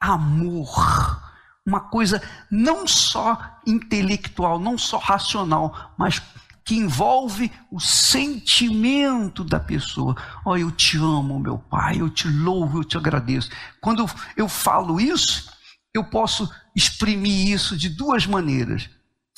amor. 0.00 1.21
Uma 1.64 1.80
coisa 1.80 2.20
não 2.50 2.86
só 2.86 3.38
intelectual, 3.66 4.58
não 4.58 4.76
só 4.76 4.98
racional, 4.98 5.92
mas 5.96 6.20
que 6.64 6.76
envolve 6.76 7.50
o 7.70 7.80
sentimento 7.80 9.44
da 9.44 9.58
pessoa. 9.58 10.16
Oh, 10.44 10.56
eu 10.56 10.70
te 10.70 10.96
amo, 10.96 11.38
meu 11.38 11.58
pai, 11.58 12.00
eu 12.00 12.08
te 12.08 12.28
louvo, 12.28 12.80
eu 12.80 12.84
te 12.84 12.96
agradeço. 12.96 13.50
Quando 13.80 14.06
eu 14.36 14.48
falo 14.48 15.00
isso, 15.00 15.50
eu 15.94 16.04
posso 16.04 16.50
exprimir 16.74 17.48
isso 17.48 17.76
de 17.76 17.88
duas 17.88 18.26
maneiras. 18.26 18.88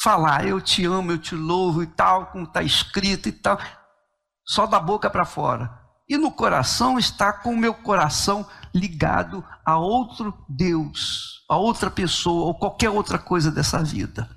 Falar, 0.00 0.46
eu 0.46 0.60
te 0.60 0.84
amo, 0.84 1.12
eu 1.12 1.18
te 1.18 1.34
louvo 1.34 1.82
e 1.82 1.86
tal, 1.86 2.26
como 2.26 2.44
está 2.44 2.62
escrito 2.62 3.28
e 3.28 3.32
tal, 3.32 3.58
só 4.44 4.66
da 4.66 4.78
boca 4.78 5.08
para 5.08 5.24
fora. 5.24 5.70
E 6.08 6.18
no 6.18 6.30
coração 6.30 6.98
está 6.98 7.32
com 7.32 7.54
o 7.54 7.56
meu 7.56 7.72
coração 7.72 8.46
ligado 8.74 9.42
a 9.64 9.78
outro 9.78 10.34
Deus, 10.48 11.33
a 11.48 11.56
outra 11.56 11.90
pessoa 11.90 12.46
ou 12.46 12.54
qualquer 12.54 12.90
outra 12.90 13.18
coisa 13.18 13.50
dessa 13.50 13.82
vida. 13.82 14.28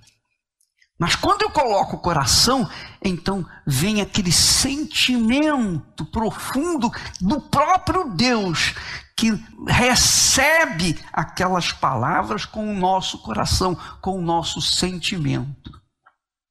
Mas 0.99 1.15
quando 1.15 1.43
eu 1.43 1.51
coloco 1.51 1.95
o 1.95 1.99
coração, 1.99 2.67
então 3.03 3.45
vem 3.65 4.01
aquele 4.01 4.31
sentimento 4.31 6.05
profundo 6.05 6.91
do 7.21 7.39
próprio 7.39 8.09
Deus 8.15 8.73
que 9.15 9.31
recebe 9.67 10.99
aquelas 11.13 11.71
palavras 11.71 12.45
com 12.45 12.71
o 12.71 12.77
nosso 12.77 13.19
coração, 13.19 13.75
com 14.01 14.17
o 14.17 14.21
nosso 14.21 14.59
sentimento. 14.59 15.71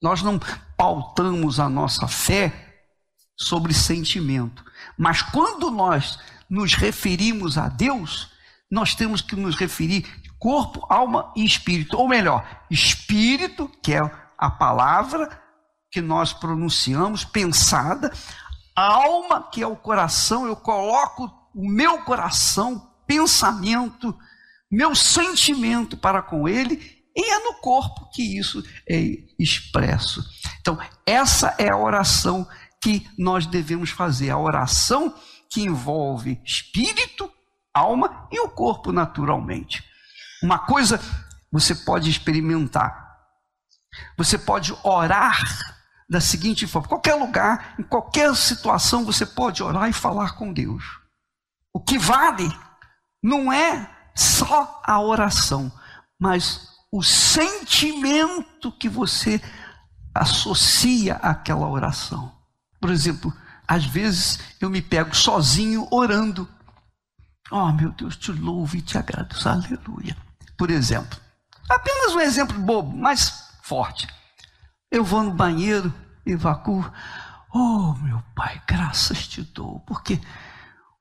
Nós 0.01 0.23
não 0.23 0.41
pautamos 0.77 1.59
a 1.59 1.69
nossa 1.69 2.07
fé 2.07 2.85
sobre 3.37 3.75
sentimento, 3.75 4.65
mas 4.97 5.23
quando 5.23 5.71
nós 5.71 6.19
nos 6.49 6.75
referimos 6.75 7.59
a 7.59 7.69
Deus, 7.69 8.31
nós 8.71 8.95
temos 8.95 9.21
que 9.21 9.37
nos 9.37 9.57
referir 9.57 10.07
corpo, 10.39 10.85
alma 10.89 11.33
e 11.37 11.45
espírito, 11.45 11.97
ou 11.97 12.09
melhor, 12.09 12.45
espírito, 12.71 13.71
que 13.83 13.95
é 13.95 14.11
a 14.37 14.51
palavra 14.51 15.43
que 15.91 16.01
nós 16.01 16.33
pronunciamos, 16.33 17.25
pensada, 17.25 18.13
alma, 18.75 19.49
que 19.51 19.63
é 19.63 19.67
o 19.67 19.77
coração, 19.77 20.47
eu 20.47 20.57
coloco 20.57 21.33
o 21.55 21.67
meu 21.67 22.03
coração, 22.03 22.91
pensamento, 23.07 24.15
meu 24.71 24.95
sentimento 24.95 25.97
para 25.97 26.21
com 26.21 26.47
ele, 26.47 26.97
e 27.17 27.31
é 27.31 27.39
no 27.45 27.55
corpo 27.61 28.11
que 28.11 28.39
isso 28.39 28.63
é 28.87 29.01
expresso. 29.39 30.23
Então, 30.61 30.79
essa 31.07 31.55
é 31.59 31.71
a 31.71 31.77
oração 31.77 32.47
que 32.83 33.09
nós 33.19 33.47
devemos 33.47 33.89
fazer, 33.89 34.29
a 34.29 34.39
oração 34.39 35.15
que 35.51 35.63
envolve 35.63 36.39
espírito, 36.45 37.33
alma 37.73 38.29
e 38.31 38.39
o 38.41 38.51
corpo 38.51 38.93
naturalmente. 38.93 39.83
Uma 40.47 40.61
coisa 40.61 41.01
você 41.51 41.75
pode 41.75 42.09
experimentar. 42.09 43.19
Você 44.17 44.39
pode 44.39 44.73
orar 44.85 45.43
da 46.09 46.21
seguinte 46.21 46.69
forma: 46.69 46.87
qualquer 46.87 47.17
lugar, 47.17 47.75
em 47.77 47.83
qualquer 47.83 48.33
situação, 48.37 49.05
você 49.05 49.27
pode 49.27 49.61
orar 49.61 49.89
e 49.89 49.93
falar 49.93 50.37
com 50.37 50.53
Deus. 50.53 50.85
O 51.75 51.81
que 51.81 51.99
vale 51.99 52.49
não 53.21 53.53
é 53.53 53.91
só 54.15 54.81
a 54.85 55.01
oração, 55.01 55.71
mas 56.17 56.69
o 56.93 57.03
sentimento 57.03 58.71
que 58.71 58.89
você 58.89 59.43
associa 60.15 61.17
àquela 61.17 61.69
oração. 61.69 62.33
Por 62.81 62.91
exemplo, 62.91 63.35
às 63.67 63.85
vezes 63.85 64.39
eu 64.61 64.71
me 64.71 64.81
pego 64.81 65.13
sozinho 65.13 65.89
orando. 65.91 66.49
Oh, 67.51 67.73
meu 67.73 67.91
Deus, 67.91 68.17
te 68.17 68.31
louvo 68.31 68.77
e 68.77 68.81
te 68.81 68.97
agradeço. 68.97 69.49
Aleluia. 69.49 70.17
Por 70.57 70.71
exemplo, 70.71 71.19
apenas 71.69 72.15
um 72.15 72.21
exemplo 72.21 72.59
bobo, 72.59 72.97
mas 72.97 73.51
forte. 73.63 74.07
Eu 74.91 75.05
vou 75.05 75.23
no 75.23 75.33
banheiro, 75.33 75.93
evacuo. 76.25 76.91
Oh, 77.53 77.95
meu 78.03 78.23
Pai, 78.35 78.61
graças 78.67 79.27
te 79.27 79.43
dou, 79.43 79.81
porque 79.81 80.21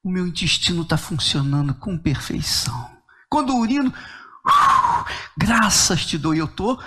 o 0.04 0.10
meu 0.10 0.28
intestino 0.28 0.84
está 0.84 0.98
funcionando 0.98 1.74
com 1.74 1.98
perfeição. 1.98 2.90
Quando 3.30 3.56
urino, 3.56 3.90
uh, 3.90 5.06
graças 5.38 6.06
te 6.06 6.18
dou. 6.18 6.36
E 6.36 6.40
eu 6.40 6.46
estou 6.46 6.82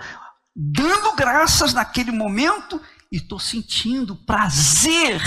dando 0.54 1.14
graças 1.16 1.72
naquele 1.72 2.12
momento 2.12 2.80
e 3.10 3.16
estou 3.16 3.38
sentindo 3.38 4.14
prazer 4.14 5.20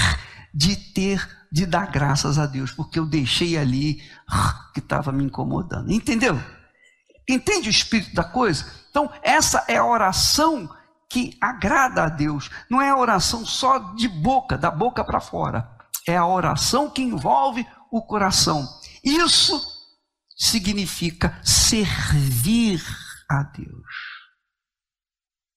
de 0.54 0.76
ter, 0.76 1.28
de 1.52 1.66
dar 1.66 1.88
graças 1.88 2.38
a 2.38 2.46
Deus, 2.46 2.72
porque 2.72 3.00
eu 3.00 3.06
deixei 3.06 3.58
ali 3.58 4.02
uh, 4.30 4.74
que 4.74 4.80
estava 4.80 5.12
me 5.12 5.24
incomodando. 5.24 5.92
Entendeu? 5.92 6.42
Entende 7.34 7.70
o 7.70 7.72
espírito 7.72 8.14
da 8.14 8.24
coisa? 8.24 8.72
Então, 8.90 9.12
essa 9.22 9.64
é 9.68 9.78
a 9.78 9.86
oração 9.86 10.70
que 11.10 11.38
agrada 11.42 12.04
a 12.04 12.10
Deus. 12.10 12.50
Não 12.70 12.82
é 12.82 12.90
a 12.90 12.98
oração 12.98 13.46
só 13.46 13.78
de 13.94 14.08
boca, 14.08 14.58
da 14.58 14.72
boca 14.72 15.04
para 15.04 15.20
fora. 15.20 15.70
É 16.08 16.16
a 16.16 16.26
oração 16.26 16.90
que 16.90 17.02
envolve 17.02 17.66
o 17.92 18.02
coração. 18.02 18.68
Isso 19.04 19.62
significa 20.38 21.40
servir 21.44 22.82
a 23.30 23.44
Deus. 23.44 23.86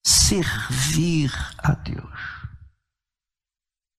Servir 0.05 1.31
a 1.57 1.73
Deus. 1.73 2.19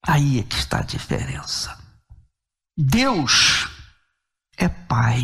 Aí 0.06 0.38
é 0.38 0.42
que 0.44 0.56
está 0.56 0.78
a 0.78 0.84
diferença. 0.84 1.76
Deus 2.76 3.68
é 4.56 4.68
Pai. 4.68 5.22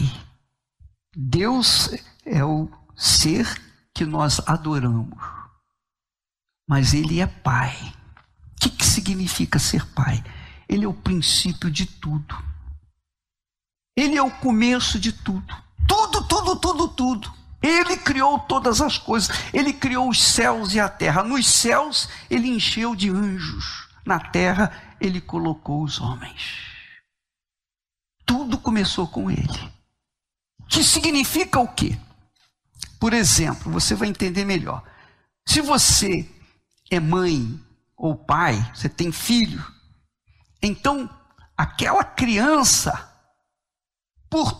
Deus 1.15 1.91
é 2.25 2.45
o 2.45 2.69
ser 2.97 3.61
que 3.95 4.05
nós 4.05 4.41
adoramos. 4.47 5.19
Mas 6.69 6.95
Ele 6.95 7.21
é 7.21 7.27
Pai. 7.27 7.77
O 8.57 8.61
que, 8.61 8.71
que 8.71 8.85
significa 8.85 9.59
ser 9.59 9.87
Pai? 9.93 10.23
Ele 10.69 10.85
é 10.85 10.89
o 10.89 10.95
princípio 10.95 11.71
de 11.71 11.87
tudo. 11.87 12.35
Ele 13.97 14.17
é 14.17 14.23
o 14.23 14.31
começo 14.31 14.99
de 14.99 15.13
tudo. 15.13 15.55
Tudo, 15.87 16.27
tudo, 16.27 16.57
tudo, 16.57 16.89
tudo. 16.89 17.33
Ele 17.63 17.97
criou 17.97 18.39
todas 18.39 18.81
as 18.81 18.99
coisas. 18.99 19.31
Ele 19.53 19.73
criou 19.73 20.09
os 20.09 20.23
céus 20.23 20.75
e 20.75 20.81
a 20.81 20.89
terra. 20.89 21.23
Nos 21.23 21.47
céus, 21.47 22.09
ele 22.31 22.49
encheu 22.49 22.97
de 22.97 23.11
anjos. 23.11 23.89
Na 24.05 24.19
terra, 24.19 24.73
ele 25.01 25.21
colocou 25.21 25.83
os 25.83 26.01
homens. 26.01 26.59
Tudo 28.25 28.59
começou 28.59 29.07
com 29.07 29.31
ele. 29.31 29.73
Que 30.69 30.83
significa 30.83 31.61
o 31.61 31.69
quê? 31.69 31.99
Por 33.03 33.15
exemplo, 33.15 33.73
você 33.73 33.97
vai 33.97 34.07
entender 34.07 34.45
melhor. 34.45 34.81
Se 35.45 35.61
você 35.61 36.25
é 36.89 37.01
mãe 37.01 37.61
ou 37.97 38.15
pai, 38.15 38.55
você 38.73 38.89
tem 38.89 39.11
filho, 39.11 39.61
Então, 40.63 41.11
aquela 41.57 42.05
criança, 42.05 43.13
por 44.31 44.53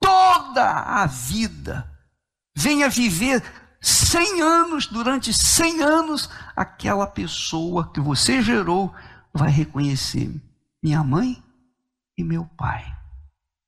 toda 0.00 0.68
a 0.68 1.06
vida, 1.06 1.88
venha 2.56 2.88
viver 2.88 3.40
100 3.80 4.42
anos, 4.42 4.88
durante 4.88 5.32
100 5.32 5.80
anos, 5.80 6.28
aquela 6.56 7.06
pessoa 7.06 7.92
que 7.92 8.00
você 8.00 8.42
gerou 8.42 8.92
vai 9.32 9.52
reconhecer 9.52 10.34
minha 10.82 11.04
mãe 11.04 11.40
e 12.18 12.24
meu 12.24 12.46
pai. 12.58 12.84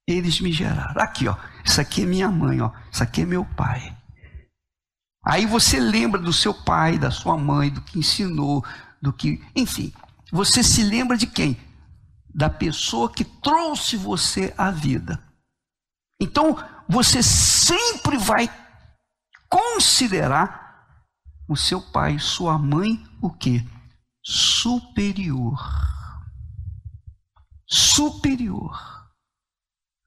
Eles 0.08 0.40
me 0.40 0.52
geraram. 0.52 1.00
Aqui, 1.00 1.28
ó, 1.28 1.36
isso 1.64 1.80
aqui 1.80 2.02
é 2.02 2.06
minha 2.06 2.28
mãe, 2.28 2.60
ó, 2.60 2.72
isso 2.90 3.04
aqui 3.04 3.22
é 3.22 3.24
meu 3.24 3.44
pai. 3.44 3.96
Aí 5.28 5.44
você 5.44 5.78
lembra 5.78 6.18
do 6.18 6.32
seu 6.32 6.54
pai, 6.54 6.98
da 6.98 7.10
sua 7.10 7.36
mãe, 7.36 7.68
do 7.68 7.82
que 7.82 7.98
ensinou, 7.98 8.64
do 9.00 9.12
que, 9.12 9.44
enfim, 9.54 9.92
você 10.32 10.62
se 10.62 10.82
lembra 10.82 11.18
de 11.18 11.26
quem? 11.26 11.54
Da 12.34 12.48
pessoa 12.48 13.12
que 13.12 13.24
trouxe 13.24 13.94
você 13.94 14.54
à 14.56 14.70
vida. 14.70 15.22
Então, 16.18 16.56
você 16.88 17.22
sempre 17.22 18.16
vai 18.16 18.50
considerar 19.50 20.96
o 21.46 21.54
seu 21.54 21.82
pai, 21.82 22.18
sua 22.18 22.56
mãe, 22.56 23.06
o 23.20 23.30
que? 23.30 23.68
Superior. 24.24 25.62
Superior. 27.66 29.10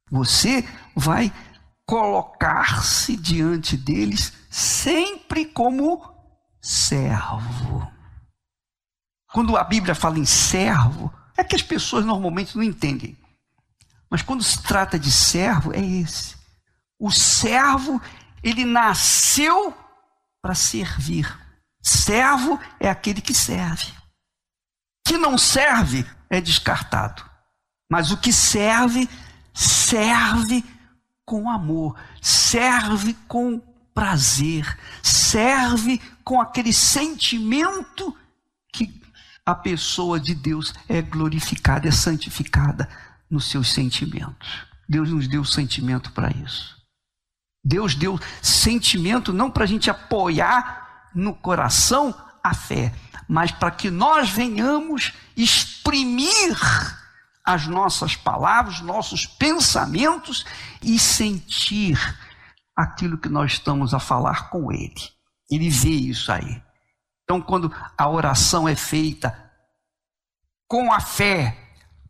Você 0.10 0.68
vai 0.95 1.31
colocar-se 1.85 3.15
diante 3.15 3.77
deles 3.77 4.40
sempre 4.51 5.45
como 5.45 6.13
servo. 6.61 7.89
Quando 9.31 9.55
a 9.55 9.63
Bíblia 9.63 9.95
fala 9.95 10.19
em 10.19 10.25
servo, 10.25 11.11
é 11.37 11.43
que 11.43 11.55
as 11.55 11.61
pessoas 11.61 12.05
normalmente 12.05 12.57
não 12.57 12.63
entendem. 12.63 13.17
Mas 14.09 14.21
quando 14.21 14.43
se 14.43 14.61
trata 14.61 14.99
de 14.99 15.09
servo, 15.09 15.73
é 15.73 15.79
esse. 15.79 16.35
O 16.99 17.09
servo, 17.09 18.01
ele 18.43 18.65
nasceu 18.65 19.73
para 20.41 20.53
servir. 20.53 21.33
Servo 21.81 22.59
é 22.77 22.89
aquele 22.89 23.21
que 23.21 23.33
serve. 23.33 23.93
Que 25.07 25.17
não 25.17 25.37
serve 25.37 26.05
é 26.29 26.41
descartado. 26.41 27.23
Mas 27.89 28.11
o 28.11 28.17
que 28.17 28.33
serve, 28.33 29.09
serve 29.53 30.63
com 31.25 31.49
amor, 31.49 31.97
serve 32.21 33.13
com 33.29 33.70
prazer, 34.01 34.79
serve 35.03 36.01
com 36.23 36.41
aquele 36.41 36.73
sentimento 36.73 38.17
que 38.73 38.99
a 39.45 39.53
pessoa 39.53 40.19
de 40.19 40.33
Deus 40.33 40.73
é 40.89 41.03
glorificada, 41.03 41.87
é 41.87 41.91
santificada 41.91 42.89
nos 43.29 43.51
seus 43.51 43.71
sentimentos. 43.71 44.65
Deus 44.89 45.11
nos 45.11 45.27
deu 45.27 45.45
sentimento 45.45 46.11
para 46.13 46.31
isso. 46.31 46.75
Deus 47.63 47.93
deu 47.93 48.19
sentimento 48.41 49.31
não 49.31 49.51
para 49.51 49.65
a 49.65 49.67
gente 49.67 49.87
apoiar 49.87 51.11
no 51.13 51.35
coração 51.35 52.11
a 52.43 52.55
fé, 52.55 52.91
mas 53.27 53.51
para 53.51 53.69
que 53.69 53.91
nós 53.91 54.31
venhamos 54.31 55.13
exprimir 55.37 56.57
as 57.45 57.67
nossas 57.67 58.15
palavras, 58.15 58.81
nossos 58.81 59.27
pensamentos 59.27 60.43
e 60.81 60.97
sentir 60.97 61.99
aquilo 62.83 63.17
que 63.17 63.29
nós 63.29 63.53
estamos 63.53 63.93
a 63.93 63.99
falar 63.99 64.49
com 64.49 64.71
Ele. 64.71 65.09
Ele 65.49 65.69
vê 65.69 65.89
isso 65.89 66.31
aí. 66.31 66.61
Então, 67.23 67.41
quando 67.41 67.73
a 67.97 68.09
oração 68.09 68.67
é 68.67 68.75
feita 68.75 69.51
com 70.67 70.91
a 70.91 70.99
fé, 70.99 71.57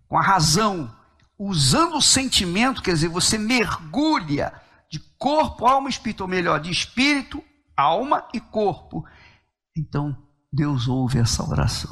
com 0.08 0.18
a 0.18 0.22
razão, 0.22 0.96
usando 1.38 1.96
o 1.96 2.02
sentimento, 2.02 2.82
quer 2.82 2.94
dizer, 2.94 3.08
você 3.08 3.38
mergulha 3.38 4.54
de 4.92 5.00
corpo, 5.18 5.66
alma 5.66 5.90
e 5.90 5.92
espírito, 5.92 6.22
ou 6.22 6.28
melhor, 6.28 6.60
de 6.60 6.70
espírito, 6.70 7.44
alma 7.76 8.28
e 8.34 8.40
corpo. 8.40 9.04
Então, 9.76 10.16
Deus 10.52 10.88
ouve 10.88 11.20
essa 11.20 11.44
oração. 11.44 11.92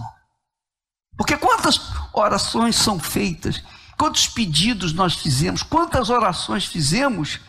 Porque 1.17 1.37
quantas 1.37 1.79
orações 2.13 2.75
são 2.75 2.99
feitas, 2.99 3.63
quantos 3.97 4.27
pedidos 4.27 4.93
nós 4.93 5.15
fizemos, 5.15 5.63
quantas 5.63 6.09
orações 6.09 6.65
fizemos 6.65 7.39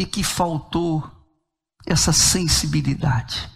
e 0.00 0.06
que 0.06 0.24
faltou 0.24 1.06
essa 1.86 2.10
sensibilidade, 2.10 3.50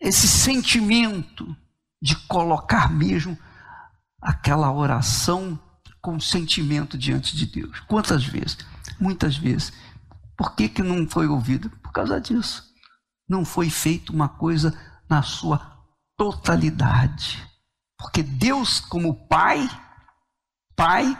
esse 0.00 0.26
sentimento 0.26 1.54
de 2.00 2.16
colocar 2.26 2.90
mesmo 2.90 3.38
aquela 4.22 4.72
oração 4.72 5.60
com 6.00 6.18
sentimento 6.18 6.96
diante 6.96 7.36
de 7.36 7.44
Deus. 7.44 7.78
Quantas 7.80 8.24
vezes? 8.24 8.56
Muitas 8.98 9.36
vezes. 9.36 9.70
Por 10.34 10.56
que, 10.56 10.66
que 10.66 10.82
não 10.82 11.06
foi 11.06 11.28
ouvido? 11.28 11.68
Por 11.68 11.92
causa 11.92 12.18
disso. 12.18 12.64
Não 13.28 13.44
foi 13.44 13.68
feito 13.68 14.14
uma 14.14 14.30
coisa 14.30 14.74
na 15.10 15.22
sua 15.22 15.58
totalidade. 16.16 17.46
Porque 17.98 18.22
Deus, 18.22 18.80
como 18.80 19.28
Pai, 19.28 19.68
Pai, 20.74 21.14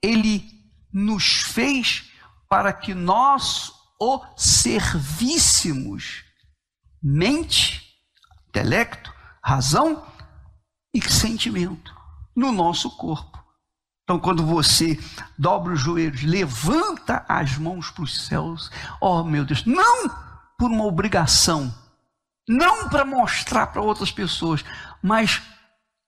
Ele 0.00 0.48
nos 0.92 1.42
fez 1.42 2.11
para 2.52 2.70
que 2.70 2.92
nós 2.92 3.72
o 3.98 4.20
servíssemos. 4.36 6.22
Mente, 7.02 7.82
intelecto, 8.46 9.10
razão 9.42 10.06
e 10.92 11.00
sentimento 11.00 11.96
no 12.36 12.52
nosso 12.52 12.94
corpo. 12.98 13.42
Então, 14.04 14.20
quando 14.20 14.44
você 14.44 15.00
dobra 15.38 15.72
os 15.72 15.80
joelhos, 15.80 16.24
levanta 16.24 17.24
as 17.26 17.56
mãos 17.56 17.90
para 17.90 18.04
os 18.04 18.26
céus, 18.26 18.70
oh 19.00 19.24
meu 19.24 19.46
Deus, 19.46 19.64
não 19.64 20.10
por 20.58 20.70
uma 20.70 20.84
obrigação, 20.84 21.74
não 22.46 22.90
para 22.90 23.02
mostrar 23.02 23.68
para 23.68 23.80
outras 23.80 24.12
pessoas, 24.12 24.62
mas 25.02 25.40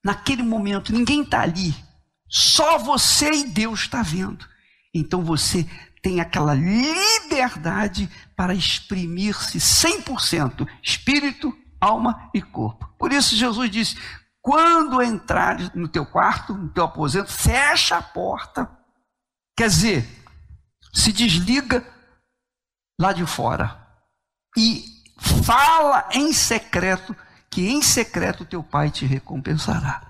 naquele 0.04 0.42
momento 0.42 0.92
ninguém 0.92 1.22
está 1.22 1.40
ali, 1.40 1.74
só 2.28 2.76
você 2.76 3.32
e 3.32 3.48
Deus 3.48 3.80
está 3.80 4.02
vendo. 4.02 4.46
Então 4.94 5.24
você 5.24 5.66
tem 6.04 6.20
aquela 6.20 6.52
liberdade 6.52 8.10
para 8.36 8.54
exprimir-se 8.54 9.56
100%, 9.58 10.68
espírito, 10.82 11.56
alma 11.80 12.30
e 12.34 12.42
corpo. 12.42 12.86
Por 12.98 13.10
isso 13.10 13.34
Jesus 13.34 13.70
disse: 13.70 13.96
quando 14.42 15.02
entrares 15.02 15.70
no 15.74 15.88
teu 15.88 16.04
quarto, 16.04 16.52
no 16.52 16.68
teu 16.68 16.84
aposento, 16.84 17.32
fecha 17.32 17.96
a 17.96 18.02
porta. 18.02 18.70
Quer 19.56 19.68
dizer, 19.68 20.24
se 20.92 21.10
desliga 21.10 21.82
lá 23.00 23.14
de 23.14 23.24
fora 23.24 23.74
e 24.58 24.84
fala 25.42 26.06
em 26.12 26.34
secreto, 26.34 27.16
que 27.48 27.66
em 27.70 27.80
secreto 27.80 28.44
teu 28.44 28.62
pai 28.62 28.90
te 28.90 29.06
recompensará. 29.06 30.06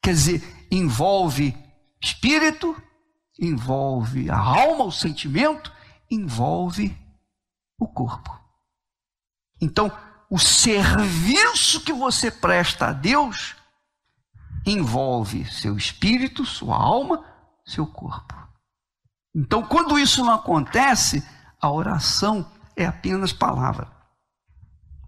Quer 0.00 0.12
dizer, 0.12 0.66
envolve 0.70 1.56
espírito, 2.00 2.80
envolve 3.38 4.30
a 4.30 4.36
alma, 4.36 4.84
o 4.84 4.92
sentimento, 4.92 5.72
envolve 6.10 6.96
o 7.78 7.88
corpo. 7.88 8.38
Então, 9.60 9.90
o 10.30 10.38
serviço 10.38 11.80
que 11.82 11.92
você 11.92 12.30
presta 12.30 12.88
a 12.88 12.92
Deus 12.92 13.54
envolve 14.66 15.44
seu 15.50 15.76
espírito, 15.76 16.44
sua 16.44 16.76
alma, 16.76 17.24
seu 17.64 17.86
corpo. 17.86 18.34
Então, 19.34 19.62
quando 19.62 19.98
isso 19.98 20.24
não 20.24 20.34
acontece, 20.34 21.26
a 21.60 21.70
oração 21.70 22.50
é 22.76 22.84
apenas 22.84 23.32
palavra. 23.32 23.90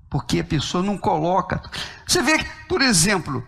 Porque 0.08 0.40
a 0.40 0.44
pessoa 0.44 0.82
não 0.82 0.96
coloca. 0.96 1.62
Você 2.06 2.22
vê, 2.22 2.42
por 2.68 2.80
exemplo, 2.80 3.46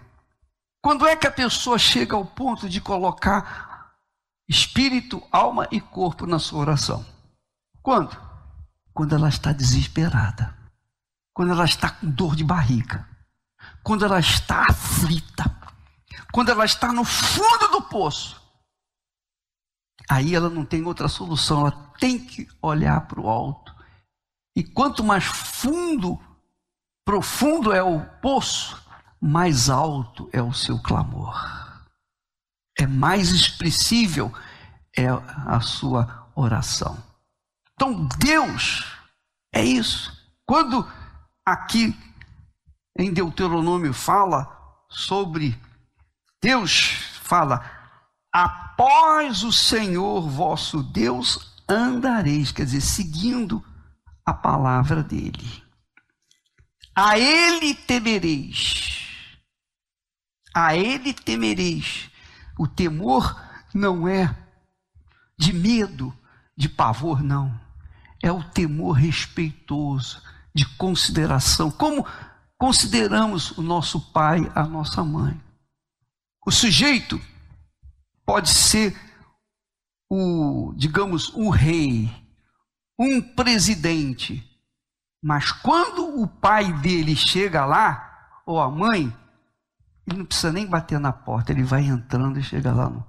quando 0.83 1.07
é 1.07 1.17
que 1.17 1.27
a 1.27 1.33
pessoa 1.33 1.79
chega 1.79 2.17
ao 2.17 2.25
ponto 2.25 2.69
de 2.69 2.81
colocar 2.81 3.66
espírito, 4.49 5.23
alma 5.31 5.67
e 5.71 5.81
corpo 5.81 6.27
na 6.27 6.39
sua 6.39 6.61
oração? 6.61 7.05
Quando? 7.83 8.17
Quando 8.93 9.15
ela 9.15 9.29
está 9.29 9.53
desesperada. 9.53 10.57
Quando 11.33 11.53
ela 11.53 11.65
está 11.65 11.91
com 11.91 12.11
dor 12.11 12.35
de 12.35 12.45
barriga. 12.45 13.09
Quando 13.83 14.05
ela 14.05 14.19
está 14.19 14.67
aflita 14.69 15.57
quando 16.37 16.51
ela 16.51 16.67
está 16.67 16.93
no 16.93 17.03
fundo 17.03 17.69
do 17.69 17.81
poço, 17.81 18.39
aí 20.07 20.35
ela 20.35 20.51
não 20.51 20.67
tem 20.67 20.85
outra 20.85 21.09
solução, 21.09 21.61
ela 21.61 21.95
tem 21.99 22.19
que 22.19 22.47
olhar 22.61 23.01
para 23.07 23.19
o 23.19 23.27
alto. 23.27 23.75
E 24.55 24.63
quanto 24.63 25.03
mais 25.03 25.25
fundo, 25.25 26.21
profundo 27.07 27.73
é 27.73 27.83
o 27.83 28.05
poço, 28.21 28.79
mais 29.19 29.71
alto 29.71 30.29
é 30.31 30.43
o 30.43 30.53
seu 30.53 30.79
clamor. 30.79 31.35
É 32.79 32.87
mais 32.87 33.31
expressível 33.31 34.33
é 34.97 35.07
a 35.09 35.61
sua 35.61 36.31
oração. 36.35 37.03
Então 37.75 38.09
Deus 38.19 38.85
é 39.53 39.65
isso. 39.65 40.13
Quando 40.47 40.87
aqui 41.45 41.95
em 42.99 43.13
Deuteronômio 43.13 43.93
fala 43.93 44.51
sobre 44.89 45.59
Deus 46.43 47.17
fala: 47.23 47.65
após 48.33 49.43
o 49.43 49.53
Senhor 49.53 50.29
vosso 50.29 50.83
Deus 50.83 51.55
andareis, 51.69 52.53
quer 52.53 52.65
dizer, 52.65 52.81
seguindo 52.81 53.65
a 54.25 54.33
palavra 54.33 55.03
dele. 55.03 55.65
A 56.95 57.19
ele 57.19 57.75
temereis. 57.75 59.09
A 60.55 60.75
ele 60.77 61.13
temereis. 61.13 62.11
O 62.59 62.67
temor 62.67 63.41
não 63.75 64.09
é 64.09 64.35
de 65.39 65.53
medo, 65.53 66.13
de 66.57 66.69
pavor, 66.69 67.23
não. 67.23 67.59
É 68.23 68.33
o 68.33 68.43
temor 68.43 68.93
respeitoso, 68.93 70.23
de 70.55 70.65
consideração. 70.77 71.71
Como 71.71 72.07
consideramos 72.59 73.51
o 73.59 73.63
nosso 73.63 74.01
pai, 74.13 74.51
a 74.55 74.65
nossa 74.65 75.05
mãe. 75.05 75.39
O 76.47 76.51
sujeito 76.51 77.21
pode 78.25 78.49
ser 78.49 78.97
o, 80.11 80.73
digamos, 80.77 81.29
o 81.35 81.51
rei, 81.51 82.11
um 82.99 83.21
presidente, 83.21 84.43
mas 85.23 85.53
quando 85.53 86.21
o 86.23 86.27
pai 86.27 86.73
dele 86.81 87.17
chega 87.17 87.67
lá, 87.67 88.43
ou 88.47 88.61
a 88.61 88.71
mãe, 88.71 89.13
ele 90.07 90.19
não 90.19 90.27
precisa 90.27 90.53
nem 90.53 90.67
bater 90.67 91.01
na 91.01 91.13
porta, 91.13 91.53
ele 91.53 91.65
vai 91.65 91.83
entrando 91.83 92.39
e 92.39 92.43
chega 92.43 92.73
lá. 92.73 92.89
No, 92.89 93.05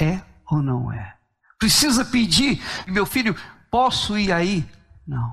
é 0.00 0.22
ou 0.50 0.62
não 0.62 0.92
é? 0.92 1.16
Precisa 1.58 2.04
pedir, 2.04 2.62
meu 2.86 3.04
filho, 3.04 3.34
posso 3.70 4.16
ir 4.18 4.30
aí? 4.32 4.68
Não, 5.06 5.32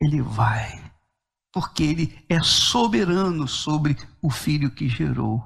ele 0.00 0.22
vai, 0.22 0.92
porque 1.52 1.82
ele 1.82 2.24
é 2.28 2.40
soberano 2.42 3.46
sobre 3.46 3.96
o 4.22 4.30
filho 4.30 4.70
que 4.70 4.88
gerou. 4.88 5.44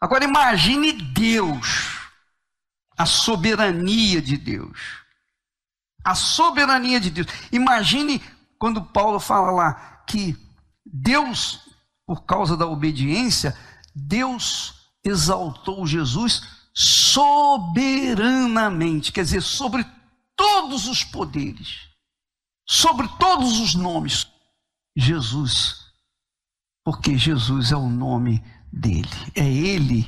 Agora 0.00 0.24
imagine 0.24 0.92
Deus, 0.92 2.00
a 2.96 3.06
soberania 3.06 4.20
de 4.20 4.36
Deus. 4.36 4.78
A 6.04 6.14
soberania 6.14 7.00
de 7.00 7.10
Deus. 7.10 7.26
Imagine 7.50 8.22
quando 8.58 8.84
Paulo 8.84 9.18
fala 9.18 9.50
lá 9.50 9.74
que 10.06 10.36
Deus, 10.84 11.68
por 12.06 12.24
causa 12.24 12.56
da 12.56 12.66
obediência, 12.66 13.56
Deus 13.98 14.74
exaltou 15.02 15.86
Jesus 15.86 16.42
soberanamente, 16.74 19.10
quer 19.10 19.24
dizer, 19.24 19.40
sobre 19.40 19.86
todos 20.36 20.86
os 20.86 21.02
poderes, 21.02 21.88
sobre 22.68 23.08
todos 23.18 23.58
os 23.58 23.74
nomes. 23.74 24.26
Jesus, 24.94 25.86
porque 26.84 27.16
Jesus 27.16 27.72
é 27.72 27.76
o 27.76 27.88
nome 27.88 28.44
dele, 28.70 29.08
é 29.34 29.50
Ele, 29.50 30.06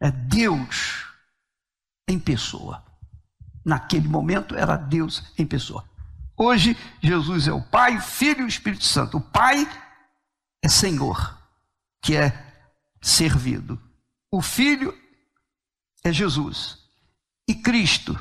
é 0.00 0.12
Deus 0.12 1.04
em 2.08 2.18
pessoa. 2.18 2.84
Naquele 3.64 4.08
momento 4.08 4.54
era 4.54 4.76
Deus 4.76 5.24
em 5.36 5.46
pessoa. 5.46 5.84
Hoje, 6.36 6.76
Jesus 7.02 7.48
é 7.48 7.52
o 7.52 7.62
Pai, 7.62 8.00
Filho 8.00 8.44
e 8.44 8.48
Espírito 8.48 8.84
Santo. 8.84 9.18
O 9.18 9.20
Pai 9.20 9.68
é 10.62 10.68
Senhor, 10.68 11.36
que 12.02 12.16
é 12.16 12.49
servido. 13.00 13.80
O 14.30 14.42
Filho 14.42 14.96
é 16.04 16.12
Jesus. 16.12 16.78
E 17.48 17.54
Cristo 17.54 18.18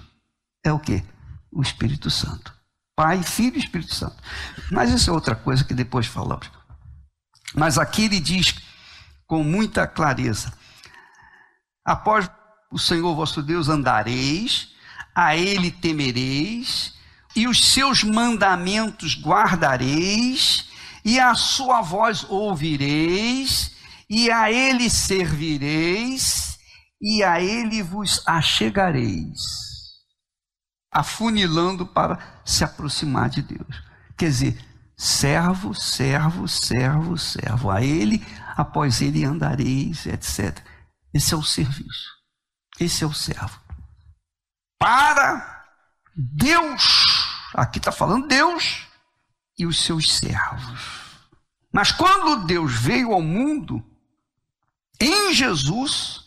é 0.63 0.71
o 0.71 0.79
que? 0.79 1.03
O 1.51 1.61
Espírito 1.61 2.09
Santo. 2.09 2.53
Pai, 2.95 3.23
Filho 3.23 3.55
e 3.55 3.59
Espírito 3.59 3.93
Santo. 3.93 4.21
Mas 4.71 4.91
isso 4.91 5.09
é 5.09 5.13
outra 5.13 5.35
coisa 5.35 5.63
que 5.63 5.73
depois 5.73 6.05
falamos. 6.05 6.49
Mas 7.53 7.77
aqui 7.77 8.05
ele 8.05 8.19
diz 8.19 8.55
com 9.25 9.43
muita 9.43 9.87
clareza: 9.87 10.53
após 11.85 12.29
o 12.71 12.77
Senhor 12.77 13.15
vosso 13.15 13.41
Deus 13.41 13.69
andareis, 13.69 14.73
a 15.15 15.35
ele 15.35 15.71
temereis, 15.71 16.93
e 17.35 17.47
os 17.47 17.71
seus 17.71 18.03
mandamentos 18.03 19.15
guardareis, 19.15 20.69
e 21.03 21.19
a 21.19 21.33
sua 21.35 21.81
voz 21.81 22.25
ouvireis, 22.29 23.71
e 24.09 24.31
a 24.31 24.51
ele 24.51 24.89
servireis, 24.89 26.57
e 27.01 27.23
a 27.23 27.39
ele 27.39 27.83
vos 27.83 28.21
achegareis, 28.25 29.39
afunilando 30.91 31.85
para 31.85 32.41
se 32.43 32.63
aproximar 32.63 33.29
de 33.29 33.41
Deus. 33.41 33.83
Quer 34.17 34.29
dizer, 34.29 34.65
servo, 34.97 35.73
servo, 35.73 36.47
servo, 36.47 37.17
servo, 37.17 37.69
a 37.69 37.83
ele, 37.83 38.25
após 38.57 39.01
ele 39.01 39.23
andareis, 39.23 40.05
etc. 40.05 40.59
Esse 41.13 41.33
é 41.33 41.37
o 41.37 41.43
serviço, 41.43 42.09
esse 42.79 43.03
é 43.03 43.07
o 43.07 43.13
servo. 43.13 43.59
Para 44.79 45.63
Deus, 46.15 46.83
aqui 47.53 47.77
está 47.77 47.91
falando 47.91 48.27
Deus 48.27 48.87
e 49.57 49.65
os 49.65 49.83
seus 49.83 50.17
servos. 50.17 50.99
Mas 51.71 51.91
quando 51.91 52.45
Deus 52.47 52.73
veio 52.73 53.13
ao 53.13 53.21
mundo, 53.21 53.85
em 54.99 55.33
Jesus, 55.33 56.21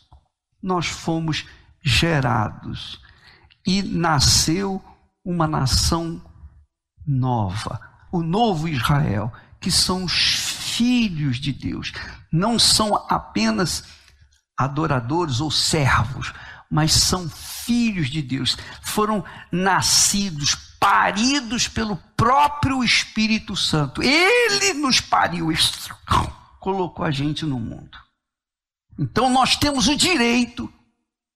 nós 0.62 0.86
fomos 0.86 1.44
gerados 1.82 3.00
e 3.66 3.82
nasceu 3.82 4.82
uma 5.24 5.46
nação 5.46 6.20
nova, 7.06 7.80
o 8.10 8.22
novo 8.22 8.68
Israel, 8.68 9.32
que 9.60 9.70
são 9.70 10.04
os 10.04 10.12
filhos 10.12 11.38
de 11.38 11.52
Deus. 11.52 11.92
Não 12.30 12.58
são 12.58 12.94
apenas 13.08 13.84
adoradores 14.56 15.40
ou 15.40 15.50
servos, 15.50 16.32
mas 16.70 16.92
são 16.92 17.28
filhos 17.28 18.08
de 18.08 18.22
Deus. 18.22 18.56
Foram 18.82 19.24
nascidos, 19.50 20.54
paridos 20.80 21.68
pelo 21.68 21.96
próprio 22.16 22.82
Espírito 22.82 23.54
Santo. 23.54 24.02
Ele 24.02 24.74
nos 24.74 25.00
pariu, 25.00 25.48
colocou 26.58 27.04
a 27.04 27.10
gente 27.10 27.44
no 27.44 27.60
mundo. 27.60 27.98
Então 28.98 29.30
nós 29.30 29.56
temos 29.56 29.88
o 29.88 29.96
direito, 29.96 30.72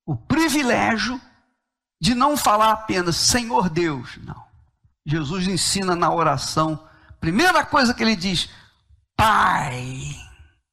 o 0.04 0.16
privilégio 0.16 1.20
de 2.00 2.14
não 2.14 2.36
falar 2.36 2.72
apenas 2.72 3.16
Senhor 3.16 3.68
Deus, 3.68 4.18
não. 4.18 4.44
Jesus 5.04 5.46
ensina 5.46 5.94
na 5.94 6.12
oração, 6.12 6.86
primeira 7.20 7.64
coisa 7.64 7.94
que 7.94 8.02
ele 8.02 8.16
diz, 8.16 8.48
Pai. 9.16 10.16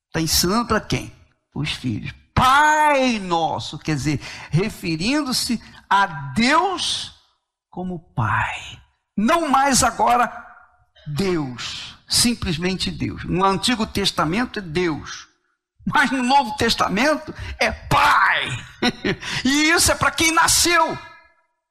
Está 0.08 0.20
ensinando 0.22 0.68
para 0.68 0.82
quem? 0.82 1.14
Os 1.56 1.72
filhos. 1.72 2.14
Pai 2.34 3.20
nosso, 3.20 3.78
quer 3.78 3.96
dizer, 3.96 4.20
referindo-se 4.50 5.62
a 5.90 6.06
Deus 6.36 7.14
como 7.70 8.00
Pai. 8.14 8.82
Não 9.16 9.50
mais 9.50 9.84
agora 9.84 10.32
Deus, 11.08 11.96
simplesmente 12.08 12.90
Deus. 12.92 13.24
No 13.24 13.46
Antigo 13.46 13.86
Testamento 13.86 14.60
é 14.60 14.62
Deus. 14.62 15.28
Mas 15.86 16.12
no 16.12 16.24
Novo 16.24 16.56
Testamento 16.56 17.34
é 17.60 17.72
Pai. 17.72 18.66
E 19.46 19.70
isso 19.70 19.92
é 19.92 19.96
para 19.96 20.12
quem 20.12 20.32
nasceu, 20.32 20.98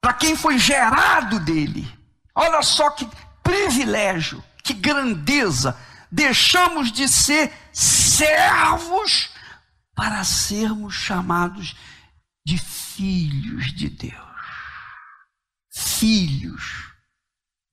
para 0.01 0.15
quem 0.15 0.35
foi 0.35 0.59
gerado 0.59 1.39
dele. 1.41 1.87
Olha 2.35 2.63
só 2.63 2.91
que 2.91 3.09
privilégio, 3.43 4.43
que 4.63 4.73
grandeza. 4.73 5.77
Deixamos 6.11 6.91
de 6.91 7.09
ser 7.09 7.53
servos 7.73 9.31
para 9.95 10.25
sermos 10.25 10.95
chamados 10.95 11.77
de 12.47 12.59
filhos 12.59 13.73
de 13.73 13.89
Deus. 13.89 14.13
Filhos 15.71 16.93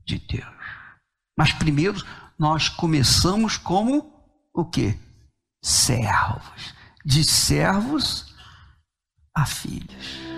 de 0.06 0.20
Deus. 0.20 0.56
Mas 1.38 1.54
primeiro 1.54 2.06
nós 2.38 2.70
começamos 2.70 3.58
como 3.58 4.14
o 4.54 4.66
quê? 4.66 4.98
Servos, 5.62 6.74
de 7.06 7.24
servos 7.24 8.36
a 9.34 9.46
filhos. 9.46 10.29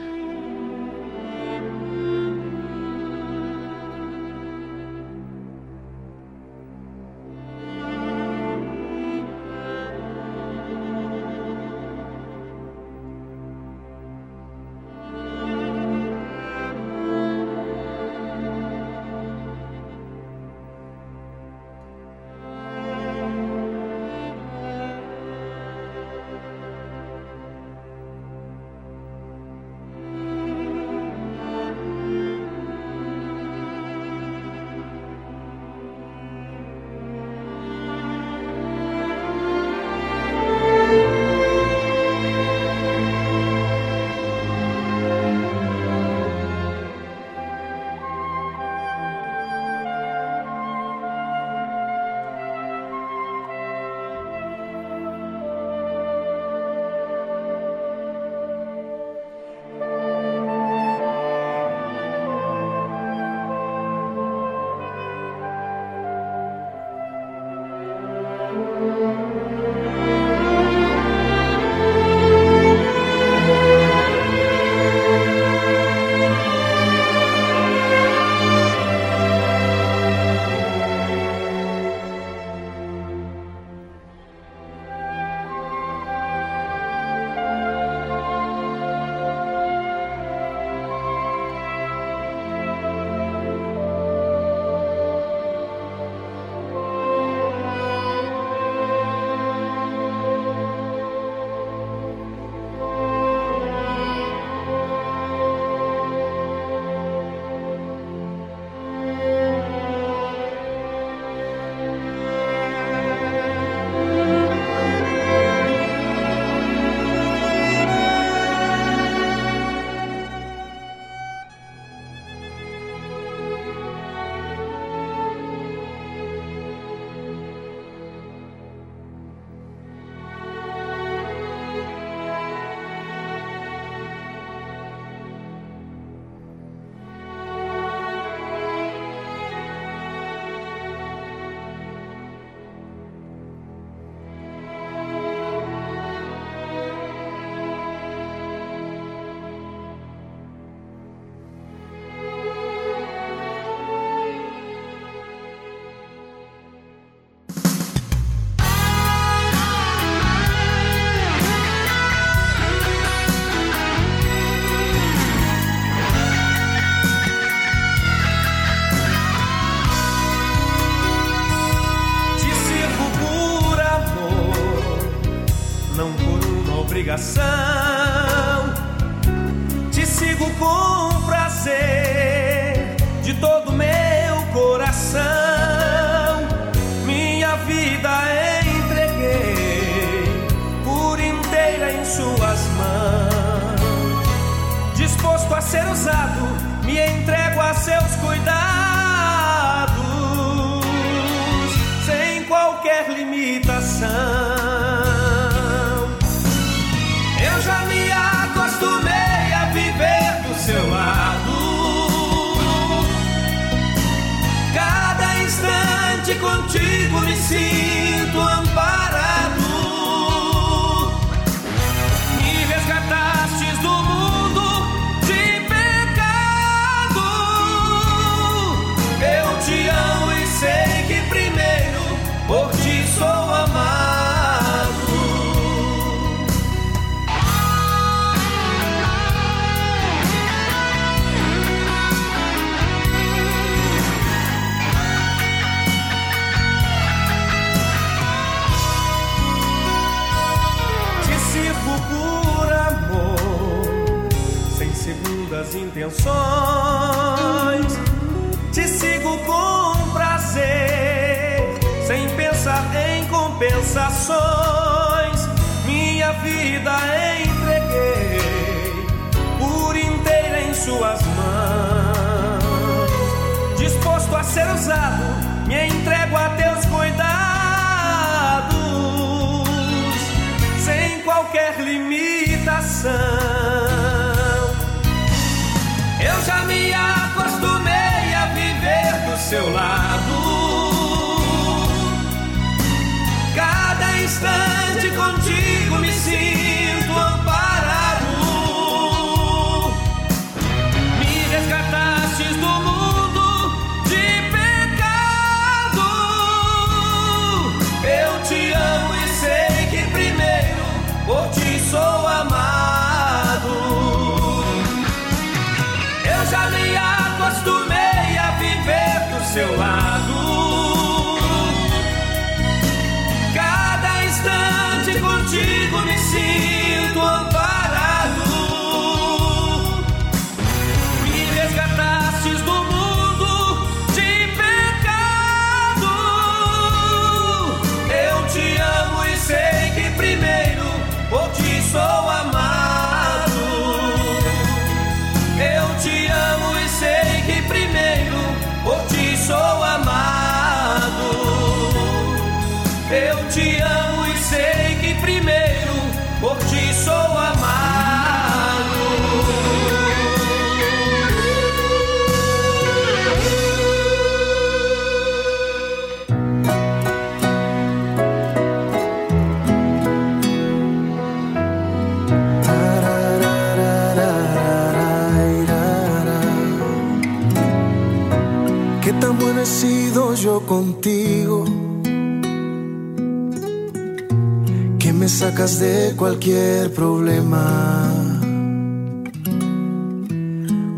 cualquier 386.21 386.93
problema. 386.93 388.13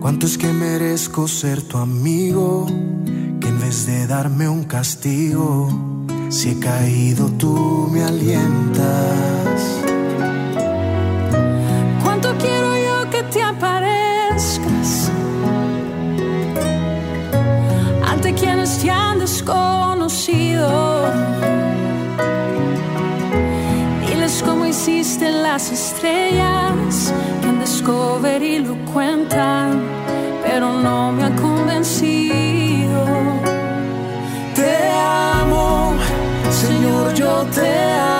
¿Cuánto 0.02 0.26
es 0.26 0.38
que 0.38 0.52
merezco 0.52 1.30
ser 1.30 1.62
tu 1.62 1.78
amigo? 1.78 2.66
Que 3.40 3.48
en 3.48 3.58
vez 3.62 3.86
de 3.86 4.06
darme 4.06 4.50
un 4.50 4.66
castigo, 4.66 5.70
si 6.28 6.50
he 6.50 6.60
caído 6.60 7.28
tú 7.38 7.88
me 7.90 8.04
alientas. 8.04 9.82
las 25.54 25.72
estrellas 25.72 27.14
que 27.40 27.48
en 27.48 27.60
Discovery 27.60 28.58
lo 28.58 28.76
cuentan, 28.92 29.84
pero 30.44 30.74
no 30.74 31.12
me 31.12 31.26
ha 31.26 31.36
convencido. 31.36 33.06
Te 34.56 34.90
amo, 35.38 35.94
Señor, 36.50 37.14
yo 37.14 37.46
te 37.54 37.70
amo. 37.70 38.12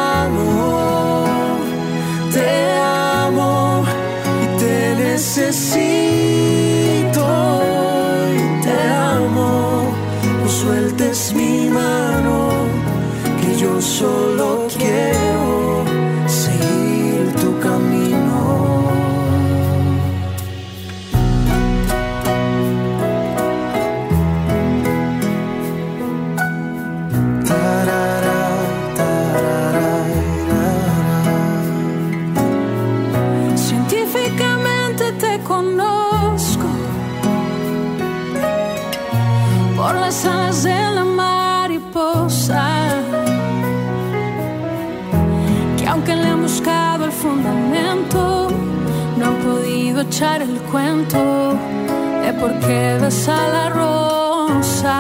porque 52.44 52.98
ves 53.00 53.30
a 53.30 53.48
la 53.56 53.70
rosa. 53.70 54.98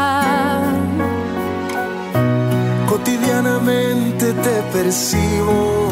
Cotidianamente 2.87 4.25
te 4.45 4.55
percibo. 4.71 5.89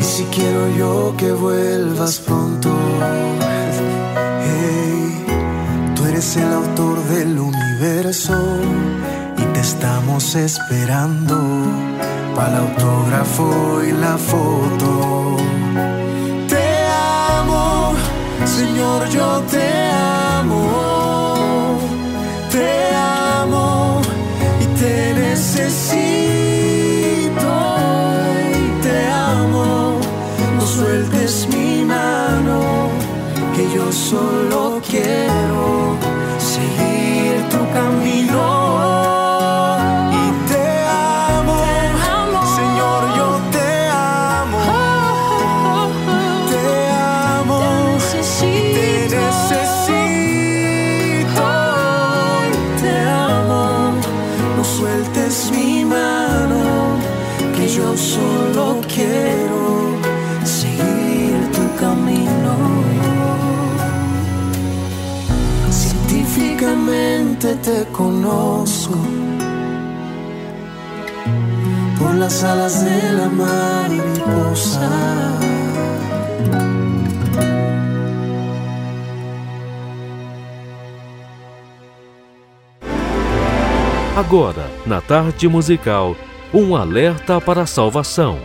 Y 0.00 0.02
si 0.02 0.24
quiero 0.34 0.62
yo 0.76 1.14
que 1.16 1.30
vuelvas 1.30 2.18
pronto. 2.18 2.70
Hey, 4.48 5.24
tú 5.94 6.04
eres 6.06 6.36
el 6.36 6.52
autor 6.52 6.96
del 7.14 7.38
universo 7.38 8.36
y 9.36 9.44
te 9.54 9.60
estamos 9.60 10.34
esperando 10.34 11.36
para 12.34 12.48
el 12.48 12.56
autógrafo 12.66 13.82
y 13.88 13.92
la 13.92 14.18
foto. 14.18 15.27
Señor, 18.78 19.08
yo 19.08 19.42
te 19.50 19.68
amo. 20.38 21.78
Te 22.48 22.70
amo 22.94 24.00
y 24.60 24.66
te 24.78 25.14
necesito. 25.14 26.28
Y 28.54 28.82
te 28.84 28.96
amo, 29.08 29.98
no 30.56 30.64
sueltes 30.64 31.48
mi 31.52 31.84
mano, 31.84 32.56
que 33.56 33.64
yo 33.74 33.90
solo 33.90 34.80
quiero 34.88 35.47
te 67.68 67.84
conozco 67.92 68.98
por 71.98 72.14
las 72.14 72.42
alas 72.42 72.82
de 72.82 73.12
la 73.12 73.28
mariposa. 73.28 74.90
Agora, 84.16 84.70
na 84.86 85.02
tarde 85.02 85.46
musical, 85.46 86.16
um 86.54 86.74
alerta 86.74 87.38
para 87.38 87.62
a 87.62 87.66
salvação. 87.66 88.38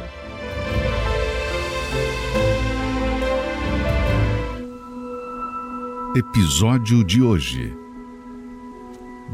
Episódio 6.13 7.05
de 7.05 7.23
hoje. 7.23 7.82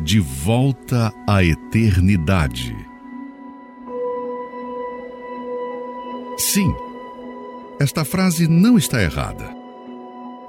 De 0.02 0.20
volta 0.20 1.14
à 1.28 1.44
eternidade. 1.44 2.76
Sim, 6.38 6.74
esta 7.80 8.06
frase 8.06 8.48
não 8.48 8.78
está 8.78 9.02
errada. 9.02 9.54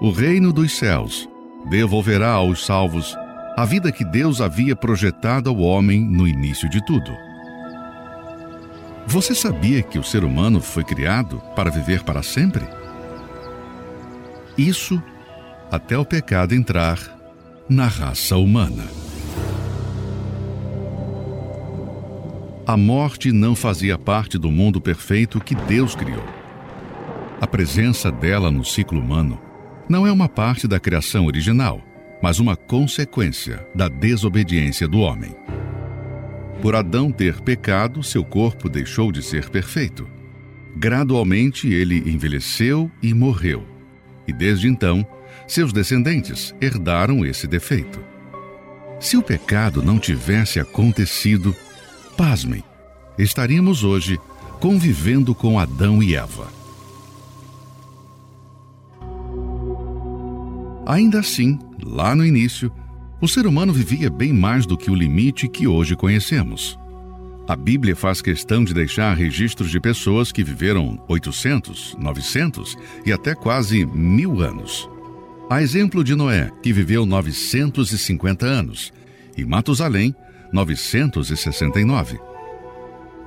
O 0.01 0.10
reino 0.10 0.52
dos 0.52 0.78
céus 0.78 1.28
devolverá 1.68 2.31
aos 2.31 2.64
salvos 2.64 3.16
a 3.56 3.64
vida 3.64 3.90
que 3.90 4.05
Deus 4.05 4.40
havia 4.40 4.77
projetado 4.77 5.51
ao 5.51 5.59
homem 5.59 6.01
no 6.01 6.28
início 6.28 6.70
de 6.70 6.85
tudo. 6.86 7.10
Você 9.06 9.35
sabia 9.35 9.82
que 9.82 9.98
o 9.98 10.05
ser 10.05 10.24
humano 10.24 10.60
foi 10.60 10.85
criado 10.85 11.43
para 11.56 11.70
viver 11.70 12.05
para 12.05 12.22
sempre? 12.22 12.64
Isso 14.56 15.02
até 15.70 15.98
o 15.98 16.05
pecado 16.05 16.55
entrar 16.55 16.98
na 17.68 17.86
raça 17.86 18.36
humana. 18.36 18.99
A 22.71 22.77
morte 22.77 23.33
não 23.33 23.57
fazia 23.57 23.99
parte 23.99 24.39
do 24.39 24.49
mundo 24.49 24.81
perfeito 24.81 25.41
que 25.41 25.57
Deus 25.57 25.97
criou. 25.97 26.25
A 27.41 27.45
presença 27.45 28.13
dela 28.13 28.49
no 28.49 28.65
ciclo 28.65 29.01
humano 29.01 29.41
não 29.89 30.07
é 30.07 30.13
uma 30.13 30.29
parte 30.29 30.69
da 30.69 30.79
criação 30.79 31.27
original, 31.27 31.83
mas 32.23 32.39
uma 32.39 32.55
consequência 32.55 33.67
da 33.75 33.89
desobediência 33.89 34.87
do 34.87 35.01
homem. 35.01 35.35
Por 36.63 36.77
Adão 36.77 37.11
ter 37.11 37.41
pecado, 37.41 38.05
seu 38.05 38.23
corpo 38.23 38.69
deixou 38.69 39.11
de 39.11 39.21
ser 39.21 39.51
perfeito. 39.51 40.09
Gradualmente 40.77 41.67
ele 41.67 42.09
envelheceu 42.09 42.89
e 43.03 43.13
morreu. 43.13 43.67
E 44.29 44.33
desde 44.33 44.69
então, 44.69 45.05
seus 45.45 45.73
descendentes 45.73 46.55
herdaram 46.61 47.27
esse 47.27 47.49
defeito. 47.49 47.99
Se 49.01 49.17
o 49.17 49.23
pecado 49.23 49.83
não 49.83 49.99
tivesse 49.99 50.61
acontecido, 50.61 51.53
pasmem, 52.21 52.63
estaríamos 53.17 53.83
hoje 53.83 54.21
convivendo 54.61 55.35
com 55.35 55.59
Adão 55.59 56.03
e 56.03 56.15
Eva. 56.15 56.53
Ainda 60.87 61.21
assim, 61.21 61.59
lá 61.83 62.15
no 62.15 62.23
início, 62.23 62.71
o 63.23 63.27
ser 63.27 63.47
humano 63.47 63.73
vivia 63.73 64.11
bem 64.11 64.35
mais 64.35 64.67
do 64.67 64.77
que 64.77 64.91
o 64.91 64.95
limite 64.95 65.49
que 65.49 65.67
hoje 65.67 65.97
conhecemos. 65.97 66.79
A 67.49 67.57
Bíblia 67.57 67.97
faz 67.97 68.21
questão 68.21 68.65
de 68.65 68.75
deixar 68.75 69.17
registros 69.17 69.71
de 69.71 69.81
pessoas 69.81 70.31
que 70.31 70.45
viveram 70.45 71.03
800, 71.09 71.97
900 71.99 72.77
e 73.07 73.15
até 73.15 73.35
quase 73.35 73.87
mil 73.87 74.43
anos. 74.43 74.91
A 75.49 75.63
exemplo 75.63 76.05
de 76.05 76.15
Noé, 76.15 76.53
que 76.63 76.71
viveu 76.71 77.07
950 77.07 78.45
anos, 78.45 78.93
e 79.39 79.43
Matusalém, 79.43 80.15
969. 80.52 82.18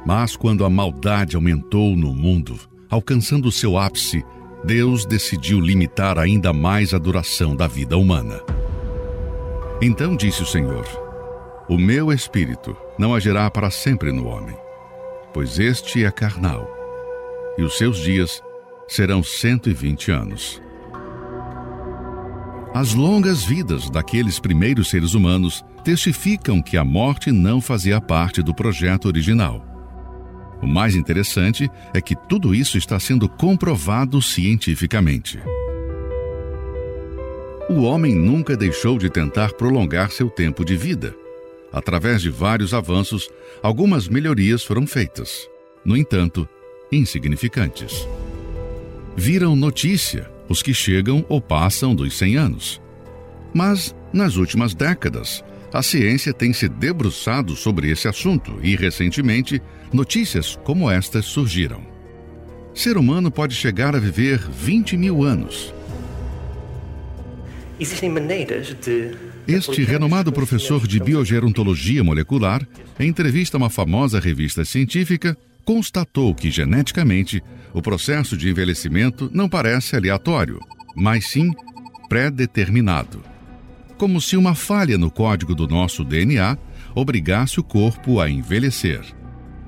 Mas 0.05 0.35
quando 0.35 0.65
a 0.65 0.69
maldade 0.69 1.35
aumentou 1.35 1.95
no 1.95 2.13
mundo, 2.13 2.59
alcançando 2.89 3.51
seu 3.51 3.77
ápice, 3.77 4.23
Deus 4.63 5.05
decidiu 5.05 5.59
limitar 5.59 6.17
ainda 6.17 6.53
mais 6.53 6.93
a 6.93 6.97
duração 6.97 7.55
da 7.55 7.67
vida 7.67 7.97
humana. 7.97 8.41
Então 9.81 10.15
disse 10.15 10.41
o 10.41 10.45
Senhor: 10.45 10.85
O 11.67 11.77
meu 11.77 12.11
espírito 12.11 12.75
não 12.97 13.13
agirá 13.13 13.49
para 13.49 13.69
sempre 13.69 14.11
no 14.11 14.27
homem, 14.27 14.55
pois 15.33 15.59
este 15.59 16.05
é 16.05 16.11
carnal, 16.11 16.69
e 17.57 17.63
os 17.63 17.77
seus 17.77 17.97
dias 17.97 18.41
serão 18.87 19.23
120 19.23 20.11
anos. 20.11 20.61
As 22.73 22.93
longas 22.93 23.43
vidas 23.43 23.89
daqueles 23.89 24.39
primeiros 24.39 24.89
seres 24.89 25.13
humanos 25.13 25.63
testificam 25.83 26.61
que 26.61 26.77
a 26.77 26.83
morte 26.83 27.31
não 27.31 27.59
fazia 27.59 27.99
parte 27.99 28.41
do 28.41 28.53
projeto 28.53 29.05
original. 29.05 29.65
O 30.61 30.67
mais 30.67 30.95
interessante 30.95 31.69
é 31.93 31.99
que 31.99 32.15
tudo 32.15 32.55
isso 32.55 32.77
está 32.77 32.99
sendo 32.99 33.27
comprovado 33.27 34.21
cientificamente. 34.21 35.39
O 37.69 37.81
homem 37.81 38.15
nunca 38.15 38.55
deixou 38.55 38.97
de 38.97 39.09
tentar 39.09 39.53
prolongar 39.53 40.11
seu 40.11 40.29
tempo 40.29 40.63
de 40.63 40.77
vida. 40.77 41.13
Através 41.71 42.21
de 42.21 42.29
vários 42.29 42.73
avanços, 42.73 43.29
algumas 43.61 44.07
melhorias 44.07 44.63
foram 44.63 44.87
feitas. 44.87 45.49
No 45.83 45.97
entanto, 45.97 46.47
insignificantes. 46.91 48.07
Viram 49.17 49.55
notícia 49.55 50.31
os 50.47 50.61
que 50.61 50.73
chegam 50.73 51.25
ou 51.27 51.41
passam 51.41 51.95
dos 51.95 52.17
100 52.17 52.37
anos. 52.37 52.81
Mas, 53.53 53.95
nas 54.11 54.35
últimas 54.35 54.73
décadas, 54.73 55.43
a 55.73 55.81
ciência 55.81 56.31
tem 56.31 56.53
se 56.53 56.69
debruçado 56.69 57.55
sobre 57.55 57.89
esse 57.89 58.07
assunto 58.07 58.59
e, 58.61 58.75
recentemente, 58.75 59.59
notícias 59.91 60.55
como 60.63 60.89
estas 60.89 61.25
surgiram. 61.25 61.81
Ser 62.75 62.95
humano 62.95 63.31
pode 63.31 63.55
chegar 63.55 63.95
a 63.95 63.99
viver 63.99 64.37
20 64.37 64.95
mil 64.95 65.23
anos. 65.23 65.73
Existem 67.79 68.09
maneiras 68.09 68.75
de. 68.75 69.11
Este 69.47 69.83
renomado 69.83 70.31
professor 70.31 70.87
de 70.87 70.99
biogerontologia 70.99 72.03
molecular, 72.03 72.65
em 72.99 73.09
entrevista 73.09 73.57
a 73.57 73.59
uma 73.59 73.69
famosa 73.69 74.19
revista 74.19 74.63
científica, 74.63 75.35
constatou 75.65 76.33
que 76.35 76.51
geneticamente 76.51 77.43
o 77.73 77.81
processo 77.81 78.37
de 78.37 78.49
envelhecimento 78.49 79.29
não 79.33 79.49
parece 79.49 79.95
aleatório, 79.95 80.59
mas 80.95 81.27
sim 81.27 81.51
pré-determinado. 82.07 83.32
Como 83.97 84.19
se 84.19 84.35
uma 84.35 84.55
falha 84.55 84.97
no 84.97 85.09
código 85.09 85.53
do 85.53 85.67
nosso 85.67 86.03
DNA 86.03 86.57
obrigasse 86.95 87.59
o 87.59 87.63
corpo 87.63 88.19
a 88.19 88.29
envelhecer. 88.29 89.01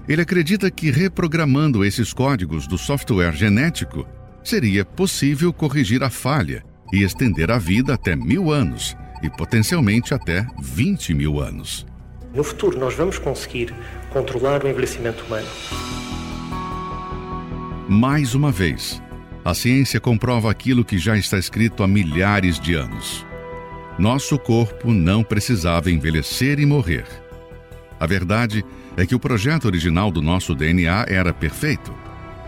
Ele 0.07 0.21
acredita 0.21 0.69
que 0.69 0.91
reprogramando 0.91 1.83
esses 1.83 2.13
códigos 2.13 2.67
do 2.67 2.77
software 2.77 3.33
genético 3.33 4.05
seria 4.43 4.85
possível 4.85 5.51
corrigir 5.51 6.03
a 6.03 6.09
falha 6.09 6.63
e 6.93 7.01
estender 7.01 7.49
a 7.49 7.57
vida 7.57 7.95
até 7.95 8.15
mil 8.15 8.51
anos 8.51 8.95
e 9.23 9.29
potencialmente 9.29 10.13
até 10.13 10.45
20 10.61 11.13
mil 11.13 11.39
anos. 11.39 11.85
No 12.33 12.43
futuro, 12.43 12.77
nós 12.77 12.93
vamos 12.93 13.17
conseguir 13.17 13.73
controlar 14.11 14.63
o 14.63 14.67
envelhecimento 14.67 15.23
humano. 15.25 15.47
Mais 17.87 18.35
uma 18.35 18.51
vez, 18.51 19.01
a 19.43 19.53
ciência 19.53 19.99
comprova 19.99 20.51
aquilo 20.51 20.83
que 20.83 20.97
já 20.97 21.17
está 21.17 21.37
escrito 21.37 21.81
há 21.81 21.87
milhares 21.87 22.59
de 22.59 22.75
anos. 22.75 23.25
Nosso 23.97 24.37
corpo 24.37 24.93
não 24.93 25.23
precisava 25.23 25.89
envelhecer 25.89 26.59
e 26.59 26.65
morrer. 26.65 27.05
A 27.97 28.05
verdade 28.05 28.63
é 28.97 29.05
que 29.05 29.15
o 29.15 29.19
projeto 29.19 29.65
original 29.65 30.11
do 30.11 30.21
nosso 30.21 30.53
DNA 30.53 31.05
era 31.07 31.33
perfeito, 31.33 31.93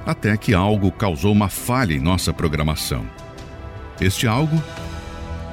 até 0.06 0.36
que 0.36 0.54
algo 0.54 0.92
causou 0.92 1.32
uma 1.32 1.48
falha 1.48 1.94
em 1.94 2.02
nossa 2.02 2.34
programação. 2.34 3.06
Este 4.00 4.28
algo 4.28 4.62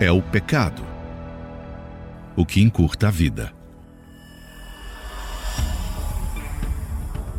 é 0.01 0.11
o 0.11 0.21
pecado, 0.21 0.83
o 2.35 2.45
que 2.45 2.61
encurta 2.61 3.07
a 3.07 3.11
vida. 3.11 3.53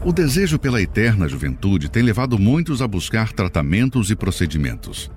O 0.05 0.13
desejo 0.13 0.57
pela 0.57 0.81
eterna 0.81 1.27
juventude 1.27 1.89
tem 1.89 2.03
levado 2.03 2.39
muitos 2.39 2.81
a 2.81 2.87
buscar 2.87 3.33
tratamentos 3.33 4.11
e 4.11 4.15
procedimentos. 4.15 5.11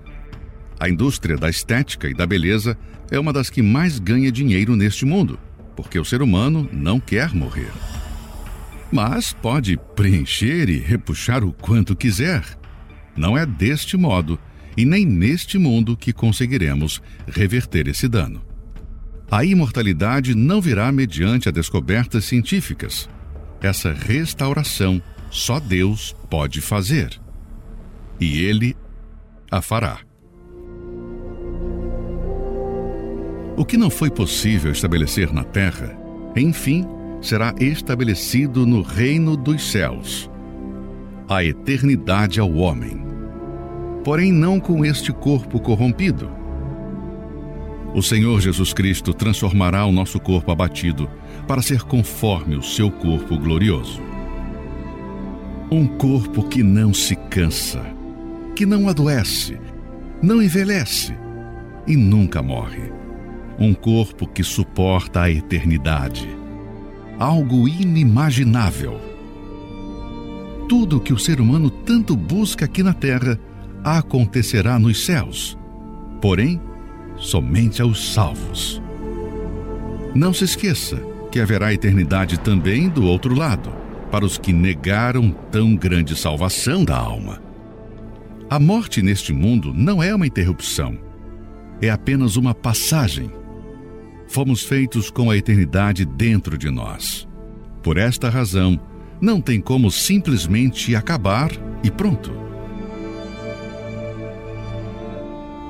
A 0.79 0.89
indústria 0.89 1.37
da 1.37 1.51
estética 1.51 2.09
e 2.09 2.15
da 2.15 2.27
beleza 2.27 2.79
é 3.11 3.19
uma 3.19 3.33
das 3.33 3.51
que 3.51 3.63
mais 3.63 3.99
ganha 3.99 4.31
dinheiro 4.31 4.77
neste 4.77 5.05
mundo, 5.05 5.39
porque 5.75 5.99
o 5.99 6.05
ser 6.05 6.23
humano 6.23 6.69
não 6.73 7.01
quer 7.01 7.35
morrer. 7.35 7.73
Mas 8.93 9.33
pode 9.33 9.79
preencher 9.97 10.69
e 10.69 10.79
repuxar 10.79 11.45
o 11.45 11.53
quanto 11.53 11.97
quiser. 11.97 12.45
Não 13.17 13.37
é 13.37 13.45
deste 13.45 13.97
modo 13.97 14.39
e 14.77 14.85
nem 14.85 15.05
neste 15.05 15.59
mundo 15.59 15.97
que 15.97 16.13
conseguiremos 16.13 17.03
reverter 17.27 17.89
esse 17.89 18.07
dano. 18.07 18.43
A 19.31 19.45
imortalidade 19.45 20.35
não 20.35 20.61
virá 20.61 20.91
mediante 20.91 21.49
a 21.49 21.53
descobertas 21.53 22.25
científicas, 22.25 23.09
essa 23.61 23.93
restauração 23.93 25.03
só 25.31 25.59
Deus 25.59 26.15
pode 26.31 26.61
fazer. 26.61 27.21
E 28.21 28.43
Ele 28.45 28.77
a 29.51 29.61
fará. 29.61 30.08
O 33.59 33.65
que 33.65 33.77
não 33.77 33.91
foi 33.91 34.09
possível 34.09 34.71
estabelecer 34.71 35.33
na 35.33 35.43
terra, 35.43 35.99
enfim, 36.37 36.87
será 37.21 37.53
estabelecido 37.59 38.65
no 38.65 38.83
reino 38.83 39.37
dos 39.37 39.73
céus. 39.73 40.31
A 41.29 41.43
eternidade 41.43 42.39
ao 42.39 42.53
homem. 42.53 43.05
Porém, 44.05 44.31
não 44.31 44.61
com 44.61 44.85
este 44.85 45.13
corpo 45.13 45.59
corrompido. 45.59 46.31
O 47.93 48.01
Senhor 48.01 48.41
Jesus 48.41 48.73
Cristo 48.73 49.13
transformará 49.13 49.85
o 49.87 49.91
nosso 49.91 50.21
corpo 50.21 50.53
abatido 50.53 51.11
para 51.49 51.61
ser 51.61 51.83
conforme 51.83 52.55
o 52.55 52.63
seu 52.63 52.93
corpo 52.93 53.37
glorioso. 53.37 54.01
Um 55.69 55.85
corpo 55.85 56.49
que 56.49 56.63
não 56.63 56.95
se 56.95 57.17
cansa, 57.29 57.85
que 58.55 58.65
não 58.65 58.89
adoece, 58.89 59.59
não 60.23 60.41
envelhece 60.41 61.13
e 61.89 61.97
nunca 61.97 62.41
morre. 62.41 62.98
Um 63.59 63.75
corpo 63.75 64.27
que 64.27 64.45
suporta 64.45 65.23
a 65.23 65.31
eternidade. 65.31 66.29
Algo 67.19 67.67
inimaginável. 67.67 69.01
Tudo 70.69 71.01
que 71.01 71.13
o 71.13 71.19
ser 71.19 71.41
humano 71.41 71.69
tanto 71.69 72.15
busca 72.15 72.67
aqui 72.67 72.83
na 72.83 72.93
terra 72.93 73.39
acontecerá 73.83 74.79
nos 74.79 75.05
céus. 75.05 75.59
Porém, 76.21 76.61
somente 77.17 77.83
aos 77.83 78.13
salvos. 78.13 78.81
Não 80.15 80.33
se 80.33 80.45
esqueça 80.45 81.03
que 81.31 81.41
haverá 81.41 81.73
eternidade 81.73 82.39
também 82.39 82.89
do 82.89 83.05
outro 83.05 83.35
lado, 83.35 83.71
para 84.11 84.25
os 84.25 84.39
que 84.39 84.53
negaram 84.53 85.31
tão 85.51 85.75
grande 85.75 86.17
salvação 86.17 86.85
da 86.85 86.97
alma. 86.97 87.43
A 88.49 88.59
morte 88.59 89.03
neste 89.03 89.33
mundo 89.33 89.75
não 89.75 90.03
é 90.03 90.15
uma 90.15 90.27
interrupção, 90.27 90.97
é 91.83 91.91
apenas 91.91 92.37
uma 92.37 92.55
passagem. 92.55 93.31
Fomos 94.29 94.63
feitos 94.63 95.11
com 95.11 95.31
a 95.31 95.37
eternidade 95.37 96.05
dentro 96.05 96.59
de 96.59 96.71
nós. 96.71 97.27
Por 97.83 97.97
esta 97.97 98.29
razão, 98.29 98.79
não 99.21 99.41
tem 99.41 99.61
como 99.61 99.91
simplesmente 99.91 100.95
acabar 100.95 101.51
e 101.83 101.91
pronto. 101.91 102.31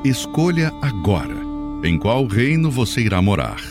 Escolha 0.05 0.73
agora 0.83 1.39
em 1.85 1.97
qual 1.99 2.27
reino 2.27 2.71
você 2.71 3.01
irá 3.03 3.23
morar. 3.23 3.63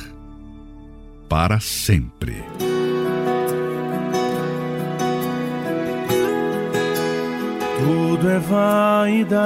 Para 1.27 1.59
sempre. 1.59 2.41
Tudo 7.77 8.30
é 8.30 8.39
vaidade 8.39 9.38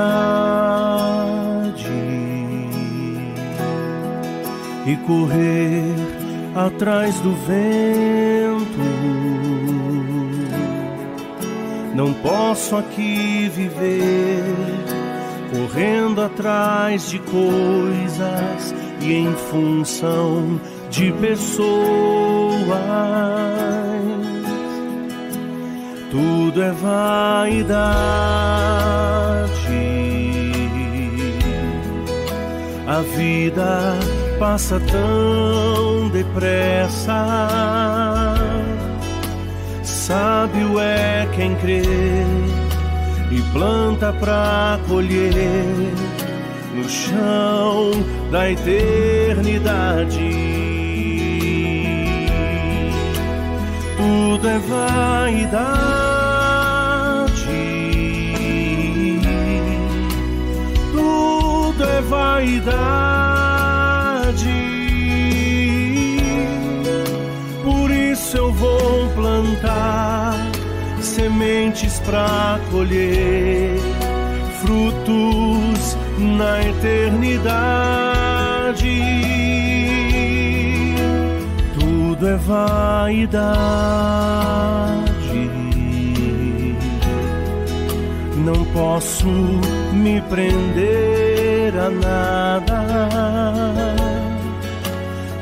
e 4.85 4.95
correr 4.97 5.93
atrás 6.55 7.19
do 7.19 7.33
vento. 7.35 8.81
Não 11.95 12.13
posso 12.13 12.75
aqui 12.75 13.49
viver 13.53 14.55
correndo 15.51 16.21
atrás 16.21 17.09
de 17.09 17.19
coisas 17.19 18.73
e 19.01 19.13
em 19.13 19.33
função 19.33 20.59
de 20.89 21.11
pessoas. 21.13 21.71
Tudo 26.09 26.61
é 26.61 26.71
vaidade. 26.71 27.81
A 32.87 33.01
vida 33.15 33.97
passa 34.41 34.81
tão 34.91 36.09
depressa. 36.09 37.13
Sábio 39.83 40.79
é 40.79 41.27
quem 41.35 41.53
crê 41.57 41.83
e 43.29 43.39
planta 43.53 44.11
pra 44.13 44.79
colher 44.89 45.93
no 46.73 46.89
chão 46.89 47.91
da 48.31 48.49
eternidade. 48.49 50.17
Tudo 53.95 54.49
é 54.49 54.57
vaidade, 54.57 55.61
tudo 60.91 61.83
é 61.83 62.01
vaidade. 62.01 63.30
Isso 68.31 68.37
eu 68.37 68.51
vou 68.53 69.09
plantar 69.09 70.33
sementes 71.01 71.99
para 71.99 72.61
colher 72.71 73.77
frutos 74.61 75.97
na 76.17 76.61
eternidade. 76.61 77.51
Tudo 81.77 82.25
é 82.25 82.37
vaidade, 82.37 83.51
não 88.37 88.63
posso 88.73 89.27
me 89.91 90.21
prender 90.21 91.73
a 91.77 91.89
nada. 91.89 92.60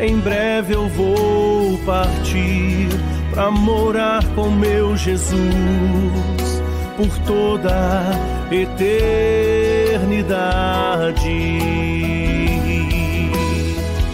Em 0.01 0.17
breve 0.17 0.73
eu 0.73 0.87
vou 0.87 1.77
partir 1.79 2.87
para 3.31 3.51
morar 3.51 4.23
com 4.33 4.49
meu 4.49 4.95
Jesus 4.95 5.29
por 6.95 7.09
toda 7.25 8.01
eternidade. 8.49 8.79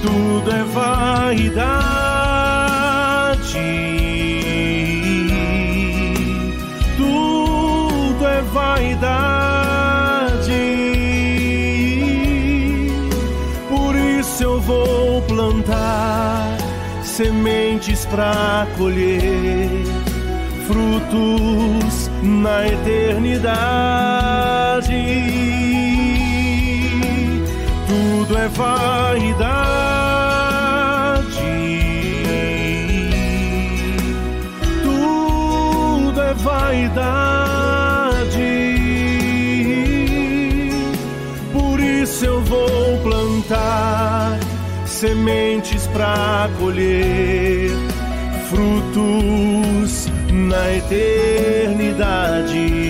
Tudo 0.01 0.51
é 0.51 0.63
vaidade, 0.63 1.85
tudo 6.97 8.27
é 8.27 8.41
vaidade. 8.41 9.35
Por 13.69 13.95
isso 13.95 14.43
eu 14.43 14.59
vou 14.61 15.14
plantar 15.65 16.57
sementes 17.03 18.05
para 18.05 18.67
colher 18.77 19.83
frutos 20.67 22.09
na 22.21 22.67
eternidade. 22.67 23.65
Tudo 27.87 28.37
é 28.37 28.47
vaidade. 28.49 29.55
Tudo 34.83 36.21
é 36.21 36.33
vaidade. 36.35 36.75
Por 41.51 41.79
isso 41.79 42.25
eu 42.25 42.41
vou 42.41 42.99
plantar 43.03 43.94
sementes 44.95 45.85
para 45.87 46.49
colher 46.57 47.69
frutos 48.49 50.07
na 50.31 50.77
eternidade. 50.77 52.84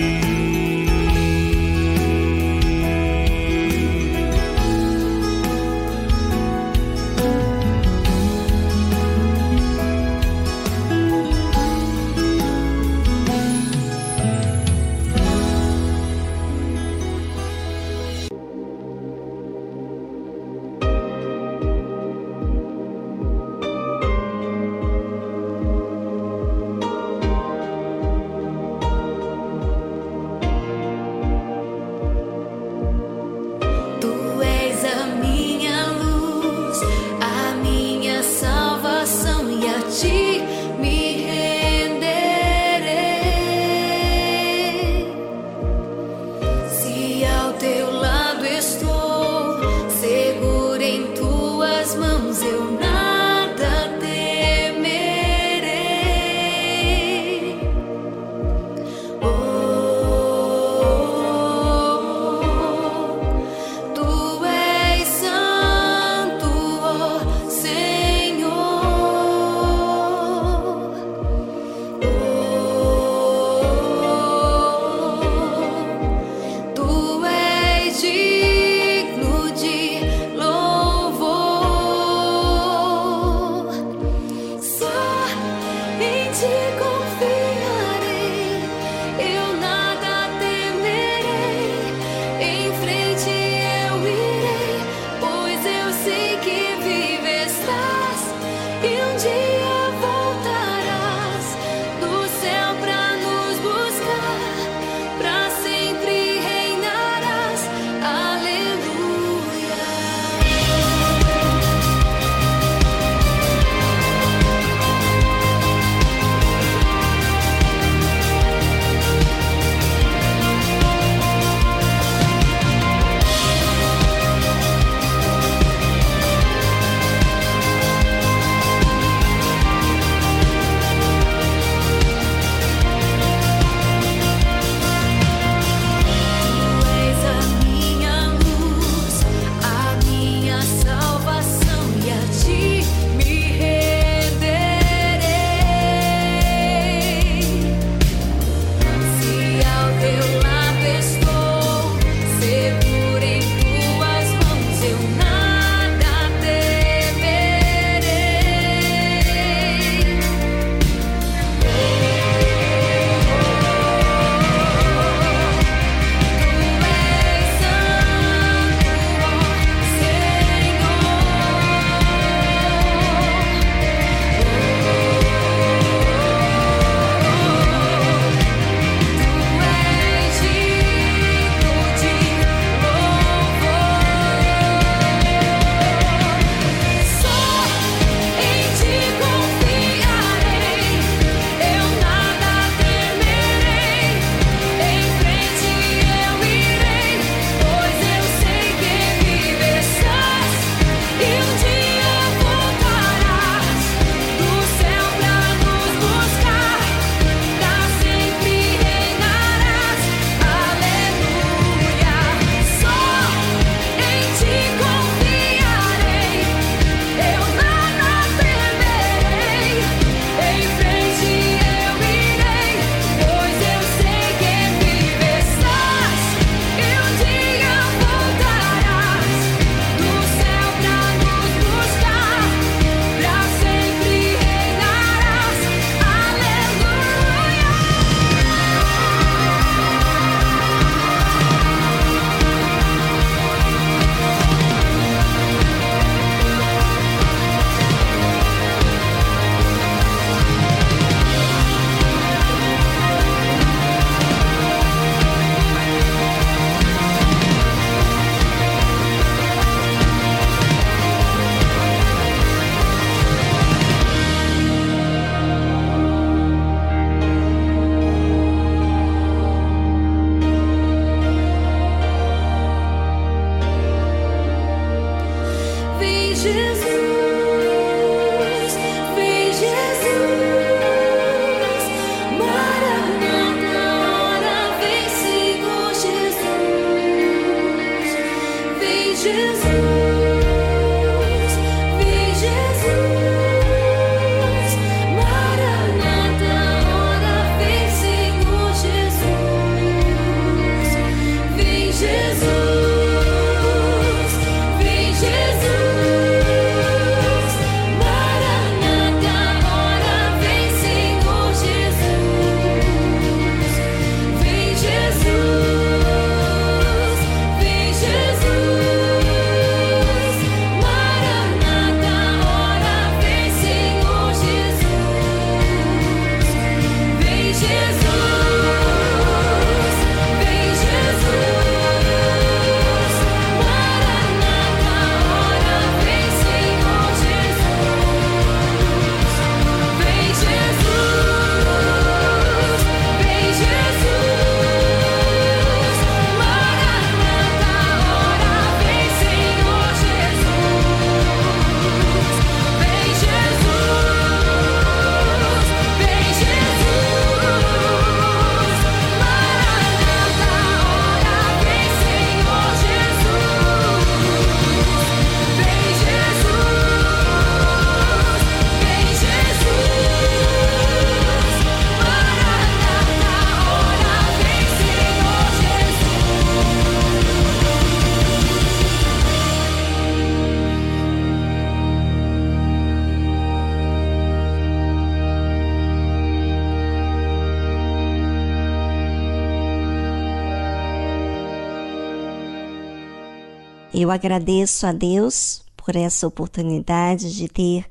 Agradeço 394.26 394.86
a 394.88 394.92
Deus 394.92 395.62
por 395.76 395.94
essa 395.94 396.26
oportunidade 396.26 397.32
de 397.32 397.46
ter 397.46 397.86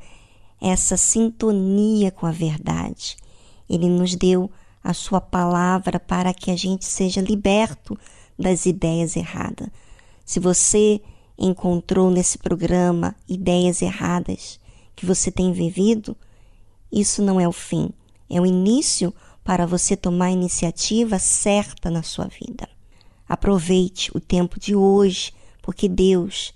essa 0.61 0.97
sintonia 0.97 2.11
com 2.11 2.25
a 2.25 2.31
verdade. 2.31 3.15
Ele 3.69 3.88
nos 3.88 4.15
deu 4.15 4.51
a 4.83 4.93
sua 4.93 5.22
palavra 5.22 5.97
para 5.97 6.33
que 6.33 6.51
a 6.51 6.57
gente 6.57 6.83
seja 6.83 7.22
liberto 7.22 7.97
das 8.38 8.65
ideias 8.65 9.15
erradas. 9.15 9.69
Se 10.25 10.41
você 10.41 11.01
encontrou 11.38 12.11
nesse 12.11 12.38
programa 12.38 13.15
ideias 13.30 13.81
erradas 13.81 14.59
que 14.93 15.05
você 15.05 15.31
tem 15.31 15.53
vivido, 15.53 16.17
isso 16.91 17.22
não 17.22 17.39
é 17.39 17.47
o 17.47 17.53
fim, 17.53 17.89
é 18.30 18.41
o 18.41 18.45
início 18.45 19.14
para 19.41 19.65
você 19.65 19.95
tomar 19.95 20.25
a 20.25 20.31
iniciativa 20.31 21.17
certa 21.17 21.89
na 21.89 22.03
sua 22.03 22.25
vida. 22.25 22.67
Aproveite 23.27 24.11
o 24.14 24.19
tempo 24.19 24.59
de 24.59 24.75
hoje, 24.75 25.31
porque 25.65 25.89
Deus 25.89 26.53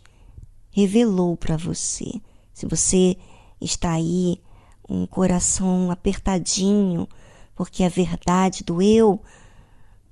revelou 0.70 1.36
para 1.36 1.58
você. 1.58 2.22
Se 2.54 2.68
você 2.68 3.18
está 3.60 3.94
aí 3.94 4.40
um 4.88 5.08
coração 5.08 5.90
apertadinho, 5.90 7.10
porque 7.56 7.84
a 7.84 7.90
verdade 7.90 8.64
doeu, 8.64 9.20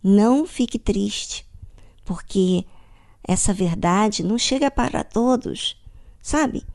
não 0.01 0.48
fique 0.48 0.80
triste, 0.80 1.45
porque 2.03 2.66
essa 3.24 3.53
verdade 3.53 4.24
não 4.24 4.35
chega 4.35 4.72
para 4.72 5.03
todos, 5.03 5.80
sabe? 6.19 6.66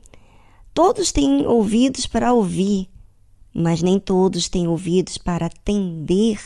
Todos 0.73 1.11
têm 1.11 1.45
ouvidos 1.45 2.05
para 2.05 2.31
ouvir, 2.31 2.89
mas 3.53 3.81
nem 3.81 3.99
todos 3.99 4.47
têm 4.47 4.65
ouvidos 4.65 5.17
para 5.17 5.47
atender 5.47 6.39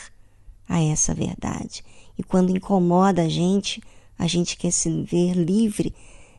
a 0.67 0.81
essa 0.81 1.13
verdade. 1.13 1.85
E 2.17 2.23
quando 2.23 2.49
incomoda 2.49 3.21
a 3.21 3.29
gente, 3.29 3.79
a 4.17 4.27
gente 4.27 4.57
quer 4.57 4.71
se 4.71 4.89
ver 5.03 5.33
livre 5.33 5.93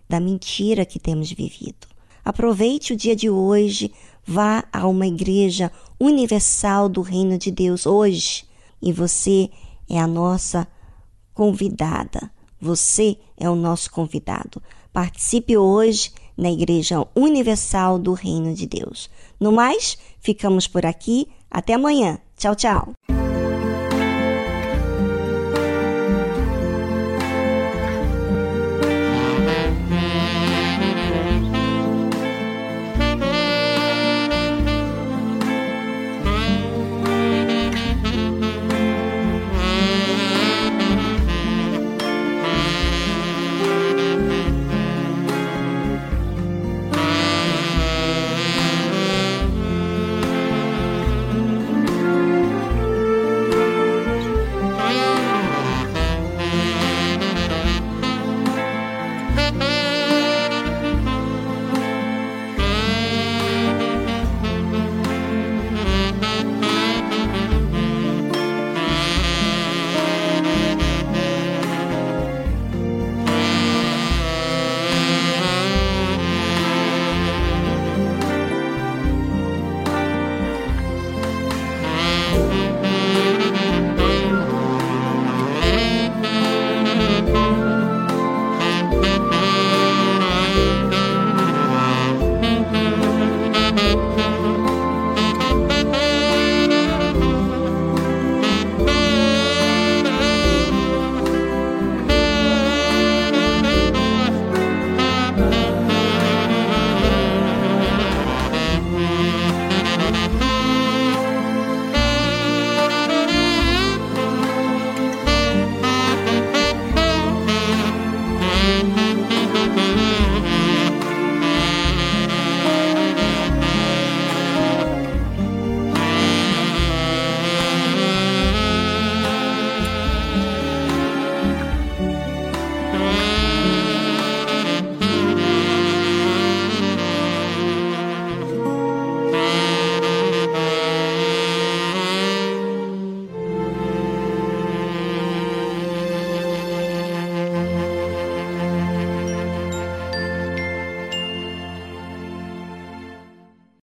da 0.08 0.18
mentira 0.18 0.84
que 0.84 0.98
temos 0.98 1.30
vivido. 1.30 1.86
Aproveite 2.24 2.92
o 2.92 2.96
dia 2.96 3.14
de 3.14 3.30
hoje, 3.30 3.92
vá 4.26 4.64
a 4.72 4.86
uma 4.86 5.06
igreja 5.06 5.70
universal 5.98 6.88
do 6.88 7.00
Reino 7.00 7.38
de 7.38 7.50
Deus 7.50 7.86
hoje 7.86 8.44
e 8.82 8.92
você 8.92 9.50
é 9.88 9.98
a 9.98 10.06
nossa 10.06 10.66
convidada. 11.32 12.30
Você 12.60 13.16
é 13.36 13.48
o 13.48 13.54
nosso 13.54 13.90
convidado. 13.90 14.60
Participe 14.92 15.56
hoje 15.56 16.10
na 16.36 16.50
Igreja 16.50 17.06
Universal 17.14 17.98
do 17.98 18.12
Reino 18.12 18.54
de 18.54 18.66
Deus. 18.66 19.08
No 19.38 19.52
mais, 19.52 19.96
ficamos 20.20 20.66
por 20.66 20.84
aqui. 20.84 21.28
Até 21.50 21.74
amanhã. 21.74 22.18
Tchau, 22.36 22.54
tchau. 22.54 22.92